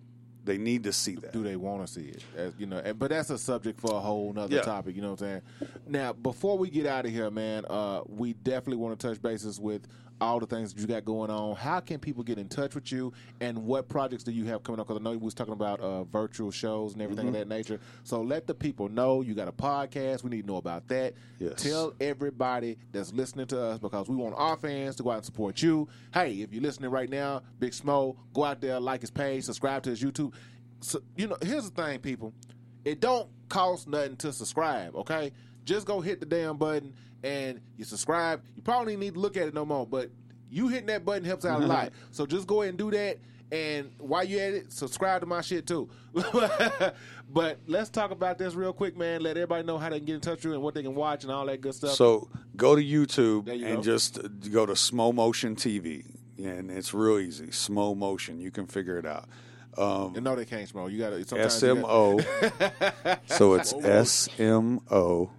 [0.45, 1.33] They need to see that.
[1.33, 2.25] Do they want to see it?
[2.37, 4.63] As, you know, but that's a subject for a whole nother Yeah.
[4.63, 4.97] topic.
[4.97, 5.71] You know what I'm saying?
[5.87, 9.61] Now, before we get out of here, man, uh, we definitely want to touch bases
[9.61, 9.87] with
[10.21, 11.57] all the things that you got going on.
[11.57, 14.81] How can people get in touch with you, and what projects do you have coming
[14.81, 14.87] up?
[14.87, 17.29] Because I know you was talking about uh, virtual shows and everything Mhm.
[17.29, 17.81] of that nature.
[18.05, 20.23] So let the people know you got a podcast.
[20.23, 21.15] We need to know about that.
[21.39, 21.63] Yes.
[21.63, 25.25] Tell everybody that's listening to us because we want our fans to go out and
[25.25, 25.89] support you.
[26.13, 29.83] Hey, if you're listening right now, Big Smo, go out there, like his page, subscribe
[29.85, 30.35] to his YouTube.
[30.81, 32.33] So, you know, here's the thing, people.
[32.85, 35.33] It don't cost nothing to subscribe, okay?
[35.65, 38.43] Just go hit the damn button and you subscribe.
[38.57, 40.11] You probably need to look at it no more, but
[40.51, 41.93] you hitting that button helps out a lot.
[42.11, 43.19] So just go ahead and do that.
[43.53, 45.89] And while you at it, subscribe to my shit too.
[46.15, 49.23] but let's talk about this real quick, man.
[49.23, 50.95] Let everybody know how they can get in touch with you and what they can
[50.95, 51.95] watch and all that good stuff.
[51.95, 53.83] So go to YouTube you and go.
[53.83, 56.05] just uh, go to Smo Motion TV,
[56.39, 57.47] and it's real easy.
[57.47, 59.29] Smo Motion, you can figure it out.
[59.77, 60.93] Um, no, they can't smoke.
[60.93, 62.21] You got to S M O.
[63.27, 65.31] So it's S M O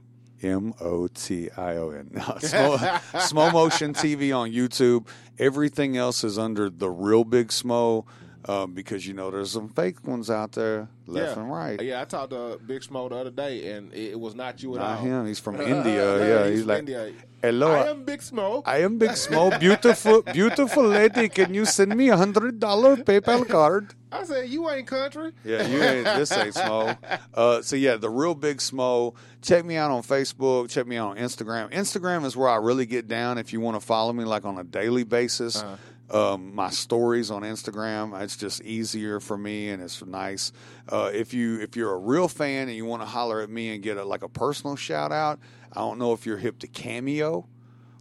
[0.43, 2.09] M O T I O N.
[2.15, 5.07] Smo Motion TV on YouTube.
[5.39, 8.05] Everything else is under the real Big Smo.
[8.45, 11.43] Um, because you know there's some fake ones out there left yeah.
[11.43, 11.79] and right.
[11.79, 14.73] Yeah, I talked to Big Smo the other day, and it, it was not you
[14.73, 15.05] at Not all.
[15.05, 15.27] him.
[15.27, 16.45] He's from India.
[16.45, 17.13] Yeah, he's from like, India.
[17.41, 18.63] "Hello, I am Big Smo.
[18.65, 19.59] I am Big Smo.
[19.59, 21.29] Beautiful, beautiful lady.
[21.29, 23.93] Can you send me a hundred dollar PayPal card?
[24.11, 25.31] I said, you ain't country.
[25.45, 26.97] Yeah, you ain't this ain't Smo.
[27.33, 29.15] Uh, so yeah, the real Big Smo.
[29.41, 30.69] Check me out on Facebook.
[30.69, 31.71] Check me out on Instagram.
[31.71, 33.37] Instagram is where I really get down.
[33.37, 35.63] If you want to follow me like on a daily basis.
[36.09, 38.21] Um, my stories on Instagram.
[38.21, 40.51] It's just easier for me, and it's nice.
[40.89, 43.73] Uh, if you if you're a real fan and you want to holler at me
[43.73, 45.39] and get a, like a personal shout out,
[45.73, 47.47] I don't know if you're hip to Cameo.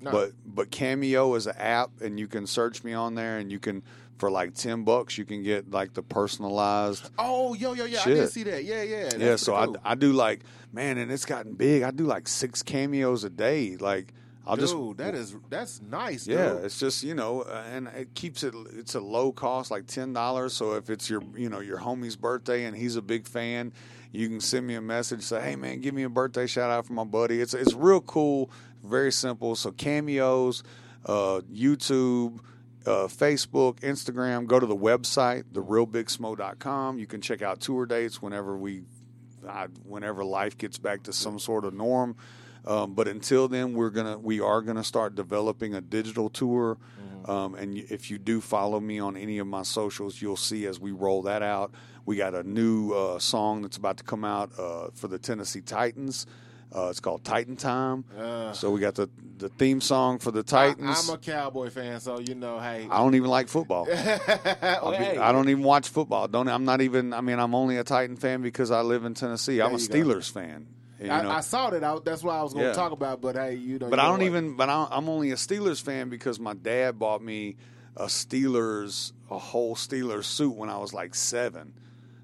[0.03, 0.11] No.
[0.11, 3.59] But but Cameo is an app, and you can search me on there, and you
[3.59, 3.83] can
[4.17, 7.11] for like ten bucks, you can get like the personalized.
[7.19, 8.65] Oh, yo, yo, yeah, I did see that.
[8.65, 9.11] Yeah, yeah.
[9.17, 9.77] yeah, so cool.
[9.85, 10.41] I I do like
[10.73, 11.83] man, and it's gotten big.
[11.83, 13.77] I do like six cameos a day.
[13.77, 14.13] Like
[14.47, 16.27] I'll dude, just that is that's nice.
[16.27, 16.65] yeah, dude.
[16.65, 18.55] it's just you know, uh, and it keeps it.
[18.75, 20.55] It's a low cost, like ten dollars.
[20.55, 23.73] So if it's your you know your homie's birthday and he's a big fan,
[24.12, 25.23] you can send me a message.
[25.23, 27.41] Say, hey man, give me a birthday shout out for my buddy.
[27.41, 28.51] It's it's real cool,
[28.82, 29.55] very simple.
[29.57, 30.62] So cameos,
[31.07, 32.41] uh, YouTube.
[32.87, 36.99] Uh, Facebook, Instagram, go to the website, therealbigsmo.com.
[36.99, 38.85] You can check out tour dates whenever we,
[39.85, 42.16] whenever life gets back to some sort of norm.
[42.66, 46.78] Um, but until then, we're gonna we are gonna start developing a digital tour
[47.27, 50.81] Um, and if you do follow me on any of my socials, you'll see as
[50.81, 51.70] we roll that out.
[52.07, 55.61] We got a new uh, song that's about to come out uh, for the Tennessee
[55.61, 56.27] Titans.
[56.74, 58.05] Uh, it's called Titan Time.
[58.19, 58.53] Uh.
[58.53, 59.09] so we got the,
[59.39, 61.09] the theme song for the Titans.
[61.09, 62.89] I'm a Cowboy fan, so you know, hey.
[62.91, 63.87] I don't even like football.
[64.62, 65.19] I'll be- Hey.
[65.19, 66.27] I don't even watch football.
[66.28, 67.12] Don't I'm not even.
[67.12, 69.61] I mean, I'm only a Titan fan because I live in Tennessee.
[69.61, 70.11] I'm a There you go.
[70.15, 70.66] Steelers fan.
[71.09, 71.31] I, know?
[71.31, 71.82] I saw that.
[71.82, 72.74] I, that's what I was going to Yeah.
[72.74, 73.20] talk about.
[73.20, 74.27] But hey, you know, but you I don't what?
[74.27, 74.56] even.
[74.56, 77.56] But I, I'm only a Steelers fan because my dad bought me
[77.97, 81.72] a Steelers, a whole Steelers suit when I was like seven.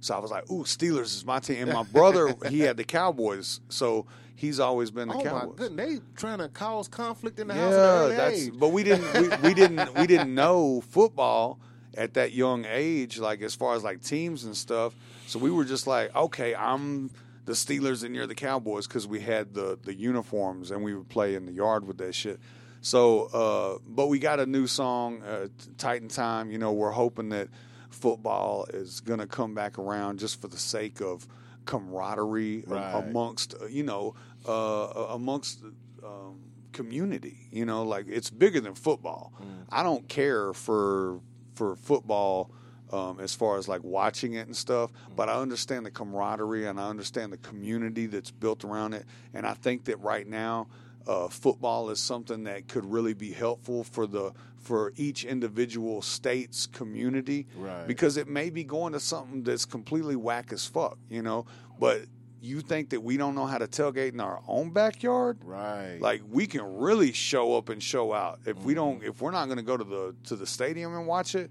[0.00, 2.84] So I was like, "Ooh, Steelers is my team." And my brother, he had the
[2.84, 5.56] Cowboys, so he's always been the Oh my Cowboys.
[5.56, 7.72] goodness, they trying to cause conflict in the house.
[7.74, 8.46] Yeah, an early that's.
[8.46, 8.52] age.
[8.58, 9.12] But we didn't.
[9.14, 9.94] We, we didn't.
[9.94, 11.58] We didn't know football
[11.96, 14.94] at that young age, like as far as like teams and stuff.
[15.26, 17.10] So we were just like, okay, I'm
[17.46, 21.08] the Steelers and you're the Cowboys because we had the the uniforms and we would
[21.08, 22.38] play in the yard with that shit.
[22.82, 25.48] So, uh, but we got a new song, uh,
[25.78, 26.50] Titan Time.
[26.52, 27.48] You know, we're hoping that
[27.90, 31.26] football is going to come back around just for the sake of
[31.64, 32.94] camaraderie Right.
[32.94, 34.14] amongst, uh, you know,
[34.46, 35.62] uh, amongst
[36.04, 36.40] um,
[36.72, 37.48] community.
[37.50, 39.32] You know, like it's bigger than football.
[39.70, 41.20] I don't care for
[41.54, 42.50] for football
[42.92, 46.78] um, as far as like watching it and stuff, but I understand the camaraderie and
[46.80, 49.04] I understand the community that's built around it.
[49.34, 50.68] And I think that right now,
[51.06, 56.66] uh, football is something that could really be helpful for the for each individual state's
[56.66, 57.86] community Right.
[57.86, 61.46] because it may be going to something that's completely whack as fuck, you know.
[61.78, 62.02] But
[62.40, 65.38] you think that we don't know how to tailgate in our own backyard?
[65.44, 65.98] Right.
[66.00, 68.40] Like we can really show up and show out.
[68.44, 71.06] If we don't, if we're not going to go to the to the stadium and
[71.06, 71.50] watch it,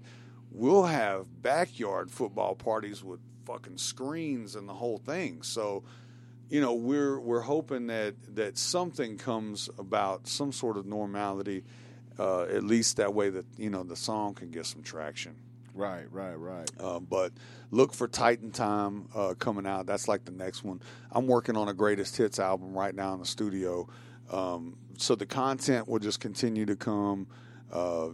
[0.56, 5.42] we'll have backyard football parties with fucking screens and the whole thing.
[5.42, 5.84] So,
[6.48, 11.64] you know, we're we're hoping that that something comes about, some sort of normality,
[12.18, 15.36] uh, at least that way that you know the song can get some traction.
[15.74, 16.70] Right, right, right.
[16.80, 17.32] Uh, but
[17.70, 19.84] look for Titan Time uh, coming out.
[19.84, 20.80] That's like the next one.
[21.12, 23.86] I'm working on a greatest hits album right now in the studio.
[24.32, 27.26] Um, so the content will just continue to come.
[27.70, 28.08] Uh,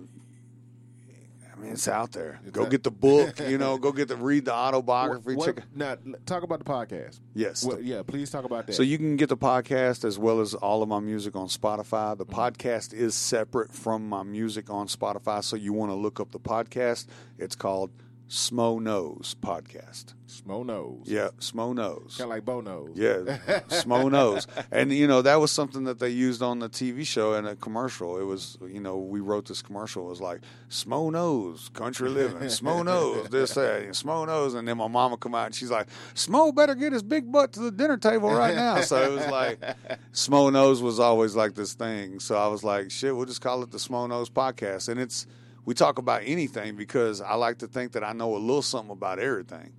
[1.62, 2.40] mean, it's out there.
[2.51, 3.39] go out- get the book.
[3.40, 5.34] You know, go get the read the autobiography.
[5.36, 5.64] What- check.
[5.74, 7.20] now, talk about the podcast.
[7.34, 7.64] Yes.
[7.64, 8.74] What- yeah, please talk about that.
[8.74, 12.14] So you can get the podcast as well as all of my music on Spotify.
[12.14, 12.18] Mm-hmm.
[12.18, 16.32] The podcast is separate from my music on Spotify, so you want to look up
[16.32, 17.06] the podcast.
[17.39, 17.90] It's called
[18.33, 20.15] Smo Knows Podcast.
[20.27, 21.03] Smo Knows.
[21.05, 22.17] Yeah, Smo Knows.
[22.17, 22.93] Kind of like Bo Knows.
[22.95, 23.39] Yeah,
[23.69, 24.47] Smo knows.
[24.73, 27.57] And, you know, that was something that they used on the TV show and a
[27.57, 28.19] commercial.
[28.19, 30.07] It was, you know, we wrote this commercial.
[30.07, 30.41] It was like,
[30.71, 32.49] Smo knows, country living.
[32.49, 33.83] Smo knows, this, that.
[33.83, 34.55] And Smo knows.
[34.55, 37.53] And then my mama come out and she's like, Smo better get his big butt
[37.53, 38.81] to the dinner table right now.
[38.81, 39.61] So it was like,
[40.15, 42.19] Smo knows was always like this thing.
[42.19, 44.89] So I was like, shit, we'll just call it the Smo knows podcast.
[44.89, 45.27] And it's,
[45.64, 48.93] we talk about anything because I like to think that I know a little something
[48.93, 49.72] about everything.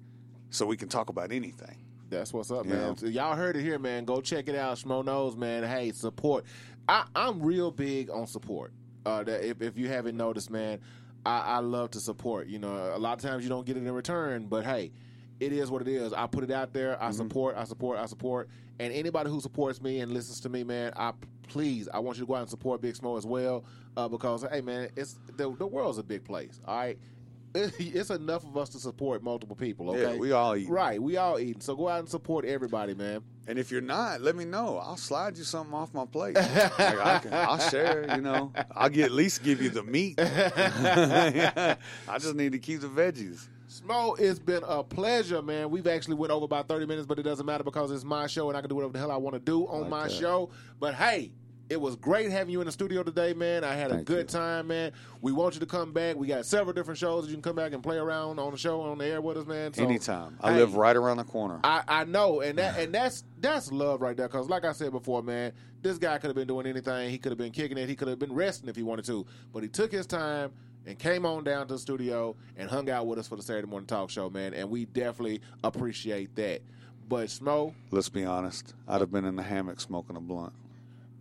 [0.50, 1.78] So we can talk about anything.
[2.10, 2.96] That's what's up, You man.
[2.96, 4.06] So y'all heard it here, man.
[4.06, 4.78] Go check it out.
[4.78, 5.64] Smo knows, man.
[5.64, 6.46] Hey, support.
[6.88, 8.72] I, I'm real big on support.
[9.06, 10.80] Uh, that if, if you haven't noticed, man,
[11.26, 12.48] I, I love to support.
[12.48, 14.92] You know, a lot of times you don't get it in return, but hey,
[15.40, 16.14] it is what it is.
[16.14, 17.02] I put it out there.
[17.02, 17.58] I support.
[17.58, 17.98] I support.
[17.98, 18.48] I support.
[18.80, 21.14] And anybody who supports me and listens to me, man, I
[21.48, 23.66] please, I want you to go out and support Big Smo as well,
[23.98, 26.60] uh, because hey, man, it's the the world's a big place.
[26.66, 26.98] All right.
[27.56, 29.96] It's enough of us to support multiple people.
[29.96, 30.68] Yeah, we all eat.
[30.68, 31.62] Right, we all eating.
[31.62, 33.22] So go out and support everybody, man.
[33.46, 34.80] And if you're not, let me know.
[34.80, 36.34] I'll slide you something off my plate.
[36.36, 38.08] like I can, I'll share.
[38.16, 40.16] You know, I'll get, at least give you the meat.
[40.20, 41.78] I
[42.20, 43.48] just need to keep the veggies.
[43.70, 45.70] Smo, it's been a pleasure, man.
[45.70, 48.48] We've actually went over about 30 minutes, but it doesn't matter because it's my show
[48.50, 50.12] and I can do whatever the hell I want to do on Like my that.
[50.12, 50.50] show.
[50.80, 51.32] But hey,
[51.74, 53.64] it was great having you in the studio today, man.
[53.64, 54.92] I had a Thank good time, man.
[55.22, 56.16] We want you to come back.
[56.16, 58.58] We got several different shows that you can come back and play around on the
[58.58, 59.74] show on the air with us, man.
[59.74, 60.38] So, Anytime.
[60.40, 61.60] I hey, live right around the corner.
[61.64, 64.28] I, I know, and that and that's that's love right there.
[64.28, 65.52] Because like I said before, man,
[65.82, 67.10] this guy could have been doing anything.
[67.10, 67.90] He could have been kicking it.
[67.90, 69.26] He could have been resting if he wanted to.
[69.52, 70.52] But he took his time
[70.86, 73.68] and came on down to the studio and hung out with us for the Saturday
[73.68, 74.54] morning talk show, man.
[74.54, 76.62] And we definitely appreciate that.
[77.10, 78.76] But Smo, Let's be honest.
[78.88, 80.54] I'd have been in the hammock smoking a blunt.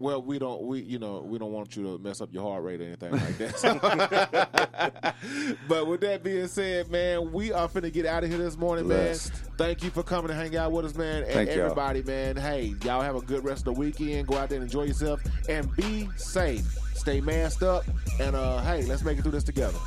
[0.03, 2.65] Well, we don't we you know we don't want you to mess up your heart
[2.65, 5.15] rate or anything like that.
[5.69, 8.87] but with that being said, man, we are finna get out of here this morning,
[8.87, 9.33] Blessed.
[9.33, 9.43] man.
[9.57, 11.23] Thank you for coming to hang out with us, man.
[11.23, 11.61] And Thank y'all.
[11.61, 12.37] everybody, man.
[12.37, 14.27] Hey, y'all have a good rest of the weekend.
[14.27, 16.67] Go out there and enjoy yourself and be safe.
[16.95, 17.85] Stay masked up
[18.21, 19.79] and uh hey, let's make it through this together.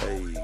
[0.00, 0.34] Hey.